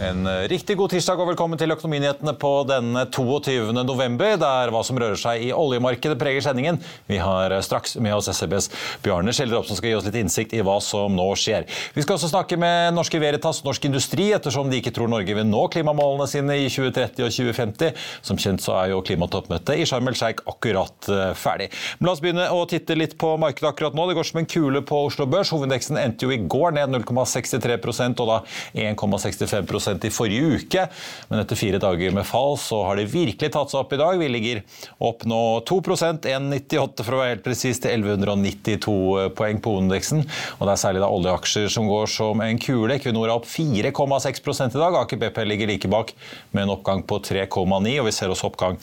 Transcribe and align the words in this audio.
En 0.00 0.26
eh, 0.26 0.46
riktig 0.48 0.78
god 0.80 0.94
tirsdag 0.94 1.20
og 1.20 1.28
velkommen 1.28 1.60
til 1.60 1.74
Økonominyhetene 1.74 2.32
på 2.40 2.50
denne 2.64 3.02
22. 3.12 3.68
november, 3.84 4.38
der 4.40 4.70
hva 4.72 4.80
som 4.86 4.96
rører 4.96 5.18
seg 5.20 5.42
i 5.44 5.50
oljemarkedet 5.52 6.16
preger 6.16 6.40
sendingen. 6.46 6.78
Vi 7.04 7.18
har 7.20 7.52
eh, 7.52 7.60
straks 7.60 7.98
med 8.00 8.16
oss 8.16 8.30
SEBs 8.32 8.70
Bjarne 9.04 9.34
Skjelleropp 9.36 9.68
som 9.68 9.76
skal 9.76 9.90
gi 9.90 9.98
oss 9.98 10.06
litt 10.08 10.16
innsikt 10.16 10.54
i 10.56 10.62
hva 10.64 10.78
som 10.80 11.12
nå 11.12 11.26
skjer. 11.36 11.66
Vi 11.92 12.04
skal 12.06 12.16
også 12.16 12.30
snakke 12.32 12.56
med 12.56 12.94
Norske 12.96 13.20
Veritas 13.20 13.60
Norsk 13.66 13.90
Industri, 13.90 14.30
ettersom 14.32 14.70
de 14.72 14.78
ikke 14.80 14.94
tror 14.96 15.10
Norge 15.12 15.36
vil 15.36 15.44
nå 15.44 15.66
klimamålene 15.74 16.30
sine 16.32 16.56
i 16.62 16.72
2030 16.72 17.26
og 17.26 17.36
2050. 17.36 18.00
Som 18.24 18.40
kjent 18.40 18.64
så 18.64 18.78
er 18.78 18.94
jo 18.94 19.02
klimatoppmøtet 19.04 19.82
i 19.82 19.84
Sharm 19.90 20.08
el 20.08 20.16
Sheikh 20.16 20.48
akkurat 20.48 21.10
eh, 21.12 21.34
ferdig. 21.36 21.68
Men 21.98 22.08
la 22.08 22.16
oss 22.16 22.24
begynne 22.24 22.48
å 22.56 22.64
titte 22.72 22.96
litt 22.96 23.18
på 23.20 23.34
markedet 23.44 23.74
akkurat 23.74 24.00
nå. 24.00 24.08
Det 24.08 24.16
går 24.16 24.30
som 24.32 24.40
en 24.40 24.50
kule 24.56 24.80
på 24.80 25.04
Oslo 25.10 25.28
Børs. 25.28 25.52
Hovedindeksen 25.52 26.00
endte 26.00 26.24
jo 26.24 26.32
i 26.32 26.40
går 26.40 26.78
ned 26.80 26.96
0,63% 26.96 28.24
og 28.24 28.32
da 28.32 28.40
1,65 28.88 29.89
i 29.98 30.12
forrige 30.14 30.60
uke. 30.60 30.86
Men 31.30 31.42
etter 31.42 31.58
fire 31.58 31.80
dager 31.82 32.14
med 32.14 32.28
fall 32.28 32.56
så 32.60 32.82
har 32.86 32.98
det 32.98 33.10
virkelig 33.12 33.52
tatt 33.54 33.72
seg 33.72 33.82
opp 33.82 33.94
i 33.94 34.00
dag. 34.00 34.18
Vi 34.20 34.30
ligger 34.30 34.62
opp 35.10 35.26
nå 35.28 35.42
2 35.68 35.80
1,98 35.90 37.04
for 37.04 37.16
å 37.16 37.20
være 37.22 37.34
helt 37.34 37.44
presis 37.44 37.82
til 37.82 37.94
1192 37.98 39.30
poeng 39.38 39.60
på 39.62 39.76
Ondeksen. 39.80 40.24
Og 40.58 40.66
det 40.66 40.74
er 40.74 40.82
særlig 40.84 41.04
da 41.04 41.12
oljeaksjer 41.12 41.70
som 41.72 41.88
går 41.90 42.10
som 42.10 42.42
en 42.44 42.60
kule. 42.62 42.96
Equinor 42.96 43.28
er 43.28 43.36
opp 43.36 43.48
4,6% 43.50 44.76
i 44.76 44.82
dag. 44.82 44.98
Aker 45.02 45.20
BP 45.20 45.44
ligger 45.46 45.72
like 45.72 45.90
bak 45.90 46.14
med 46.52 46.66
en 46.66 46.74
oppgang 46.76 47.04
på 47.06 47.20
3,9, 47.30 47.96
og 48.00 48.08
vi 48.08 48.14
ser 48.14 48.32
også 48.32 48.50
oppgang 48.50 48.78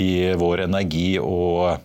i 0.00 0.10
vår 0.38 0.66
energi 0.68 1.16
og 1.22 1.80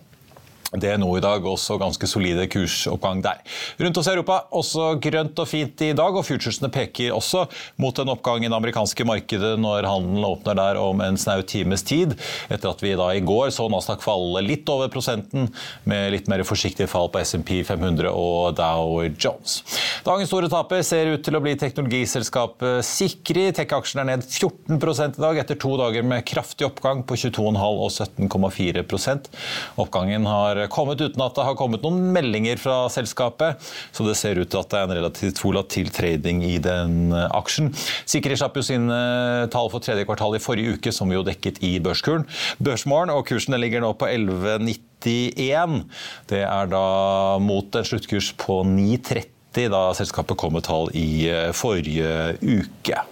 det 0.76 0.90
er 0.92 0.98
nå 1.00 1.08
i 1.16 1.22
dag 1.24 1.44
også 1.48 1.78
ganske 1.80 2.04
solide 2.10 2.44
kursoppgang 2.52 3.22
der. 3.24 3.40
Rundt 3.80 4.00
oss 4.00 4.08
i 4.10 4.12
Europa 4.12 4.42
også 4.52 4.90
grønt 5.00 5.40
og 5.40 5.48
fint 5.48 5.80
i 5.86 5.94
dag, 5.96 6.12
og 6.12 6.26
futuresene 6.28 6.68
peker 6.72 7.14
også 7.16 7.46
mot 7.80 7.96
en 8.02 8.12
oppgang 8.12 8.44
i 8.44 8.50
det 8.50 8.56
amerikanske 8.56 9.06
markedet 9.08 9.54
når 9.62 9.88
handelen 9.88 10.26
åpner 10.28 10.58
der 10.58 10.80
om 10.82 11.00
en 11.00 11.16
snau 11.16 11.40
times 11.40 11.86
tid, 11.88 12.12
etter 12.52 12.68
at 12.68 12.84
vi 12.84 12.92
da 13.00 13.08
i 13.16 13.24
går 13.24 13.48
så 13.54 13.68
Nasdaq 13.72 14.04
falle 14.04 14.42
litt 14.44 14.68
over 14.68 14.92
prosenten, 14.92 15.48
med 15.88 16.12
litt 16.12 16.28
mer 16.28 16.44
forsiktige 16.44 16.88
fall 16.90 17.08
på 17.12 17.22
SMP 17.24 17.62
500 17.64 18.12
og 18.12 18.58
Dow 18.58 19.00
Jones. 19.08 19.62
Dagens 20.04 20.28
store 20.28 20.52
taper 20.52 20.84
ser 20.84 21.14
ut 21.14 21.24
til 21.24 21.38
å 21.38 21.42
bli 21.44 21.56
teknologiselskapet 21.58 22.84
Sikri. 22.84 23.48
Tech-aksjen 23.56 24.02
er 24.04 24.10
ned 24.10 24.26
14 24.28 24.76
i 24.76 25.08
dag, 25.16 25.40
etter 25.40 25.56
to 25.60 25.78
dager 25.80 26.04
med 26.04 26.26
kraftig 26.28 26.68
oppgang 26.68 27.06
på 27.08 27.16
22,5 27.16 27.56
og 27.56 27.90
17,4% 27.94 29.32
Oppgangen 29.78 30.26
har 30.28 30.57
kommet 30.72 31.00
uten 31.00 31.22
at 31.24 31.36
det 31.36 31.46
har 31.46 31.56
kommet 31.58 31.84
noen 31.84 32.10
meldinger 32.14 32.60
fra 32.60 32.76
selskapet. 32.92 33.62
Så 33.94 34.06
det 34.06 34.16
ser 34.18 34.40
ut 34.40 34.50
til 34.50 34.60
at 34.60 34.70
det 34.72 34.80
er 34.80 34.88
en 34.88 34.96
relativt 34.98 35.40
volatil 35.42 35.90
trading 35.94 36.42
i 36.46 36.56
den 36.62 37.12
eh, 37.14 37.28
aksjen. 37.38 37.70
Sikri 38.08 38.36
slapp 38.38 38.58
jo 38.58 38.64
sine 38.66 38.98
tall 39.52 39.70
for 39.72 39.84
tredje 39.84 40.06
kvartal 40.08 40.36
i 40.36 40.42
forrige 40.42 40.78
uke, 40.78 40.94
som 40.94 41.12
jo 41.14 41.24
dekket 41.26 41.62
i 41.66 41.76
børskuren. 41.82 42.26
Børsmorgen, 42.62 43.14
og 43.14 43.26
kursen 43.28 43.58
ligger 43.60 43.84
nå 43.84 43.94
på 43.98 44.08
11,91. 44.10 45.82
Det 46.30 46.42
er 46.44 46.72
da 46.72 46.86
mot 47.42 47.78
en 47.78 47.86
sluttkurs 47.86 48.32
på 48.38 48.62
9,30 48.66 49.70
da 49.72 49.88
selskapet 49.96 50.38
kom 50.38 50.54
med 50.54 50.66
tall 50.68 50.90
i 50.94 51.28
eh, 51.30 51.52
forrige 51.56 52.36
uke. 52.42 53.06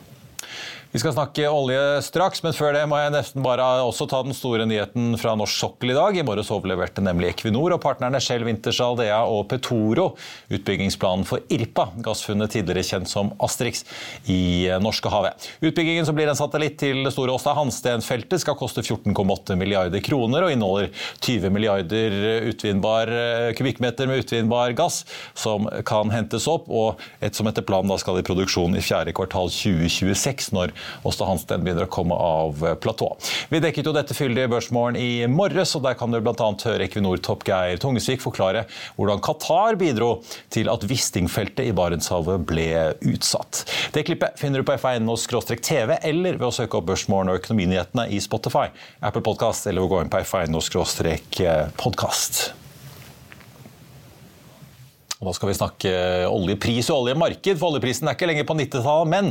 Vi 0.96 1.00
skal 1.00 1.12
snakke 1.12 1.44
olje 1.52 1.80
straks, 2.00 2.40
men 2.40 2.54
før 2.56 2.70
det 2.72 2.86
må 2.88 2.96
jeg 2.96 3.12
nesten 3.12 3.42
bare 3.44 3.60
også 3.84 4.06
ta 4.08 4.22
den 4.24 4.32
store 4.32 4.64
nyheten 4.64 5.10
fra 5.20 5.34
norsk 5.36 5.58
sokkel 5.60 5.90
i 5.92 5.96
dag. 5.96 6.16
I 6.16 6.22
morges 6.24 6.48
overleverte 6.54 7.02
nemlig 7.04 7.34
Equinor 7.34 7.74
og 7.74 7.82
partnerne 7.82 8.16
Shell 8.24 8.46
Wintershall 8.46 8.96
Dea 8.96 9.18
og 9.28 9.42
Petoro 9.50 10.06
utbyggingsplanen 10.48 11.26
for 11.28 11.44
Irpa, 11.52 11.90
gassfunnet 12.00 12.54
tidligere 12.54 12.86
kjent 12.88 13.12
som 13.12 13.28
Asterix, 13.44 13.84
i 14.32 14.70
Norskehavet. 14.80 15.50
Utbyggingen 15.60 16.08
som 16.08 16.16
blir 16.16 16.30
en 16.32 16.38
satellitt 16.38 16.78
til 16.80 17.02
det 17.04 17.12
store 17.12 17.34
Åsta 17.36 17.52
Hansten-feltet 17.58 18.40
skal 18.40 18.56
koste 18.56 18.80
14,8 18.80 19.58
milliarder 19.60 20.00
kroner 20.00 20.48
og 20.48 20.56
inneholder 20.56 20.88
20 21.20 21.52
milliarder 21.52 22.18
utvinnbar 22.54 23.12
eh, 23.12 23.50
kubikkmeter 23.60 24.08
med 24.08 24.24
utvinnbar 24.24 24.72
gass 24.80 25.02
som 25.36 25.68
kan 25.84 26.16
hentes 26.16 26.48
opp, 26.48 26.72
og 26.72 27.04
et 27.20 27.36
som 27.36 27.52
etter 27.52 27.68
planen 27.68 28.00
skal 28.00 28.24
i 28.24 28.26
produksjon 28.32 28.80
i 28.80 28.88
fjerde 28.88 29.12
kvartal 29.20 29.52
2026, 29.52 30.54
når 30.56 30.72
Åsta 31.06 31.24
Hansten 31.28 31.64
begynner 31.64 31.86
å 31.86 31.92
komme 31.92 32.14
av 32.16 32.62
platået. 32.82 33.30
Vi 33.50 33.60
dekket 33.62 33.86
jo 33.88 33.94
dette 33.96 34.14
fyldige 34.16 34.50
børsmålen 34.52 34.96
i 35.00 35.26
morges, 35.30 35.74
og 35.78 35.82
der 35.86 35.94
kan 35.98 36.10
du 36.12 36.18
bl.a. 36.20 36.48
høre 36.66 36.84
Equinor-topp 36.86 37.42
Geir 37.46 37.76
Tungesvik 37.82 38.20
forklare 38.24 38.62
hvordan 38.96 39.22
Qatar 39.24 39.72
bidro 39.80 40.10
til 40.54 40.66
at 40.72 40.84
Wisting-feltet 40.88 41.64
i 41.68 41.76
Barentshavet 41.76 42.38
ble 42.48 42.68
utsatt. 43.06 43.54
Det 43.94 44.06
klippet 44.08 44.32
finner 44.40 44.58
du 44.60 44.64
på 44.68 44.76
f1.no-tv 44.76 45.90
eller 46.02 46.32
ved 46.40 46.48
å 46.48 46.54
søke 46.54 46.76
opp 46.80 46.88
Børsmorgen 46.90 47.30
og 47.32 47.38
Økonominyhetene 47.40 48.04
i 48.12 48.18
Spotify, 48.22 48.66
Apple 49.00 49.24
Podcast 49.26 49.66
eller 49.66 49.80
ved 49.82 49.88
å 49.88 49.92
gå 49.94 49.98
inn 50.04 50.12
på 50.12 50.22
f1.no-podkast. 50.26 52.65
Da 55.16 55.32
skal 55.32 55.48
vi 55.48 55.56
snakke 55.56 55.90
oljepris 56.28 56.90
og 56.92 57.06
oljemarked, 57.06 57.56
for 57.56 57.72
oljeprisen 57.72 58.08
er 58.10 58.18
ikke 58.18 58.28
lenger 58.28 58.44
på 58.48 58.56
90-tallet. 58.58 59.12
Men 59.14 59.30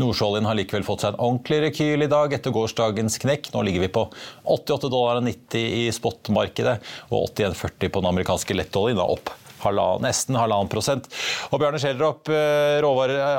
nordsjøoljen 0.00 0.48
har 0.48 0.58
likevel 0.58 0.84
fått 0.84 1.06
seg 1.06 1.14
en 1.14 1.22
ordentlig 1.24 1.62
rekyl 1.66 2.04
i 2.04 2.10
dag 2.12 2.34
etter 2.36 2.52
gårsdagens 2.52 3.16
knekk. 3.22 3.48
Nå 3.54 3.62
ligger 3.64 3.86
vi 3.86 3.92
på 3.94 4.04
88 4.44 4.90
dollar 4.92 5.22
og 5.22 5.28
90 5.30 5.78
i 5.80 5.86
spotmarkedet 5.96 6.76
og 7.08 7.30
81,40 7.32 7.88
på 7.88 8.02
den 8.02 8.10
amerikanske 8.12 8.58
lettoljen. 8.58 9.00
Da 9.00 9.08
opp 9.08 9.32
halvannen, 9.62 10.04
nesten 10.06 10.36
halvannen 10.36 10.68
prosent. 10.72 11.08
Og 11.50 11.62
Bjarne 11.62 11.80
Schjelderup, 11.80 12.28
eh, 12.28 12.82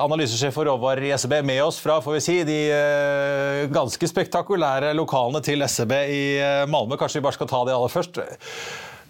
analysesjef 0.04 0.56
for 0.56 0.70
råvarer 0.70 1.10
i 1.10 1.14
SEB, 1.18 1.42
med 1.46 1.62
oss 1.64 1.78
fra 1.84 2.00
får 2.02 2.18
vi 2.18 2.24
si, 2.24 2.40
de 2.48 2.60
eh, 2.72 3.68
ganske 3.74 4.10
spektakulære 4.10 4.96
lokalene 4.98 5.44
til 5.46 5.62
SEB 5.68 5.94
i 6.08 6.24
eh, 6.40 6.66
Malmö. 6.66 6.98
Kanskje 6.98 7.22
vi 7.22 7.28
bare 7.28 7.38
skal 7.38 7.52
ta 7.52 7.64
de 7.68 7.76
aller 7.76 7.94
først. 7.94 8.24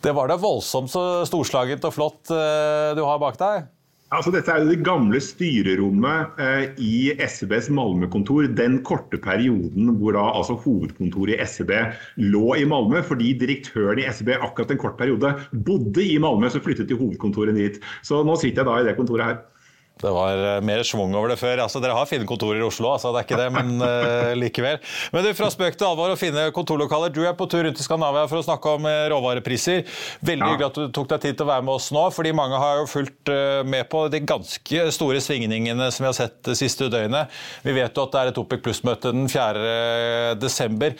Det 0.04 0.12
var 0.12 0.28
da 0.28 0.36
voldsomt 0.36 0.92
så 0.92 1.24
storslagent 1.28 1.86
og 1.88 1.96
flott 1.96 2.32
eh, 2.36 2.92
du 2.98 3.06
har 3.08 3.22
bak 3.22 3.40
deg? 3.40 3.70
Altså, 4.14 4.30
dette 4.30 4.52
er 4.52 4.62
jo 4.62 4.70
det 4.70 4.84
gamle 4.86 5.18
styrerommet 5.24 6.42
eh, 6.44 6.66
i 6.78 6.98
SEBs 7.18 7.72
Malmö-kontor. 7.74 8.46
Den 8.54 8.82
korte 8.86 9.18
perioden 9.24 9.94
hvor 9.98 10.14
da 10.14 10.26
altså 10.36 10.58
hovedkontoret 10.62 11.40
i 11.40 11.48
SEB 11.50 11.72
lå 12.22 12.44
i 12.60 12.68
Malmö. 12.70 13.02
Fordi 13.08 13.32
direktøren 13.40 14.04
i 14.04 14.06
SEB 14.12 14.36
akkurat 14.36 14.76
en 14.76 14.84
kort 14.84 15.00
periode 15.00 15.34
bodde 15.66 16.04
i 16.04 16.20
Malmö, 16.22 16.52
så 16.52 16.62
flyttet 16.62 16.92
de 16.92 17.00
hovedkontoret 17.00 17.58
dit. 17.58 17.82
Så 18.06 18.22
nå 18.28 18.38
sitter 18.38 18.62
jeg 18.62 18.70
da 18.70 18.78
i 18.84 18.88
det 18.92 18.98
kontoret 19.00 19.32
her. 19.32 19.42
Det 20.02 20.12
var 20.12 20.38
eh, 20.38 20.62
mer 20.66 20.82
schwung 20.84 21.14
over 21.16 21.32
det 21.32 21.38
før. 21.40 21.62
Altså, 21.64 21.80
dere 21.84 21.96
har 21.96 22.08
fine 22.10 22.26
kontorer 22.28 22.60
i 22.60 22.66
Oslo, 22.66 22.90
altså, 22.92 23.14
det 23.14 23.22
er 23.22 23.28
ikke 23.28 23.40
det, 23.40 23.50
men 23.54 23.84
uh, 23.84 24.34
likevel. 24.42 24.80
Men 25.14 25.26
du, 25.26 25.30
fra 25.38 25.50
spøk 25.54 25.78
til 25.80 25.88
alvor 25.88 26.14
å 26.14 26.20
finne 26.20 26.48
kontorlokaler. 26.56 27.14
Du 27.14 27.22
er 27.24 27.36
på 27.38 27.48
tur 27.52 27.64
rundt 27.68 27.80
i 27.80 27.86
Skandinavia 27.86 28.26
for 28.32 28.42
å 28.42 28.46
snakke 28.48 28.76
om 28.80 28.88
uh, 28.90 29.06
råvarepriser. 29.14 29.86
Veldig 30.26 30.50
hyggelig 30.50 30.70
at 30.72 30.80
du 30.82 30.96
tok 30.98 31.12
deg 31.14 31.28
tid 31.28 31.38
til 31.40 31.48
å 31.48 31.52
være 31.54 31.68
med 31.68 31.76
oss 31.78 31.92
nå, 31.96 32.08
fordi 32.16 32.34
mange 32.36 32.60
har 32.60 32.82
jo 32.82 32.90
fulgt 32.90 33.32
med 33.70 33.88
på 33.92 34.06
de 34.12 34.20
ganske 34.28 34.88
store 34.96 35.22
svingningene 35.24 35.88
som 35.94 36.04
vi 36.04 36.10
har 36.10 36.18
sett 36.18 36.40
det 36.46 36.58
siste 36.60 36.90
døgnet. 36.92 37.32
Vi 37.64 37.76
vet 37.76 37.96
jo 37.96 38.08
at 38.08 38.16
det 38.16 38.24
er 38.24 38.32
et 38.34 38.42
OPEC 38.42 38.64
pluss-møte 38.66 39.14
den 39.16 39.30
4. 39.32 40.36
desember 40.42 40.98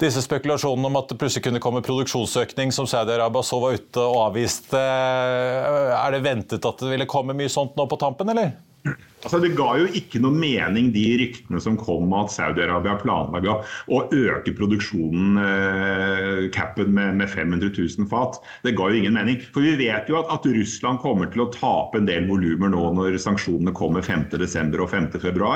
disse 0.00 0.20
spekulasjonene 0.24 0.90
om 0.90 0.98
at 1.00 1.08
det 1.10 1.18
plutselig 1.20 1.46
kunne 1.46 1.60
komme 1.62 1.82
produksjonsøkning, 1.84 2.72
som 2.74 2.88
Saudi-Arabia 2.90 3.42
så 3.46 3.60
var 3.62 3.78
ute 3.78 4.02
og 4.04 4.18
avviste. 4.26 4.80
Er 4.80 6.12
det 6.12 6.24
ventet 6.26 6.68
at 6.68 6.82
det 6.82 6.90
ville 6.92 7.08
komme 7.10 7.36
mye 7.36 7.52
sånt 7.52 7.78
nå 7.78 7.88
på 7.88 7.98
tampen, 8.00 8.32
eller? 8.34 8.52
Altså, 9.26 9.40
det 9.42 9.56
ga 9.58 9.72
jo 9.80 9.88
ikke 9.98 10.20
noe 10.22 10.38
mening, 10.38 10.92
de 10.94 11.02
ryktene 11.18 11.58
som 11.62 11.74
kom 11.80 12.06
om 12.06 12.12
at 12.14 12.30
Saudi-Arabia 12.30 12.94
planla 13.00 13.56
å 13.90 13.98
øke 14.14 14.52
produksjonen, 14.54 15.40
eh, 15.42 16.44
capen, 16.54 16.92
med, 16.94 17.16
med, 17.18 17.26
500 17.32 17.72
000 17.74 18.06
fat. 18.06 18.38
Det 18.62 18.76
ga 18.78 18.86
jo 18.86 19.00
ingen 19.00 19.16
mening. 19.18 19.40
For 19.50 19.66
vi 19.66 19.74
vet 19.80 20.06
jo 20.06 20.20
at, 20.20 20.30
at 20.30 20.46
Russland 20.46 21.02
kommer 21.02 21.26
til 21.32 21.42
å 21.42 21.48
tape 21.50 21.98
en 21.98 22.06
del 22.06 22.28
volumer 22.30 22.70
nå 22.70 22.84
når 22.94 23.18
sanksjonene 23.22 23.74
kommer 23.74 24.04
5.12. 24.06 24.78
og 24.78 24.92
5.2. 24.94 25.50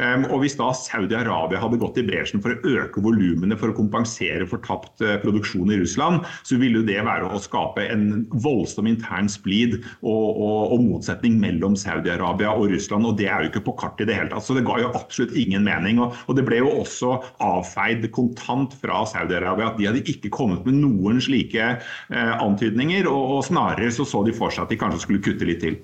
Um, 0.00 0.24
og 0.30 0.40
hvis 0.40 0.56
da 0.56 0.70
Saudi-Arabia 0.72 1.60
hadde 1.60 1.80
gått 1.82 2.00
i 2.00 2.06
bresjen 2.08 2.40
for 2.44 2.54
å 2.54 2.72
øke 2.80 3.04
volumene 3.04 3.58
for 3.60 3.68
å 3.68 3.76
kompensere 3.76 4.48
for 4.48 4.64
tapt 4.64 5.04
uh, 5.04 5.18
produksjon 5.20 5.74
i 5.74 5.80
Russland, 5.82 6.24
så 6.48 6.56
ville 6.60 6.80
jo 6.80 6.88
det 6.88 7.02
være 7.04 7.28
å 7.28 7.42
skape 7.42 7.84
en 7.92 8.24
voldsom 8.32 8.88
intern 8.88 9.28
splid 9.28 9.76
og, 10.00 10.08
og, 10.40 10.72
og 10.72 10.88
motsetning 10.88 11.36
mellom 11.42 11.76
Saudi-Arabia 11.76 12.56
og 12.56 12.72
Russland. 12.72 12.93
Russland, 12.94 13.06
og 13.06 13.18
det 13.18 13.28
er 13.28 13.42
jo 13.42 13.50
ikke 13.50 13.64
på 13.66 13.74
kartet 13.78 14.04
i 14.04 14.10
det 14.10 14.18
hele 14.18 14.30
tatt. 14.30 14.44
Så 14.44 14.54
det 14.54 14.64
ga 14.66 14.78
jo 14.80 14.92
absolutt 14.94 15.34
ingen 15.36 15.64
mening. 15.64 16.00
Og, 16.00 16.14
og 16.28 16.36
det 16.36 16.44
ble 16.46 16.60
jo 16.60 16.70
også 16.80 17.16
avfeid 17.42 18.06
kontant 18.14 18.74
fra 18.80 19.04
Saudi-Arabia 19.06 19.72
at 19.72 19.78
de 19.78 19.88
hadde 19.88 20.04
ikke 20.06 20.30
kommet 20.30 20.64
med 20.66 20.80
noen 20.82 21.20
slike 21.22 21.74
eh, 21.78 22.34
antydninger, 22.38 23.08
og, 23.10 23.38
og 23.38 23.44
snarere 23.48 23.90
så 23.92 24.06
så 24.06 24.24
de 24.24 24.34
for 24.34 24.50
seg 24.50 24.66
at 24.66 24.74
de 24.74 24.80
kanskje 24.80 25.04
skulle 25.06 25.24
kutte 25.24 25.48
litt 25.48 25.62
til. 25.64 25.80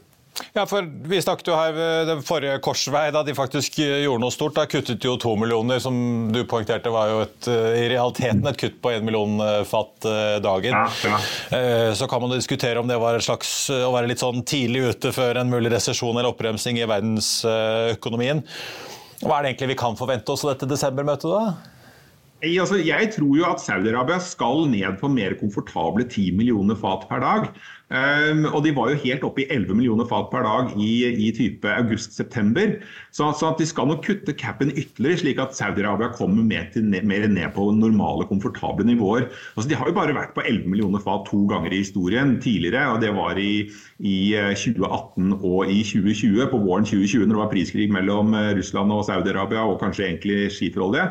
Ja, 0.52 0.66
for 0.66 0.86
Vi 1.10 1.20
snakket 1.22 1.48
jo 1.50 1.56
her 1.58 1.72
ved 1.76 2.10
den 2.10 2.22
forrige 2.26 2.58
korsvei, 2.64 3.06
da 3.14 3.22
de 3.26 3.34
faktisk 3.36 3.78
gjorde 3.80 4.22
noe 4.22 4.34
stort. 4.34 4.56
Da 4.58 4.66
kuttet 4.70 5.04
jo 5.04 5.16
to 5.20 5.34
millioner, 5.38 5.80
som 5.82 5.94
du 6.32 6.42
poengterte 6.48 6.92
var 6.92 7.12
jo 7.12 7.22
et, 7.24 7.50
i 7.50 7.86
realiteten 7.92 8.46
et 8.50 8.60
kutt 8.60 8.78
på 8.82 8.94
én 8.96 9.06
million 9.06 9.38
eh, 9.44 9.62
fat 9.68 10.08
eh, 10.08 10.36
dagen. 10.44 10.76
Ja, 10.76 11.14
ja. 11.14 11.22
Eh, 11.56 11.90
så 11.98 12.08
kan 12.10 12.22
man 12.24 12.34
diskutere 12.34 12.80
om 12.80 12.90
det 12.90 12.98
var 13.00 13.18
et 13.18 13.26
slags 13.26 13.52
å 13.74 13.90
være 13.94 14.10
litt 14.10 14.22
sånn 14.22 14.44
tidlig 14.48 14.86
ute 14.94 15.14
før 15.14 15.42
en 15.42 15.52
mulig 15.52 15.72
resesjon 15.74 16.16
eller 16.16 16.32
oppbremsing 16.32 16.80
i 16.80 16.88
verdensøkonomien. 16.88 18.44
Hva 19.20 19.36
er 19.36 19.42
det 19.42 19.52
egentlig 19.52 19.74
vi 19.74 19.82
kan 19.82 19.98
forvente 19.98 20.32
oss 20.32 20.46
av 20.46 20.54
dette 20.54 20.68
desembermøtet, 20.70 21.28
da? 21.28 21.76
Altså, 22.40 22.78
jeg 22.80 23.10
tror 23.12 23.34
jo 23.36 23.44
at 23.44 23.60
Saudi-Arabia 23.60 24.16
skal 24.24 24.64
ned 24.72 24.96
på 25.00 25.10
mer 25.12 25.34
komfortable 25.36 26.06
10 26.08 26.30
millioner 26.38 26.78
fat 26.78 27.04
per 27.10 27.20
dag. 27.20 27.50
Um, 27.90 28.44
og 28.54 28.62
de 28.62 28.70
var 28.70 28.92
jo 28.92 29.00
helt 29.02 29.24
oppe 29.26 29.42
i 29.42 29.46
11 29.50 29.74
millioner 29.74 30.06
fat 30.06 30.28
per 30.30 30.44
dag 30.46 30.70
i, 30.78 31.10
i 31.10 31.32
type 31.36 31.66
august-september. 31.68 32.76
Så, 33.12 33.32
så, 33.36 33.50
de 33.58 33.66
skal 33.66 33.90
nok 33.90 34.04
kutte 34.06 34.32
capen 34.32 34.70
ytterligere, 34.70 35.18
slik 35.20 35.42
at 35.42 35.56
Saudi-Arabia 35.58 36.12
kommer 36.14 36.46
mer, 36.46 36.68
til, 36.72 36.86
mer, 36.86 37.26
ned 37.28 37.50
på 37.56 37.66
normale, 37.76 38.24
komfortable 38.30 38.86
nivåer. 38.88 39.26
Altså, 39.56 39.68
de 39.68 39.76
har 39.76 39.90
jo 39.90 39.98
bare 39.98 40.16
vært 40.16 40.32
på 40.38 40.46
11 40.46 40.70
millioner 40.70 41.02
fat 41.04 41.26
to 41.28 41.42
ganger 41.50 41.74
i 41.74 41.82
historien 41.82 42.38
tidligere. 42.40 42.86
og 42.94 43.02
Det 43.04 43.12
var 43.18 43.36
i, 43.42 43.66
i 43.98 44.16
2018 44.54 45.34
eh, 45.34 45.44
og 45.44 45.68
i 45.68 45.82
2020, 45.82 46.46
på 46.54 46.62
våren 46.64 46.88
2020, 46.88 47.26
når 47.26 47.36
det 47.36 47.42
var 47.42 47.52
priskrig 47.52 47.90
mellom 47.92 48.32
eh, 48.38 48.54
Russland 48.56 48.96
og 48.96 49.04
Saudi-Arabia, 49.10 49.66
og 49.66 49.80
kanskje 49.82 50.08
egentlig 50.08 50.48
skiferolje. 50.54 51.10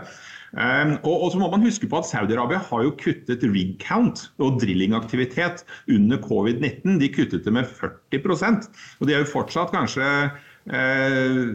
Um, 0.53 0.95
og, 1.03 1.13
og, 1.13 1.27
så 1.31 1.39
må 1.41 1.49
man 1.51 1.61
huske 1.61 1.87
på 1.89 1.99
at 1.99 2.07
Saudi-Arabia 2.09 2.57
har 2.65 2.85
jo 2.85 2.95
kuttet 2.97 3.43
rig 3.45 3.75
count 3.83 4.29
og 4.41 4.57
drillingaktivitet 4.61 5.61
under 5.93 6.17
covid-19. 6.23 6.97
De 7.01 7.11
kuttet 7.13 7.45
det 7.45 7.53
med 7.53 7.69
40% 7.69 8.65
Og 8.99 9.07
de 9.07 9.13
er 9.13 9.21
jo 9.21 9.29
fortsatt 9.29 9.73
kanskje 9.75 10.07
eh, 10.73 11.53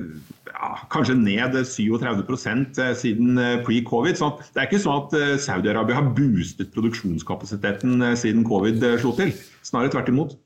ja, 0.52 0.70
kanskje 0.94 1.19
ned 1.19 1.58
37 1.67 2.23
eh, 2.23 2.94
siden 3.02 3.38
eh, 3.43 3.58
pre-covid. 3.67 4.20
Så 4.20 4.31
det 4.55 4.62
er 4.62 4.70
ikke 4.70 4.85
sånn 4.87 5.02
at 5.02 5.43
Saudi-Arabia 5.43 5.99
har 5.99 6.14
boostet 6.14 6.70
produksjonskapasiteten 6.76 8.12
siden 8.20 8.46
covid 8.46 8.87
slo 9.02 9.17
til. 9.19 9.35
Snarere 9.67 9.96
tvert 9.96 10.14
imot. 10.14 10.38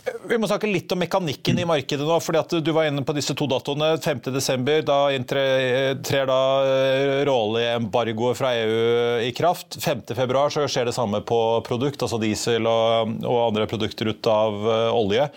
Vi 0.00 0.38
må 0.40 0.48
snakke 0.48 0.68
litt 0.70 0.92
om 0.94 1.00
mekanikken 1.02 1.58
i 1.60 1.66
markedet 1.68 2.06
nå. 2.06 2.16
fordi 2.24 2.40
at 2.40 2.54
Du 2.64 2.70
var 2.76 2.88
inne 2.88 3.04
på 3.06 3.14
disse 3.16 3.34
to 3.36 3.48
datoene. 3.50 3.92
5.12. 4.00 4.84
Da 4.86 5.00
trer 5.26 6.30
da 6.30 6.40
eh, 6.64 7.16
råoljeembargoet 7.28 8.38
fra 8.38 8.54
EU 8.62 9.20
i 9.26 9.32
kraft. 9.36 9.76
5.2 9.82 10.46
så 10.56 10.68
skjer 10.70 10.88
det 10.88 10.96
samme 10.96 11.20
på 11.26 11.40
produkt, 11.66 12.00
altså 12.02 12.20
diesel 12.22 12.68
og, 12.70 13.20
og 13.26 13.44
andre 13.50 13.68
produkter 13.70 14.12
ut 14.12 14.30
av 14.30 14.56
uh, 14.64 14.96
olje. 14.96 15.28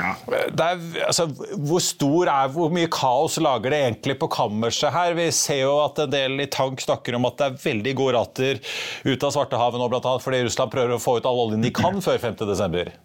Ja. 0.00 0.14
Er, 0.30 0.80
altså, 1.04 1.26
hvor 1.58 1.82
stor 1.84 2.30
er, 2.32 2.48
hvor 2.54 2.72
mye 2.72 2.88
kaos 2.92 3.36
lager 3.42 3.74
det 3.74 3.82
egentlig 3.84 4.16
på 4.22 4.30
kammerset 4.32 4.94
her? 4.94 5.12
Vi 5.18 5.28
ser 5.36 5.64
jo 5.66 5.76
at 5.84 6.00
en 6.00 6.14
del 6.14 6.40
i 6.40 6.48
tank 6.52 6.80
snakker 6.80 7.18
om 7.18 7.28
at 7.28 7.36
det 7.40 7.50
er 7.50 7.60
veldig 7.66 7.94
gode 7.98 8.16
rater 8.16 8.64
ut 9.04 9.28
av 9.28 9.36
Svartehavet 9.36 9.82
nå, 9.82 9.90
bl.a. 9.92 10.16
fordi 10.22 10.44
Russland 10.46 10.72
prøver 10.72 10.96
å 10.96 11.02
få 11.02 11.18
ut 11.18 11.28
all 11.28 11.44
oljen 11.44 11.68
de 11.68 11.74
kan 11.76 12.00
før 12.04 12.20
5.12. 12.30 12.96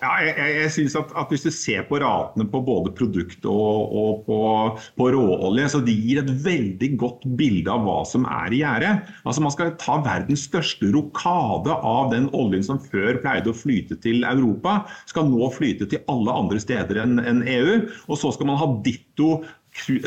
Ja, 0.00 0.14
jeg, 0.24 0.52
jeg 0.56 0.70
synes 0.72 0.94
at, 0.96 1.10
at, 1.12 1.28
Hvis 1.28 1.42
du 1.44 1.50
ser 1.52 1.84
på 1.88 1.98
ratene 2.00 2.46
på 2.48 2.62
både 2.64 2.92
produkt 2.96 3.44
og, 3.48 3.92
og 4.00 4.22
på, 4.24 4.38
på, 4.96 5.08
råolje, 5.12 5.66
så 5.74 5.82
de 5.84 5.92
gir 5.92 6.22
et 6.22 6.30
veldig 6.44 6.90
godt 7.00 7.26
bilde 7.36 7.72
av 7.72 7.84
hva 7.84 7.98
som 8.08 8.24
er 8.24 8.56
i 8.56 8.62
gjære. 8.62 8.94
Altså, 9.26 9.44
man 9.44 9.52
skal 9.52 9.74
ta 9.82 9.98
verdens 10.06 10.46
største 10.48 10.88
rokade 10.94 11.76
av 11.76 12.14
den 12.14 12.30
oljen 12.36 12.64
som 12.64 12.80
før 12.80 13.20
pleide 13.20 13.52
å 13.52 13.56
flyte 13.56 14.00
til 14.00 14.24
Europa, 14.24 14.80
skal 15.10 15.28
nå 15.28 15.52
flyte 15.52 15.90
til 15.90 16.04
alle 16.12 16.32
andre 16.44 16.60
steder 16.64 17.04
enn 17.04 17.20
en 17.20 17.44
EU. 17.44 17.80
Og 18.08 18.20
så 18.22 18.32
skal 18.32 18.48
man 18.48 18.60
ha 18.60 18.72
ditto 18.86 19.42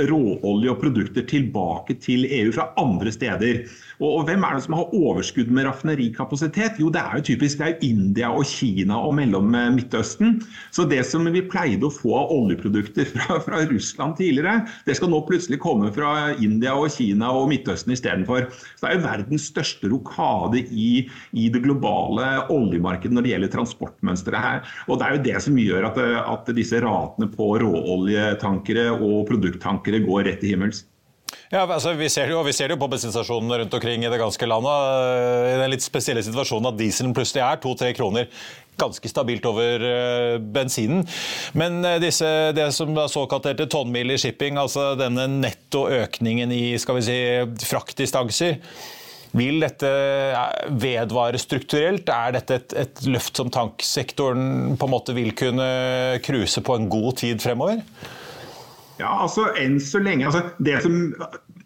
råolje 0.09 0.71
og 0.71 0.81
produkter 0.81 1.23
tilbake 1.27 1.95
til 2.03 2.25
EU 2.27 2.51
fra 2.55 2.71
andre 2.81 3.11
steder. 3.13 3.63
Og, 3.99 4.09
og, 4.09 4.21
Hvem 4.27 4.45
er 4.47 4.57
det 4.57 4.65
som 4.65 4.75
har 4.77 4.93
overskudd 4.95 5.51
med 5.53 5.67
raffinerikapasitet? 5.67 6.79
Jo, 6.81 6.89
det 6.93 7.01
er 7.01 7.19
jo 7.19 7.25
typisk 7.29 7.59
det 7.59 7.67
er 7.67 7.85
India 7.85 8.31
og 8.33 8.47
Kina 8.49 8.97
og 9.05 9.15
mellom 9.17 9.53
eh, 9.57 9.69
Midtøsten. 9.75 10.39
Så 10.73 10.87
det 10.89 11.03
som 11.09 11.27
vi 11.33 11.43
pleide 11.45 11.87
å 11.87 11.93
få 11.93 12.15
av 12.21 12.33
oljeprodukter 12.33 13.09
fra, 13.13 13.39
fra 13.45 13.61
Russland 13.69 14.17
tidligere, 14.19 14.63
det 14.87 14.97
skal 14.97 15.11
nå 15.13 15.21
plutselig 15.27 15.61
komme 15.63 15.91
fra 15.95 16.33
India 16.33 16.75
og 16.79 16.89
Kina 16.95 17.31
og 17.35 17.49
Midtøsten 17.51 17.95
istedenfor. 17.95 18.49
Så 18.75 18.85
det 18.85 18.91
er 18.91 18.97
jo 18.97 19.05
verdens 19.07 19.49
største 19.51 19.91
rokade 19.91 20.63
i, 20.63 21.05
i, 21.31 21.49
det 21.53 21.63
globale 21.65 22.47
oljemarkedet 22.53 23.13
når 23.13 23.25
det 23.25 23.35
gjelder 23.35 23.53
transportmønsteret 23.57 24.47
her. 24.47 24.63
Og 24.87 24.99
det 24.99 25.07
er 25.07 25.17
jo 25.17 25.25
det 25.27 25.43
som 25.45 25.59
gjør 25.59 25.89
at, 25.91 26.01
at 26.23 26.55
disse 26.57 26.81
ratene 26.83 27.29
på 27.33 27.53
råoljetankere 27.61 28.89
og 28.95 29.27
produkttankere 29.29 30.01
går 30.07 30.27
rett 30.29 30.41
til 30.43 30.55
himmels. 30.55 30.83
Ja, 31.53 31.67
altså, 31.69 31.91
vi, 31.93 32.07
ser 32.09 32.31
jo, 32.33 32.39
vi 32.41 32.51
ser 32.55 32.71
jo 32.73 32.79
på 32.81 32.87
bensinstasjonene 32.89 33.59
rundt 33.61 33.75
omkring 33.77 34.01
i 34.01 34.09
det 34.09 34.17
ganske 34.17 34.47
landet. 34.49 34.73
Eh, 34.73 35.51
I 35.51 35.59
den 35.61 35.73
litt 35.75 35.85
spesielle 35.85 36.23
situasjonen 36.25 36.71
at 36.71 36.79
dieselen 36.79 37.13
plutselig 37.13 37.43
er 37.45 37.59
to-tre 37.61 37.91
kroner. 37.93 38.25
Ganske 38.81 39.05
stabilt 39.05 39.45
over 39.45 39.83
uh, 39.85 40.39
bensinen. 40.41 41.03
Men 41.53 41.77
uh, 41.85 41.99
disse, 42.01 42.25
det 42.57 42.65
som 42.73 42.89
er 42.97 43.11
såkalt 43.13 43.45
heter 43.51 43.69
tonnmil 43.69 44.15
i 44.15 44.17
shipping, 44.17 44.57
altså 44.57 44.95
denne 44.97 45.27
netto 45.29 45.83
økningen 45.93 46.49
i 46.55 46.73
skal 46.81 46.97
vi 46.97 47.05
si, 47.05 47.19
fraktdistanser 47.69 48.57
vil 49.37 49.61
dette 49.61 49.93
vedvare 50.81 51.37
strukturelt? 51.41 52.09
Er 52.09 52.33
dette 52.39 52.57
et, 52.57 52.75
et 52.81 53.05
løft 53.05 53.37
som 53.37 53.53
tanksektoren 53.53 54.73
på 54.73 54.89
en 54.89 54.93
måte 54.93 55.13
vil 55.13 55.33
kunne 55.37 55.69
cruise 56.25 56.65
på 56.65 56.81
en 56.81 56.89
god 56.89 57.21
tid 57.21 57.45
fremover? 57.45 57.85
Ja, 59.01 59.09
altså 59.23 59.47
enn 59.57 59.79
så 59.81 60.01
lenge 60.03 60.27
altså, 60.29 60.43
Det 60.61 60.77
som 60.83 60.97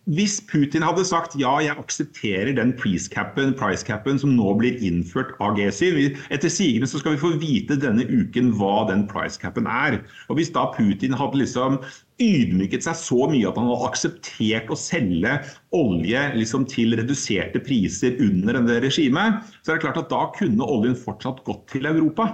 hvis 0.07 0.37
Putin 0.47 0.85
hadde 0.85 1.03
sagt 1.03 1.33
ja, 1.35 1.57
jeg 1.59 1.75
aksepterer 1.75 2.53
den 2.55 2.71
price-capen 2.79 3.51
price 3.59 3.83
som 4.21 4.35
nå 4.37 4.53
blir 4.55 4.79
innført 4.79 5.33
av 5.43 5.57
G7 5.59 6.15
Etter 6.31 6.51
sigende 6.51 6.87
skal 6.87 7.17
vi 7.17 7.21
få 7.21 7.33
vite 7.41 7.75
denne 7.75 8.05
uken 8.07 8.53
hva 8.55 8.87
den 8.87 9.03
price-capen 9.11 9.67
er. 9.67 9.99
Og 10.29 10.39
Hvis 10.39 10.53
da 10.55 10.69
Putin 10.71 11.17
hadde 11.17 11.41
liksom 11.41 11.81
ydmyket 12.23 12.87
seg 12.87 12.95
så 12.97 13.27
mye 13.29 13.49
at 13.49 13.59
han 13.59 13.67
hadde 13.67 13.89
akseptert 13.91 14.71
å 14.71 14.79
selge 14.79 15.35
olje 15.75 16.23
liksom 16.39 16.63
til 16.71 16.95
reduserte 16.97 17.59
priser 17.67 18.15
under 18.23 18.61
det 18.63 18.79
regimet, 18.87 19.43
så 19.61 19.73
er 19.73 19.77
det 19.77 19.85
klart 19.89 19.99
at 20.01 20.13
da 20.13 20.23
kunne 20.39 20.71
oljen 20.71 20.95
fortsatt 20.97 21.43
gått 21.45 21.67
til 21.75 21.85
Europa. 21.89 22.31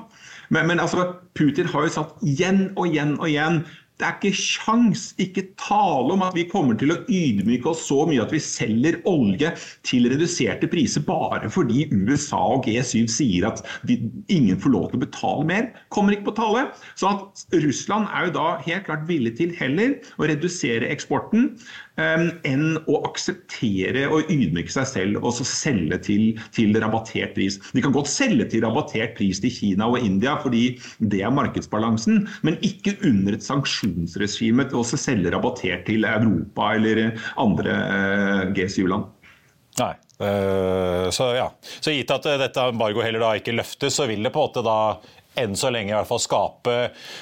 Men, 0.53 0.69
men 0.69 0.79
altså, 0.83 1.09
Putin 1.33 1.67
har 1.73 1.87
jo 1.87 1.95
satt 1.97 2.21
igjen 2.21 2.67
og 2.77 2.91
igjen 2.91 3.17
og 3.17 3.27
igjen 3.31 3.63
det 4.01 4.07
er 4.07 4.15
ikke 4.17 4.33
sjans, 4.35 5.03
ikke 5.21 5.43
tale 5.61 6.15
om 6.15 6.23
at 6.25 6.33
vi 6.33 6.47
kommer 6.49 6.77
til 6.79 6.91
å 6.93 6.99
ydmyke 7.05 7.69
oss 7.69 7.83
så 7.85 8.03
mye 8.09 8.23
at 8.23 8.33
vi 8.33 8.41
selger 8.41 8.97
olje 9.09 9.51
til 9.85 10.07
reduserte 10.09 10.69
priser 10.71 11.05
bare 11.05 11.51
fordi 11.53 11.85
USA 11.93 12.41
og 12.55 12.65
G7 12.65 13.05
sier 13.11 13.47
at 13.51 13.61
vi, 13.87 13.99
ingen 14.33 14.57
får 14.59 14.73
lov 14.73 14.87
til 14.89 14.97
å 14.99 15.03
betale 15.05 15.47
mer. 15.49 15.69
Kommer 15.93 16.17
ikke 16.17 16.31
på 16.31 16.37
tale. 16.41 16.65
Så 16.97 17.11
at 17.11 17.45
Russland 17.53 18.09
er 18.09 18.27
jo 18.27 18.35
da 18.39 18.47
helt 18.65 18.87
klart 18.89 19.05
villig 19.09 19.35
til 19.37 19.53
heller 19.59 19.99
å 20.17 20.29
redusere 20.31 20.89
eksporten 20.93 21.53
enn 22.01 22.79
å 22.89 22.99
akseptere 23.05 24.07
og 24.09 24.29
ydmyke 24.31 24.73
seg 24.73 24.87
selv 24.89 25.21
og 25.21 25.35
så 25.37 25.45
selge 25.45 25.99
til, 26.07 26.23
til 26.55 26.73
rabattert 26.81 27.35
pris. 27.37 27.59
De 27.73 27.83
kan 27.85 27.93
godt 27.93 28.09
selge 28.09 28.47
til 28.49 28.65
rabattert 28.65 29.13
pris 29.19 29.41
til 29.43 29.53
Kina 29.53 29.89
og 29.91 30.01
India 30.01 30.35
fordi 30.41 30.79
det 30.99 31.21
er 31.21 31.33
markedsbalansen, 31.33 32.25
men 32.41 32.57
ikke 32.65 32.95
under 33.05 33.37
et 33.37 33.45
sanksjonsregime 33.45 34.67
til 34.69 34.81
å 34.81 34.87
selge 34.87 35.33
rabattert 35.33 35.85
til 35.89 36.07
Europa 36.09 36.73
eller 36.77 37.05
andre 37.41 37.77
uh, 37.77 38.41
G7-land. 38.55 39.11
Nei. 39.81 39.93
Uh, 40.21 41.09
så 41.11 41.33
ja. 41.35 41.47
Så 41.81 41.91
gitt 41.91 42.11
at 42.13 42.25
dette 42.39 42.69
embargoet 42.69 43.09
heller 43.09 43.25
da 43.25 43.33
ikke 43.37 43.55
løftes, 43.55 43.97
så 43.97 44.07
vil 44.09 44.23
det 44.23 44.31
på 44.33 44.41
en 44.41 44.49
måte 44.49 44.63
da 44.65 44.77
enn 45.39 45.55
så 45.57 45.71
lenge 45.73 45.91
i 45.91 45.95
hvert 45.95 46.09
fall 46.09 46.21
skape 46.21 46.75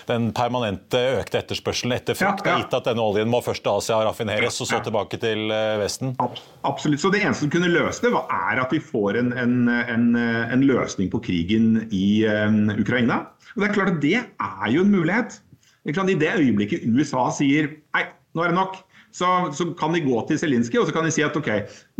den 0.09 0.29
permanente 0.35 0.99
økte 1.19 1.41
etterspørselen 1.41 1.95
etter 1.95 2.17
frukt, 2.17 2.45
ja, 2.45 2.55
ja. 2.55 2.63
gitt 2.63 2.75
at 2.77 2.89
denne 2.89 3.03
oljen 3.03 3.31
må 3.31 3.41
først 3.45 3.63
til 3.65 3.79
Asia 3.79 4.01
raffineres 4.05 4.59
og 4.63 4.69
så 4.69 4.81
tilbake 4.83 5.19
til 5.21 5.51
eh, 5.53 5.77
Vesten? 5.81 6.15
Absolutt. 6.19 7.01
Så 7.01 7.13
Det 7.13 7.23
eneste 7.23 7.45
som 7.45 7.53
kunne 7.53 7.71
løse 7.71 8.03
det, 8.05 8.11
er 8.11 8.63
at 8.63 8.73
vi 8.73 8.81
får 8.83 9.19
en, 9.21 9.33
en, 9.37 9.55
en, 9.69 10.07
en 10.17 10.67
løsning 10.67 11.11
på 11.11 11.21
krigen 11.23 11.87
i 11.91 12.23
um, 12.27 12.69
Ukraina. 12.75 13.23
Og 13.55 13.63
Det 13.63 13.69
er 13.69 13.75
klart 13.75 13.95
at 13.95 14.01
det 14.03 14.17
er 14.21 14.71
jo 14.71 14.85
en 14.85 14.93
mulighet. 14.93 15.41
I 15.85 15.91
det 15.91 16.35
øyeblikket 16.37 16.85
USA 16.85 17.25
sier 17.33 17.71
nei, 17.95 18.05
nå 18.35 18.43
er 18.43 18.51
det 18.51 18.59
nok, 18.59 18.77
så, 19.11 19.27
så, 19.55 19.67
kan 19.75 19.91
de 19.95 20.03
gå 20.05 20.19
til 20.27 20.39
Zelinskyj 20.39 20.79
og 20.79 20.87
så 20.87 20.95
kan 20.95 21.07
de 21.07 21.11
si 21.11 21.23
at 21.25 21.35
ok, 21.35 21.49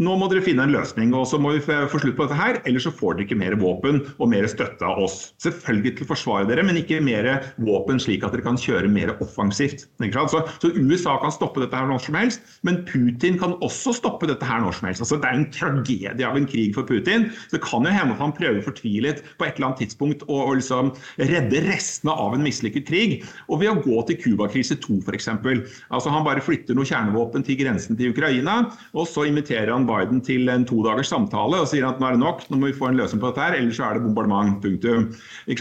nå 0.02 0.16
må 0.18 0.28
dere 0.32 0.42
finne 0.44 0.66
en 0.66 0.74
løsning, 0.74 1.14
og 1.14 1.28
så 1.30 1.38
må 1.42 1.54
vi 1.56 1.62
få 1.64 2.00
slutt 2.02 2.18
på 2.18 2.26
dette 2.26 2.38
her, 2.40 2.58
ellers 2.66 2.88
så 2.88 2.94
får 2.96 3.18
dere 3.18 3.28
ikke 3.28 3.38
mer 3.38 3.56
våpen 3.62 4.02
og 4.18 4.32
mer 4.32 4.48
støtte 4.50 4.88
av 4.88 5.04
oss. 5.06 5.20
Selvfølgelig 5.44 5.94
til 5.98 6.08
å 6.08 6.12
forsvare 6.12 6.48
dere, 6.50 6.66
men 6.66 6.80
ikke 6.80 7.02
mer 7.06 7.28
våpen 7.62 8.02
slik 8.02 8.26
at 8.26 8.34
dere 8.34 8.46
kan 8.46 8.58
kjøre 8.60 8.90
mer 8.92 9.14
offensivt. 9.22 9.86
Så, 10.02 10.42
så, 10.64 10.72
USA 10.74 11.18
kan 11.22 11.34
stoppe 11.34 11.62
dette 11.62 11.78
her 11.78 11.90
når 11.90 12.02
som 12.08 12.18
helst, 12.18 12.48
men 12.68 12.82
Putin 12.90 13.38
kan 13.42 13.54
også 13.62 13.94
stoppe 14.00 14.30
dette 14.30 14.48
her 14.48 14.64
når 14.64 14.80
som 14.80 14.90
helst. 14.90 15.06
Altså, 15.06 15.20
det 15.22 15.30
er 15.30 15.38
en 15.38 15.48
tragedie 15.54 16.28
av 16.28 16.40
en 16.40 16.50
krig 16.50 16.74
for 16.78 16.88
Putin. 16.90 17.30
Så 17.46 17.60
det 17.60 17.64
kan 17.66 17.86
jo 17.86 17.94
hende 17.94 18.16
at 18.16 18.24
han 18.24 18.36
prøver 18.36 18.66
fortvilet 18.66 19.22
på 19.38 19.48
et 19.48 19.60
eller 19.60 19.70
annet 19.70 19.84
tidspunkt 19.86 20.26
å, 20.28 20.40
å 20.48 20.58
liksom 20.58 20.94
redde 21.22 21.64
restene 21.68 22.16
av 22.26 22.38
en 22.38 22.46
mislykket 22.46 22.90
krig. 22.90 23.18
Og 23.52 23.62
ved 23.62 23.74
å 23.74 23.78
gå 23.86 24.02
til 24.10 24.20
Cuba-krise 24.26 24.80
2 24.82 25.02
f.eks. 25.06 25.30
Altså, 25.30 26.10
han 26.10 26.26
bare 26.26 26.44
flytter 26.44 26.78
noe 26.78 26.90
kjernevåpen 26.90 27.46
til 27.46 27.60
grensen 27.62 28.00
til 28.00 28.16
Ukraina, 28.16 28.64
og 28.98 29.06
så 29.10 29.28
inviterer 29.30 29.74
han 29.76 29.88
Biden 29.92 30.22
til 30.26 30.50
en 30.52 30.66
todagers 30.68 31.12
samtale 31.12 31.60
og 31.62 31.70
sier 31.70 31.86
at 31.88 32.00
nå 32.02 32.08
er 32.08 32.16
det 32.16 32.24
nok, 32.24 32.46
nå 32.50 32.60
må 32.60 32.72
vi 32.72 32.78
få 32.78 32.90
en 32.90 33.00
løsning 33.00 33.22
på 33.22 33.32
dette 33.32 33.44
her, 33.44 33.58
ellers 33.60 33.78
så 33.78 33.88
er 33.88 34.00
det 34.00 34.06
bombardement. 34.08 34.58
punktum. 34.64 35.10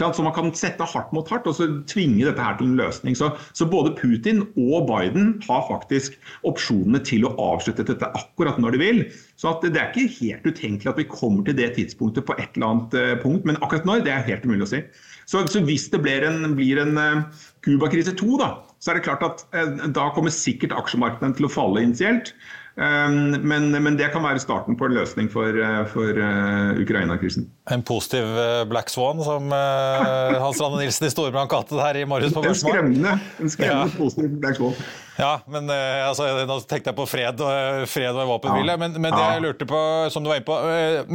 Så 0.01 0.25
man 0.25 0.35
kan 0.35 0.51
sette 0.57 0.87
hardt 0.87 1.11
mot 1.15 1.27
hardt 1.31 1.49
og 1.49 1.57
så 1.57 1.67
tvinge 1.89 2.25
dette 2.25 2.41
her 2.41 2.57
til 2.59 2.71
en 2.71 2.79
løsning. 2.79 3.17
Så, 3.17 3.31
så 3.57 3.67
både 3.69 3.93
Putin 3.99 4.43
og 4.55 4.87
Biden 4.89 5.35
har 5.47 5.67
faktisk 5.67 6.17
opsjonene 6.47 7.03
til 7.07 7.27
å 7.27 7.35
avslutte 7.51 7.85
dette 7.87 8.11
akkurat 8.17 8.59
når 8.61 8.75
de 8.75 8.81
vil. 8.81 9.03
Så 9.41 9.53
det 9.63 9.73
er 9.75 9.91
ikke 9.91 10.17
helt 10.21 10.47
utenkelig 10.47 10.91
at 10.91 10.99
vi 11.01 11.09
kommer 11.11 11.45
til 11.47 11.57
det 11.57 11.73
tidspunktet 11.77 12.27
på 12.27 12.37
et 12.37 12.55
eller 12.55 12.67
annet 12.71 12.97
eh, 12.99 13.15
punkt, 13.21 13.47
men 13.47 13.59
akkurat 13.61 13.87
når, 13.89 14.05
det 14.05 14.13
er 14.13 14.27
helt 14.27 14.45
umulig 14.47 14.67
å 14.67 14.71
si. 14.73 14.83
Så, 15.29 15.45
så 15.47 15.61
hvis 15.65 15.87
det 15.93 16.01
blir 16.03 16.25
en, 16.27 16.43
blir 16.57 16.81
en 16.81 16.97
uh, 16.99 17.43
Cuba-krise 17.65 18.13
2, 18.19 18.35
da, 18.41 18.51
så 18.81 18.91
er 18.91 18.99
det 18.99 19.05
klart 19.05 19.23
at 19.25 19.45
eh, 19.55 19.77
da 19.93 20.09
kommer 20.15 20.33
sikkert 20.33 20.75
aksjemarkedene 20.75 21.37
til 21.37 21.47
å 21.47 21.53
falle 21.53 21.83
initielt. 21.85 22.33
Ehm, 22.81 23.41
men, 23.45 23.71
men, 23.71 23.97
det 23.97 24.09
kan 24.13 24.23
være 24.23 24.41
starten 24.41 24.77
på 24.77 24.89
en 24.89 24.95
løsning 24.97 25.29
for, 25.31 25.45
eh, 25.53 25.81
for 25.87 26.17
uh, 26.17 26.81
Ukraina-krisen. 26.81 27.49
En 27.71 27.83
positiv 27.83 28.39
eh, 28.39 28.65
black 28.65 28.89
swan, 28.89 29.23
som 29.23 29.51
uh, 29.51 30.41
Hans 30.43 30.59
Rane 30.61 30.81
Nilsen 30.81 31.07
i 31.07 31.11
Storbrann 31.11 31.47
kalte 31.47 31.77
det 31.77 31.85
her 31.85 31.99
i 32.01 32.07
morges 32.09 32.33
på 32.35 32.43
Børsmål? 32.43 32.75
En 32.75 32.75
skremmende, 32.75 33.13
en 33.39 33.51
skremmende 33.53 33.93
ja. 33.93 33.97
positiv 33.97 34.33
black 34.43 34.57
swan. 34.59 34.73
Ja, 35.19 35.31
men 35.51 35.69
uh, 35.71 36.07
altså, 36.09 36.25
nå 36.49 36.57
tenkte 36.67 36.91
jeg 36.91 36.97
på 36.97 37.05
fred 37.07 37.43
fred 37.87 38.17
og 38.17 38.31
våpenhvile. 38.33 38.75
Ja. 38.75 38.79
Men, 38.81 38.97
men, 38.97 39.15
det 39.15 39.21
jeg 39.23 39.43
lurte 39.45 39.67
på, 39.69 39.79
som 40.11 40.25
du 40.25 40.31
var 40.31 40.41
inne 40.41 40.47
på 40.49 40.57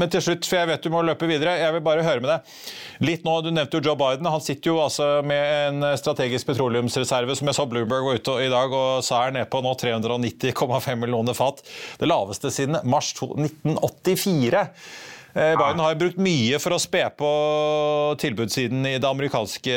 Men 0.00 0.12
til 0.12 0.24
slutt, 0.24 0.48
for 0.48 0.60
jeg 0.60 0.70
vet 0.70 0.86
du 0.86 0.92
må 0.94 1.02
løpe 1.04 1.28
videre, 1.28 1.58
jeg 1.60 1.74
vil 1.76 1.84
bare 1.84 2.04
høre 2.06 2.24
med 2.24 2.32
deg. 2.32 2.54
Litt 3.04 3.26
nå, 3.26 3.34
Du 3.44 3.50
nevnte 3.52 3.76
jo 3.76 3.90
Joe 3.90 3.98
Biden. 4.00 4.28
Han 4.32 4.44
sitter 4.44 4.72
jo 4.72 4.78
altså 4.84 5.08
med 5.26 5.42
en 5.66 5.88
strategisk 6.00 6.48
petroleumsreserve 6.48 7.36
som 7.36 7.50
jeg 7.50 7.58
så 7.58 7.66
Bloomberg 7.68 8.08
var 8.08 8.22
ute 8.22 8.38
i 8.46 8.52
dag 8.52 8.72
og 8.72 9.04
sa 9.04 9.26
er 9.26 9.36
nede 9.36 9.50
på 9.52 9.60
nå 9.64 9.74
390,5 9.82 11.02
millioner 11.02 11.36
fat. 11.36 11.60
Det 12.00 12.08
laveste 12.08 12.52
siden 12.54 12.80
mars 12.88 13.12
1984. 13.16 14.64
Eh, 15.36 15.52
Biden 15.58 15.80
har 15.84 15.98
brukt 16.00 16.16
mye 16.16 16.56
for 16.62 16.72
å 16.72 16.78
spe 16.80 17.02
på 17.12 17.30
tilbudssiden 18.22 18.86
i 18.88 18.94
det 18.96 19.08
amerikanske 19.08 19.74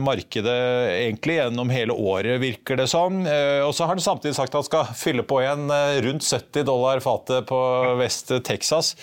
markedet 0.00 0.54
egentlig 0.94 1.34
gjennom 1.36 1.68
hele 1.68 1.92
året, 1.92 2.38
virker 2.40 2.78
det 2.80 2.86
som. 2.88 3.18
Eh, 3.28 3.60
og 3.66 3.74
så 3.76 3.84
har 3.84 3.92
han 3.92 4.00
samtidig 4.00 4.38
sagt 4.38 4.54
at 4.54 4.62
han 4.62 4.64
skal 4.64 4.94
fylle 4.96 5.26
på 5.28 5.42
igjen 5.42 5.68
eh, 5.74 5.98
rundt 6.06 6.24
70 6.24 6.64
dollar 6.70 7.02
fatet 7.04 7.44
på 7.50 7.58
West 8.00 8.32
Texas. 8.48 8.94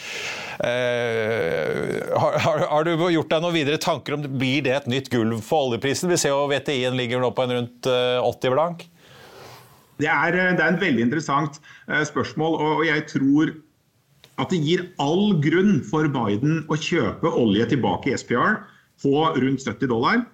Har, 0.58 2.40
har, 2.42 2.66
har, 2.72 2.88
du 2.88 3.06
gjort 3.14 3.30
deg 3.30 3.44
noen 3.44 3.54
videre 3.54 3.78
tanker 3.82 4.16
om 4.16 4.26
blir 4.26 4.66
det 4.66 4.74
et 4.80 4.90
nytt 4.90 5.12
gulv 5.14 5.44
for 5.46 5.70
oljeprisen? 5.70 6.10
Vi 6.10 6.18
ser 6.18 6.34
jo 6.34 6.48
VTI-en 6.50 6.98
ligger 6.98 7.22
nå 7.22 7.30
på 7.36 7.46
en 7.46 7.58
rundt 7.60 7.92
80 7.92 8.56
blank. 8.56 8.88
Det 10.02 10.10
er, 10.10 10.34
det 10.34 10.64
er, 10.64 10.72
en 10.72 10.82
veldig 10.82 11.06
interessant 11.06 11.62
spørsmål, 12.10 12.58
og 12.58 12.82
jeg 12.88 13.06
tror 13.12 13.54
at 14.42 14.52
det 14.52 14.62
gir 14.64 14.86
all 15.02 15.38
grunn 15.44 15.80
for 15.86 16.10
Biden 16.12 16.64
å 16.68 16.78
kjøpe 16.80 17.32
olje 17.40 17.70
tilbake 17.72 18.12
i 18.12 18.18
SPR 18.20 18.62
på 19.02 19.14
rundt 19.36 19.64
70 19.64 19.92
dollar. 19.92 20.26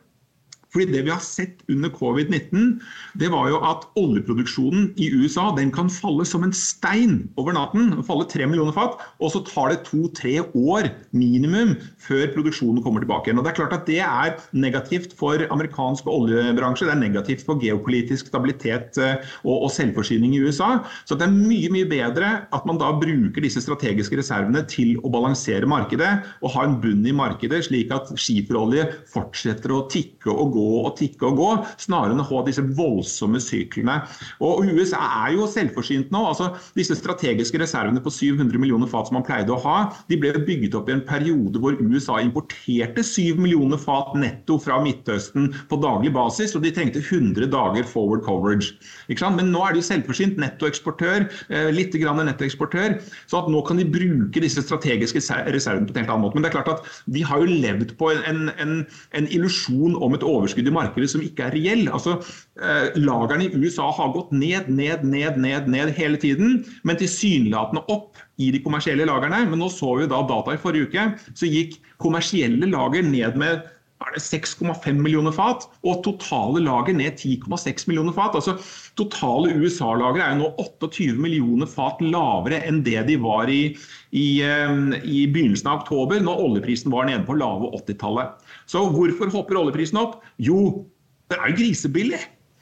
Fordi 0.72 0.88
Det 0.92 1.04
vi 1.04 1.12
har 1.12 1.20
sett 1.20 1.64
under 1.70 1.90
covid-19, 1.92 2.80
det 3.20 3.30
var 3.32 3.50
jo 3.52 3.60
at 3.68 3.84
oljeproduksjonen 4.00 4.94
i 4.96 5.10
USA 5.12 5.50
den 5.58 5.72
kan 5.72 5.90
falle 5.92 6.24
som 6.28 6.46
en 6.48 6.56
stein 6.56 7.28
over 7.38 7.56
natten. 7.56 7.92
falle 8.08 8.28
tre 8.30 8.48
millioner 8.48 8.72
fat, 8.72 9.00
Og 9.20 9.32
så 9.32 9.44
tar 9.46 9.70
det 9.70 9.84
to-tre 9.86 10.40
år 10.56 10.90
minimum 11.12 11.76
før 12.00 12.32
produksjonen 12.34 12.84
kommer 12.84 13.04
tilbake 13.04 13.28
igjen. 13.28 13.40
Og 13.40 13.44
Det 13.44 13.52
er 13.52 13.60
klart 13.60 13.74
at 13.74 13.86
det 13.86 14.00
er 14.00 14.40
negativt 14.54 15.14
for 15.18 15.36
amerikansk 15.52 16.08
oljebransje. 16.08 16.88
Det 16.88 16.96
er 16.96 17.10
negativt 17.10 17.46
for 17.46 17.60
geopolitisk 17.60 18.28
stabilitet 18.28 18.98
eh, 18.98 19.20
og, 19.44 19.70
selvforsyning 19.72 20.36
i 20.36 20.40
USA. 20.40 20.84
Så 21.06 21.16
det 21.16 21.28
er 21.28 21.36
mye 21.36 21.70
mye 21.72 21.88
bedre 21.88 22.48
at 22.52 22.66
man 22.66 22.80
da 22.80 22.92
bruker 22.96 23.42
disse 23.42 23.62
strategiske 23.62 24.18
reservene 24.18 24.64
til 24.68 24.98
å 25.04 25.12
balansere 25.12 25.68
markedet 25.68 26.12
og 26.42 26.52
ha 26.56 26.66
en 26.66 26.80
bunn 26.82 27.06
i 27.06 27.16
markedet, 27.16 27.66
slik 27.68 27.92
at 27.92 28.12
skiferolje 28.16 28.88
fortsetter 29.12 29.72
å 29.76 29.86
tikke 29.92 30.32
og 30.32 30.54
gå 30.56 30.61
gå 30.62 30.86
og 30.86 30.96
tikke 31.00 31.30
og 31.32 31.40
gå, 31.40 31.50
snarere 31.82 32.16
enn 32.16 32.24
å 32.24 32.28
ha 32.30 32.44
disse 32.48 32.64
voldsomme 32.78 33.42
syklene. 33.44 34.00
Og 34.44 34.66
USA 34.70 35.02
er 35.26 35.36
jo 35.38 35.50
selvforsynt 35.50 36.12
nå. 36.14 36.24
altså 36.32 36.52
Disse 36.78 36.96
strategiske 36.98 37.60
reservene 37.62 38.02
på 38.04 38.14
700 38.14 38.62
millioner 38.62 38.90
fat 38.92 39.10
som 39.10 39.18
man 39.20 39.26
pleide 39.28 39.54
å 39.54 39.60
ha, 39.64 39.78
de 40.10 40.20
ble 40.20 40.34
bygget 40.46 40.76
opp 40.78 40.90
i 40.90 40.96
en 40.96 41.04
periode 41.08 41.62
hvor 41.62 41.78
USA 41.82 42.20
importerte 42.24 43.04
7 43.06 43.40
millioner 43.42 43.80
fat 43.82 44.14
netto 44.20 44.58
fra 44.62 44.80
Midtøsten 44.84 45.52
på 45.70 45.80
daglig 45.82 46.14
basis, 46.16 46.56
og 46.58 46.66
de 46.66 46.74
trengte 46.76 47.02
100 47.02 47.50
dager 47.52 47.88
forward 47.88 48.24
coverage. 48.26 48.76
Men 49.10 49.52
nå 49.54 49.64
er 49.68 49.78
de 49.78 49.84
selvforsynt, 49.86 50.40
nettoeksportør, 50.42 51.28
eh, 51.50 51.70
litt 51.74 51.96
grann 52.02 52.22
nettoeksportør, 52.26 52.98
så 53.30 53.42
at 53.42 53.50
nå 53.52 53.62
kan 53.68 53.80
de 53.80 53.88
bruke 53.88 54.44
disse 54.44 54.62
strategiske 54.64 55.22
reservene 55.52 55.88
på 55.88 55.96
en 55.96 56.04
helt 56.04 56.12
annen 56.12 56.26
måte. 56.26 56.38
Men 56.38 56.46
det 56.46 56.52
er 56.52 56.58
klart 56.60 56.74
at 56.76 57.04
de 57.12 57.24
har 57.26 57.42
jo 57.42 57.50
levd 57.50 57.96
på 58.00 58.12
en, 58.14 58.50
en, 58.62 58.74
en 59.18 59.30
illusjon 59.32 59.98
om 59.98 60.18
et 60.18 60.26
overskudd 60.26 60.51
overskudd 60.52 60.68
i 60.68 60.76
markedet 60.76 61.10
som 61.12 61.24
ikke 61.24 61.48
er 61.48 61.56
reell. 61.56 61.88
Altså, 61.92 62.18
eh, 62.62 62.92
Lagrene 63.00 63.48
i 63.48 63.56
USA 63.56 63.90
har 63.92 64.14
gått 64.14 64.32
ned, 64.32 64.70
ned, 64.70 65.04
ned, 65.04 65.38
ned, 65.38 65.68
ned 65.68 65.94
hele 65.96 66.18
tiden, 66.18 66.66
men 66.84 67.00
tilsynelatende 67.00 67.84
opp 67.90 68.18
i 68.38 68.52
de 68.52 68.62
kommersielle 68.62 69.08
lagrene. 69.08 69.46
Men 69.50 69.60
nå 69.60 69.70
så 69.72 69.96
vi 70.00 70.10
da 70.12 70.22
data 70.28 70.54
i 70.54 70.62
forrige 70.62 70.92
uke, 70.92 71.12
så 71.34 71.50
gikk 71.50 71.80
kommersielle 72.02 72.68
lager 72.70 73.04
ned 73.04 73.38
med 73.40 73.70
er 74.02 74.18
6,5 74.18 74.98
millioner 74.98 75.34
fat, 75.36 75.68
og 75.86 76.02
totale 76.06 76.64
lager 76.66 76.96
ned 76.98 77.20
10,6 77.20 77.88
millioner 77.90 78.16
fat. 78.16 78.34
Altså, 78.38 78.56
totale 78.98 79.54
USA-lager 79.62 80.24
er 80.24 80.34
jo 80.34 80.40
nå 80.42 80.50
28 80.64 81.14
millioner 81.22 81.70
fat 81.70 82.02
lavere 82.02 82.62
enn 82.68 82.82
det 82.86 83.06
de 83.10 83.20
var 83.22 83.52
i, 83.52 83.76
i, 84.10 84.26
eh, 84.46 84.74
i 85.06 85.28
begynnelsen 85.30 85.70
av 85.70 85.84
oktober, 85.84 86.22
når 86.24 86.46
oljeprisen 86.48 86.94
var 86.94 87.10
nede 87.10 87.26
på 87.28 87.38
lave 87.38 87.72
80-tallet. 87.78 88.50
Så 88.72 88.84
hvorfor 88.94 89.32
hopper 89.34 89.60
oljeprisen 89.60 90.00
opp? 90.00 90.22
Jo, 90.40 90.86
det 91.32 91.40
er 91.40 91.52
jo 91.52 91.60
grisebillig. 91.60 92.22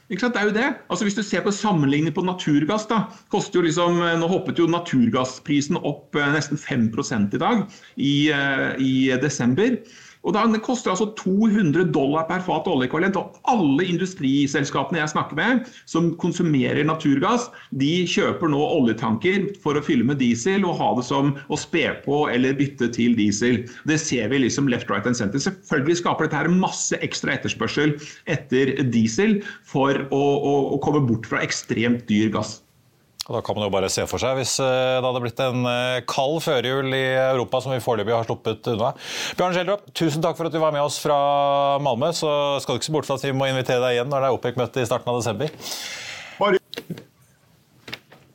Ikke 0.10 0.24
sant? 0.24 0.34
Det 0.34 0.42
er 0.42 0.48
jo 0.50 0.56
det. 0.56 0.70
Altså 0.90 1.06
Hvis 1.06 1.18
du 1.20 1.22
ser 1.24 1.44
på 1.46 1.54
sammenligning 1.54 2.14
på 2.16 2.26
naturgass, 2.26 2.88
da, 2.90 3.04
jo 3.54 3.62
liksom, 3.62 4.02
nå 4.22 4.30
hoppet 4.32 4.58
jo 4.58 4.66
naturgassprisen 4.70 5.78
opp 5.78 6.18
eh, 6.18 6.32
nesten 6.34 6.58
5 6.58 6.90
i 7.38 7.42
dag 7.42 7.62
i, 7.96 8.14
eh, 8.34 8.72
i 8.82 8.94
desember. 9.22 9.78
Og 10.28 10.36
da, 10.36 10.44
Det 10.52 10.62
koster 10.66 10.92
altså 10.92 11.14
200 11.16 11.92
dollar 11.96 12.26
per 12.28 12.44
fat 12.44 12.68
oljeekvivalent. 12.68 13.16
Og 13.16 13.40
alle 13.48 13.86
industriselskapene 13.88 15.00
jeg 15.00 15.14
snakker 15.14 15.38
med 15.40 15.70
som 15.90 16.12
konsumerer 16.20 16.84
naturgass, 16.88 17.48
de 17.72 18.06
kjøper 18.10 18.52
nå 18.52 18.60
oljetanker 18.60 19.48
for 19.64 19.80
å 19.80 19.84
fylle 19.86 20.08
med 20.10 20.20
diesel 20.20 20.68
og 20.68 20.78
ha 20.82 20.92
det 21.00 21.08
som 21.08 21.34
å 21.48 21.60
spe 21.60 21.86
på 22.04 22.26
eller 22.34 22.58
bytte 22.60 22.92
til 22.96 23.16
diesel. 23.18 23.64
Det 23.88 24.00
ser 24.02 24.30
vi 24.34 24.44
liksom 24.44 24.68
left, 24.72 24.92
right 24.92 25.08
and 25.08 25.18
center. 25.18 25.40
Selvfølgelig 25.40 26.02
skaper 26.04 26.28
dette 26.28 26.42
her 26.44 26.52
masse 26.52 27.00
ekstra 27.06 27.38
etterspørsel 27.38 27.96
etter 28.28 28.76
diesel 28.92 29.40
for 29.64 30.04
å, 30.12 30.24
å, 30.24 30.56
å 30.76 30.82
komme 30.84 31.06
bort 31.08 31.30
fra 31.30 31.44
ekstremt 31.46 32.08
dyr 32.12 32.34
gass. 32.34 32.60
Og 33.30 33.38
da 33.38 33.44
kan 33.46 33.58
man 33.58 33.68
jo 33.68 33.74
bare 33.74 33.92
se 33.94 34.06
for 34.10 34.22
seg 34.22 34.40
hvis 34.40 34.56
eh, 34.64 34.98
det 34.98 35.06
hadde 35.06 35.22
blitt 35.22 35.44
en 35.46 35.68
eh, 35.70 36.02
kald 36.10 36.40
førjul 36.42 36.90
i 36.98 37.04
Europa 37.14 37.62
som 37.62 37.76
vi 37.76 37.84
foreløpig 37.84 38.16
har 38.16 38.26
sluppet 38.26 38.72
unna. 38.74 38.96
Bjørn 39.38 39.54
Schjelderup, 39.54 39.86
tusen 39.94 40.26
takk 40.26 40.40
for 40.40 40.50
at 40.50 40.56
du 40.56 40.62
var 40.64 40.74
med 40.74 40.82
oss 40.82 40.98
fra 41.04 41.20
Malmö. 41.86 42.10
Så 42.18 42.32
skal 42.64 42.76
du 42.76 42.82
ikke 42.82 42.90
se 42.90 42.98
bort 42.98 43.10
fra 43.10 43.20
at 43.20 43.28
vi 43.30 43.36
må 43.38 43.52
invitere 43.52 43.84
deg 43.86 44.00
igjen 44.00 44.10
når 44.10 44.26
det 44.26 44.32
er 44.32 44.40
OPEC-møte 44.40 44.82
i 44.82 44.90
starten 44.90 45.14
av 45.14 45.22
desember. 45.22 45.54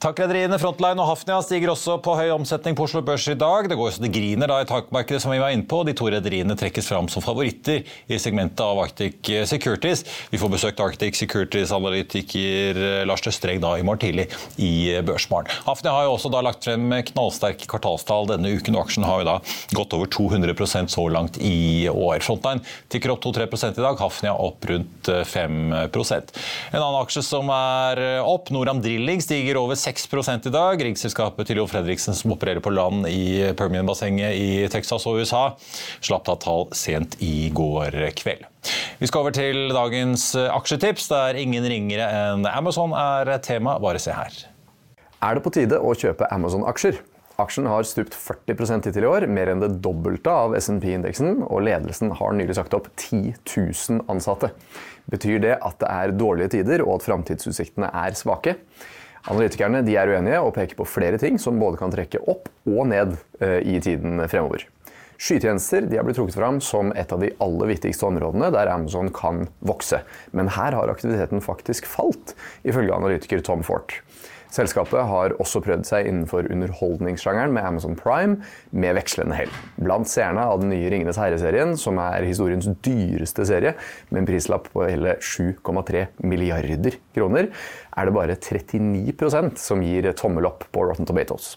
Tankrederiene 0.04 0.58
Frontline 0.60 1.00
og 1.00 1.06
Hafnia 1.08 1.38
stiger 1.40 1.70
også 1.72 1.94
på 2.04 2.12
høy 2.18 2.28
omsetning 2.34 2.74
på 2.76 2.84
Oslo 2.84 3.00
Børs 3.00 3.24
i 3.32 3.34
dag. 3.40 3.70
Det 3.70 3.76
går 3.80 3.94
så 3.94 4.02
det 4.02 4.10
griner 4.12 4.50
da 4.50 4.58
i 4.60 4.66
takmarkedet, 4.68 5.22
som 5.24 5.30
vi 5.32 5.38
var 5.40 5.54
inne 5.54 5.64
på. 5.64 5.78
De 5.88 5.94
to 5.96 6.10
rederiene 6.12 6.52
trekkes 6.60 6.90
fram 6.90 7.06
som 7.08 7.24
favoritter 7.24 7.88
i 8.12 8.18
segmentet 8.20 8.60
av 8.60 8.82
Arctic 8.82 9.30
Securities. 9.48 10.02
Vi 10.28 10.36
får 10.42 10.52
besøkt 10.52 10.82
Arctic 10.84 11.16
Securities-analytiker 11.16 12.80
Lars 13.08 13.24
Tøstreng 13.24 13.62
da 13.64 13.70
i 13.80 13.86
morgen 13.86 14.02
tidlig 14.02 14.26
i 14.60 14.92
Børsmorgen. 15.08 15.48
Hafnia 15.64 15.96
har 15.96 16.04
jo 16.04 16.12
også 16.18 16.32
da 16.34 16.44
lagt 16.44 16.68
frem 16.68 16.84
knallsterke 17.14 17.64
kvartalstall 17.72 18.28
denne 18.34 18.52
uken, 18.58 18.76
og 18.76 18.84
aksjen 18.84 19.08
har 19.08 19.24
jo 19.24 19.28
da 19.30 19.38
gått 19.72 19.96
over 19.96 20.12
200% 20.12 20.92
så 20.98 21.06
langt 21.16 21.40
i 21.40 21.88
år. 21.88 22.20
Frontline 22.28 22.60
tikker 22.92 23.14
opp 23.16 23.24
2-3 23.24 23.48
i 23.70 23.80
dag, 23.80 24.04
Hafnia 24.04 24.36
opp 24.36 24.68
rundt 24.68 25.08
5% 25.32 26.36
En 26.74 26.82
annen 26.82 27.00
aksje 27.00 27.24
som 27.24 27.48
er 27.56 28.04
opp, 28.20 28.52
Noram 28.52 28.84
Drilling, 28.84 29.24
stiger 29.24 29.64
over 29.64 29.80
6 29.80 29.93
6 29.98 30.46
i 30.46 30.50
dag. 30.50 30.80
Riggselskapet 30.82 31.46
til 31.46 31.60
Jo 31.60 31.66
Fredriksen, 31.70 32.16
som 32.16 32.32
opererer 32.34 32.62
på 32.64 32.72
land 32.74 33.06
i 33.06 33.52
Permian-bassenget 33.54 34.34
i 34.34 34.66
Texas 34.72 35.06
og 35.06 35.20
USA, 35.20 35.44
slapp 36.02 36.26
da 36.26 36.34
tall 36.40 36.66
sent 36.74 37.16
i 37.22 37.50
går 37.54 37.94
kveld. 38.18 38.44
Vi 38.98 39.06
skal 39.06 39.22
over 39.22 39.34
til 39.34 39.70
dagens 39.74 40.32
aksjetips, 40.34 41.08
der 41.12 41.38
ingen 41.38 41.66
ringere 41.70 42.08
enn 42.32 42.46
Amazon 42.50 42.94
er 42.96 43.36
tema. 43.44 43.78
Bare 43.82 44.02
se 44.02 44.14
her. 44.14 44.34
Er 45.22 45.38
det 45.38 45.44
på 45.44 45.52
tide 45.54 45.78
å 45.78 45.94
kjøpe 45.94 46.28
Amazon-aksjer? 46.34 46.98
Aksjen 47.42 47.66
har 47.66 47.82
stupt 47.82 48.14
40% 48.14 48.86
hittil 48.86 49.06
i 49.06 49.10
år, 49.10 49.24
mer 49.26 49.50
enn 49.50 49.62
det 49.62 49.72
dobbelte 49.82 50.30
av 50.30 50.52
SMP-indeksen, 50.54 51.40
og 51.48 51.64
ledelsen 51.66 52.12
har 52.14 52.36
nylig 52.36 52.54
sagt 52.54 52.76
opp 52.78 52.86
10 52.94 53.32
000 53.42 54.04
ansatte. 54.12 54.52
Betyr 55.10 55.40
det 55.42 55.56
at 55.58 55.80
det 55.82 55.88
er 55.90 56.14
dårlige 56.14 56.52
tider 56.58 56.84
og 56.86 57.00
at 57.00 57.08
framtidsutsiktene 57.08 57.90
er 57.90 58.14
svake? 58.18 58.54
Analytikerne 59.24 59.80
er 59.88 60.10
uenige 60.12 60.40
og 60.44 60.52
peker 60.56 60.76
på 60.76 60.84
flere 60.88 61.18
ting 61.20 61.38
som 61.40 61.56
både 61.60 61.80
kan 61.80 61.92
trekke 61.92 62.20
opp 62.28 62.50
og 62.68 62.88
ned 62.90 63.16
eh, 63.40 63.60
i 63.64 63.78
tiden 63.80 64.20
fremover. 64.28 64.66
Skytjenester 65.14 65.86
har 65.88 66.04
blitt 66.04 66.18
trukket 66.18 66.36
fram 66.36 66.58
som 66.60 66.90
et 66.98 67.12
av 67.14 67.22
de 67.22 67.30
aller 67.40 67.70
viktigste 67.70 68.04
områdene 68.04 68.50
der 68.52 68.68
Amazon 68.68 69.08
kan 69.14 69.46
vokse. 69.64 70.02
Men 70.36 70.50
her 70.52 70.76
har 70.76 70.92
aktiviteten 70.92 71.40
faktisk 71.44 71.86
falt, 71.88 72.34
ifølge 72.66 72.92
analytiker 72.92 73.40
Tom 73.46 73.62
Fort. 73.64 74.00
Selskapet 74.54 75.02
har 75.08 75.34
også 75.42 75.58
prøvd 75.64 75.82
seg 75.88 76.06
innenfor 76.06 76.46
underholdningssjangeren 76.52 77.54
med 77.56 77.66
Amazon 77.66 77.96
Prime, 77.98 78.38
med 78.70 78.94
vekslende 79.00 79.34
hell. 79.34 79.50
Blant 79.82 80.10
seerne 80.10 80.44
av 80.46 80.62
den 80.62 80.70
nye 80.70 80.92
Ringenes 80.92 81.18
herre-serien, 81.18 81.74
som 81.80 81.98
er 82.02 82.26
historiens 82.28 82.68
dyreste 82.86 83.46
serie, 83.48 83.74
med 84.12 84.22
en 84.22 84.30
prislapp 84.30 84.70
på 84.70 84.86
hele 84.86 85.16
7,3 85.18 86.06
milliarder 86.22 87.00
kroner, 87.16 87.50
er 87.94 88.06
det 88.06 88.14
bare 88.14 88.38
39% 88.38 89.58
som 89.58 89.82
gir 89.82 90.12
tommel 90.14 90.46
opp 90.52 90.68
på 90.70 90.86
Rotten 90.86 91.08
Tomatoes. 91.08 91.56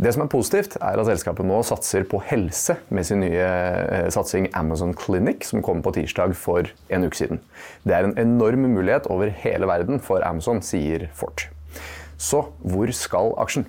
Det 0.00 0.14
som 0.14 0.22
er 0.24 0.30
positivt, 0.32 0.78
er 0.80 0.96
at 0.96 1.08
selskapet 1.10 1.44
nå 1.44 1.58
satser 1.66 2.06
på 2.08 2.22
helse 2.30 2.78
med 2.88 3.04
sin 3.04 3.20
nye 3.20 3.44
eh, 3.44 4.06
satsing 4.14 4.48
Amazon 4.56 4.94
Clinic, 4.96 5.44
som 5.50 5.60
kom 5.66 5.82
på 5.84 5.92
tirsdag 5.98 6.32
for 6.40 6.70
en 6.88 7.04
uke 7.04 7.20
siden. 7.20 7.42
Det 7.84 7.98
er 7.98 8.08
en 8.08 8.16
enorm 8.22 8.64
mulighet 8.70 9.10
over 9.12 9.34
hele 9.42 9.68
verden 9.68 10.00
for 10.00 10.24
Amazon, 10.24 10.62
sier 10.64 11.10
Fort. 11.12 11.50
Så 12.20 12.44
hvor 12.60 12.90
skal 12.92 13.32
aksjen? 13.40 13.66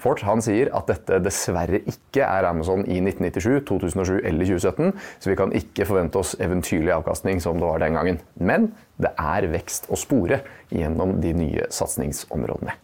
Fort 0.00 0.22
han 0.24 0.40
sier 0.40 0.70
at 0.72 0.88
dette 0.88 1.18
dessverre 1.20 1.82
ikke 1.90 2.24
er 2.24 2.46
Amazon 2.48 2.86
i 2.86 3.02
1997, 3.02 3.66
2007 3.68 4.20
eller 4.30 4.48
2017, 4.48 4.94
så 5.20 5.28
vi 5.28 5.36
kan 5.36 5.52
ikke 5.56 5.88
forvente 5.88 6.20
oss 6.22 6.32
eventyrlig 6.40 6.94
avkastning 6.94 7.42
som 7.44 7.60
det 7.60 7.68
var 7.68 7.82
den 7.82 7.98
gangen. 7.98 8.22
Men 8.40 8.70
det 9.00 9.12
er 9.20 9.50
vekst 9.52 9.90
å 9.92 9.98
spore 10.00 10.40
gjennom 10.72 11.18
de 11.20 11.34
nye 11.36 11.68
satsingsområdene. 11.74 12.78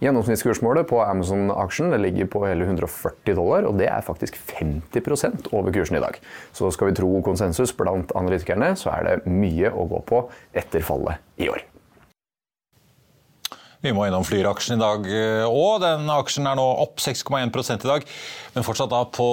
Gjennomsnittskursmålet 0.00 0.88
på 0.88 0.98
Amazon-aksjen 1.00 1.94
ligger 2.00 2.28
på 2.32 2.42
hele 2.44 2.66
140 2.68 3.36
dollar, 3.36 3.68
og 3.68 3.78
det 3.80 3.88
er 3.88 4.04
faktisk 4.04 4.36
50% 4.36 5.48
over 5.56 5.72
kursen 5.76 5.96
i 5.96 6.04
dag. 6.04 6.20
Så 6.56 6.68
skal 6.72 6.92
vi 6.92 6.98
tro 6.98 7.14
konsensus 7.24 7.72
blant 7.76 8.12
analytikerne, 8.16 8.74
så 8.76 8.92
er 8.96 9.08
det 9.08 9.32
mye 9.32 9.72
å 9.72 9.88
gå 9.92 10.04
på 10.08 10.26
etter 10.56 10.84
fallet 10.84 11.24
i 11.40 11.48
år. 11.52 11.64
Vi 13.86 13.92
må 13.94 14.08
innom 14.08 14.24
Flyr-aksjen 14.26 14.74
i 14.74 14.82
dag 14.82 15.04
òg. 15.46 15.76
Den 15.84 16.08
aksjen 16.10 16.48
er 16.50 16.56
nå 16.58 16.64
opp 16.82 16.98
6,1 16.98 17.76
i 17.76 17.86
dag, 17.86 18.06
men 18.56 18.64
fortsatt 18.66 18.90
da 18.90 19.04
på 19.14 19.26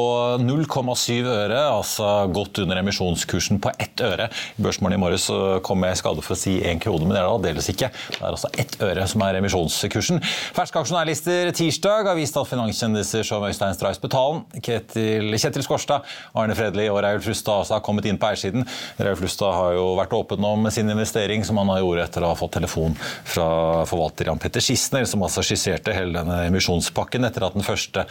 0,7 0.43 1.25
øre, 1.25 1.57
altså 1.71 2.09
godt 2.29 2.59
under 2.61 2.77
emisjonskursen 2.83 3.57
på 3.63 3.71
ett 3.81 4.03
øre. 4.05 4.27
I 4.29 4.65
børsmålet 4.65 4.99
i 4.99 5.01
morges 5.01 5.25
kom 5.65 5.85
jeg 5.87 5.97
i 5.97 5.99
skade 6.03 6.21
for 6.21 6.35
å 6.35 6.37
si 6.37 6.59
én 6.69 6.81
krone, 6.83 7.07
men 7.07 7.15
det 7.15 7.23
er 7.23 7.25
det 7.25 7.31
aldeles 7.31 7.69
ikke. 7.73 7.89
Det 8.11 8.19
er 8.19 8.29
altså 8.29 8.51
ett 8.61 8.77
øre 8.85 9.07
som 9.09 9.23
er 9.25 9.39
emisjonskursen. 9.39 10.21
Ferske 10.53 10.83
aksjonærlister 10.83 11.49
tirsdag 11.57 12.11
har 12.11 12.19
vist 12.19 12.37
at 12.37 12.51
finanskjendiser 12.51 13.25
som 13.25 13.47
Øystein 13.49 13.73
Strauss 13.73 14.03
Betalen, 14.03 14.43
Kjetil, 14.59 15.33
Kjetil 15.33 15.65
Skorstad, 15.65 16.05
Arne 16.37 16.53
Fredli 16.59 16.85
og 16.93 17.01
Reiulf 17.01 17.31
Lustad 17.31 17.73
har 17.73 17.81
kommet 17.81 18.05
inn 18.11 18.21
på 18.21 18.29
eiersiden. 18.29 18.67
Reiulf 19.01 19.25
Lustad 19.25 19.57
har 19.57 19.79
jo 19.79 19.89
vært 19.97 20.13
åpen 20.19 20.45
om 20.45 20.69
sin 20.69 20.93
investering, 20.93 21.41
som 21.47 21.57
han 21.63 21.73
har 21.73 21.81
gjort 21.81 22.05
etter 22.05 22.27
å 22.27 22.35
ha 22.35 22.37
fått 22.37 22.59
telefon 22.59 22.93
fra 23.01 23.49
forvalter 23.89 24.29
Jan 24.29 24.42
Petter 24.43 24.63
Schissner, 24.63 25.05
som 25.07 25.23
altså 25.23 25.43
skisserte 25.45 25.93
hele 25.95 26.17
denne 26.17 26.41
emisjonspakken 26.49 27.23
etter 27.23 27.45
at 27.47 27.55
første, 27.63 28.03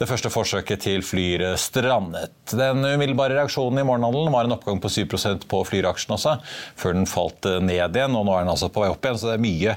det 0.00 0.08
første 0.10 0.30
forsøket 0.32 0.82
til 0.84 1.04
Flyr 1.06 1.44
strandet. 1.60 2.34
Den 2.52 2.84
umiddelbare 2.84 3.38
reaksjonen 3.38 3.80
i 3.80 3.86
morgenhandelen 3.88 4.34
var 4.34 4.44
en 4.44 4.56
oppgang 4.58 4.82
på 4.84 4.90
7% 4.92 5.46
på 5.48 5.62
Flyr-aksjen 5.68 6.14
også, 6.18 6.36
før 6.76 6.96
den 6.98 7.08
falt 7.08 7.48
ned 7.64 7.96
igjen. 7.96 8.16
og 8.18 8.26
Nå 8.28 8.36
er 8.36 8.44
den 8.44 8.52
altså 8.52 8.68
på 8.72 8.84
vei 8.84 8.90
opp 8.92 9.04
igjen, 9.04 9.20
så 9.20 9.30
det 9.30 9.36
er 9.38 9.44
mye 9.46 9.76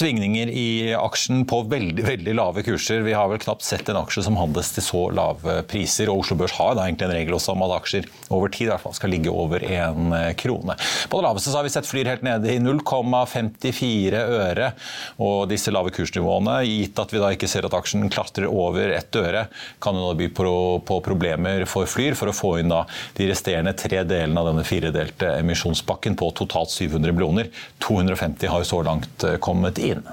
svingninger 0.00 0.50
i 0.50 0.66
aksjen 0.98 1.44
på 1.48 1.62
veldig 1.70 2.06
veldig 2.06 2.34
lave 2.36 2.64
kurser. 2.66 3.04
Vi 3.06 3.14
har 3.14 3.30
vel 3.30 3.42
knapt 3.42 3.64
sett 3.66 3.88
en 3.90 4.00
aksje 4.02 4.24
som 4.26 4.38
handles 4.40 4.72
til 4.74 4.86
så 4.86 5.04
lave 5.14 5.60
priser. 5.70 6.10
og 6.10 6.24
Oslo 6.24 6.38
Børs 6.40 6.56
har 6.58 6.74
da 6.74 6.88
egentlig 6.88 7.06
en 7.08 7.14
regel 7.14 7.38
også 7.38 7.54
om 7.54 7.64
at 7.68 7.76
aksjer 7.78 8.10
over 8.34 8.50
tid 8.50 8.66
i 8.66 8.70
hvert 8.72 8.82
fall 8.82 8.98
skal 8.98 9.14
ligge 9.14 9.30
over 9.30 9.62
én 9.62 10.10
krone. 10.40 10.76
På 11.10 11.20
det 11.20 11.28
laveste 11.28 11.54
har 11.54 11.66
vi 11.66 11.72
sett 11.76 11.88
Flyr 11.90 12.10
helt 12.10 12.26
nede 12.26 12.50
i 12.50 12.58
0,54 12.62 14.26
øre. 14.40 14.72
Og 15.20 15.50
disse 15.50 15.72
lave 15.72 15.92
kursnivåene, 15.94 16.56
gitt 16.64 16.98
at 17.02 17.12
vi 17.12 17.20
da 17.20 17.30
ikke 17.34 17.48
ser 17.50 17.68
at 17.68 17.76
aksjen 17.76 18.08
klatrer 18.12 18.48
over 18.48 18.94
ett 18.96 19.16
øre, 19.20 19.46
kan 19.82 19.96
jo 19.96 20.08
da 20.08 20.16
by 20.16 20.30
på, 20.36 20.54
på, 20.88 21.00
problemer 21.04 21.66
for 21.68 21.88
Flyr 21.90 22.16
for 22.18 22.32
å 22.32 22.36
få 22.36 22.54
inn 22.62 22.72
da 22.72 22.84
de 23.18 23.28
resterende 23.28 23.74
tre 23.76 24.02
delene 24.08 24.40
av 24.40 24.50
denne 24.50 24.64
firedelte 24.66 25.34
emisjonspakken 25.42 26.16
på 26.20 26.32
totalt 26.40 26.72
700 26.72 27.12
millioner. 27.12 27.52
250 27.84 28.50
har 28.50 28.64
jo 28.64 28.70
så 28.72 28.82
langt 28.86 29.28
eh, 29.28 29.36
kommet 29.42 29.80
inn. 29.82 30.04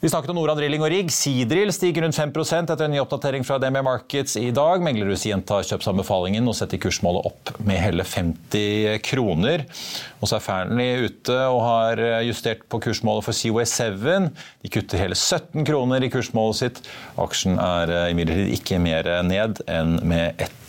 Vi 0.00 0.08
snakket 0.08 0.30
om 0.30 0.36
Norad 0.36 0.58
Drilling 0.60 0.82
og 0.84 0.90
Rigg. 0.92 1.08
Seadrill 1.08 1.70
stiger 1.72 2.04
rundt 2.04 2.18
5% 2.18 2.68
etter 2.68 2.84
en 2.84 2.92
ny 2.92 2.98
oppdatering 3.00 3.46
fra 3.48 3.56
DME 3.56 3.80
Markets 3.86 4.34
i 4.36 4.50
dag. 4.52 4.82
Meglerhus 4.84 5.24
gjentar 5.24 5.64
kjøpsanbefalingen 5.64 6.44
og 6.44 6.56
setter 6.58 6.76
kursmålet 6.82 7.24
opp 7.30 7.54
med 7.64 7.80
hele 7.80 8.04
50 8.04 9.00
kroner. 9.08 9.64
Og 10.20 10.28
så 10.28 10.36
er 10.36 10.44
Fearnley 10.44 11.08
ute 11.08 11.38
og 11.48 11.62
har 11.64 12.04
justert 12.26 12.66
på 12.68 12.82
kursmålet 12.84 13.24
for 13.24 13.40
Seaway 13.40 13.64
7. 13.64 14.28
De 14.66 14.74
kutter 14.76 15.00
hele 15.00 15.16
17 15.16 15.64
kroner 15.64 16.04
i 16.04 16.12
kursmålet 16.12 16.60
sitt. 16.60 16.84
Aksjen 17.16 17.56
er 17.56 17.96
imidlertid 18.12 18.52
ikke 18.58 18.82
mer 18.84 19.08
ned 19.24 19.64
enn 19.64 19.96
med 20.04 20.44
ett 20.44 20.65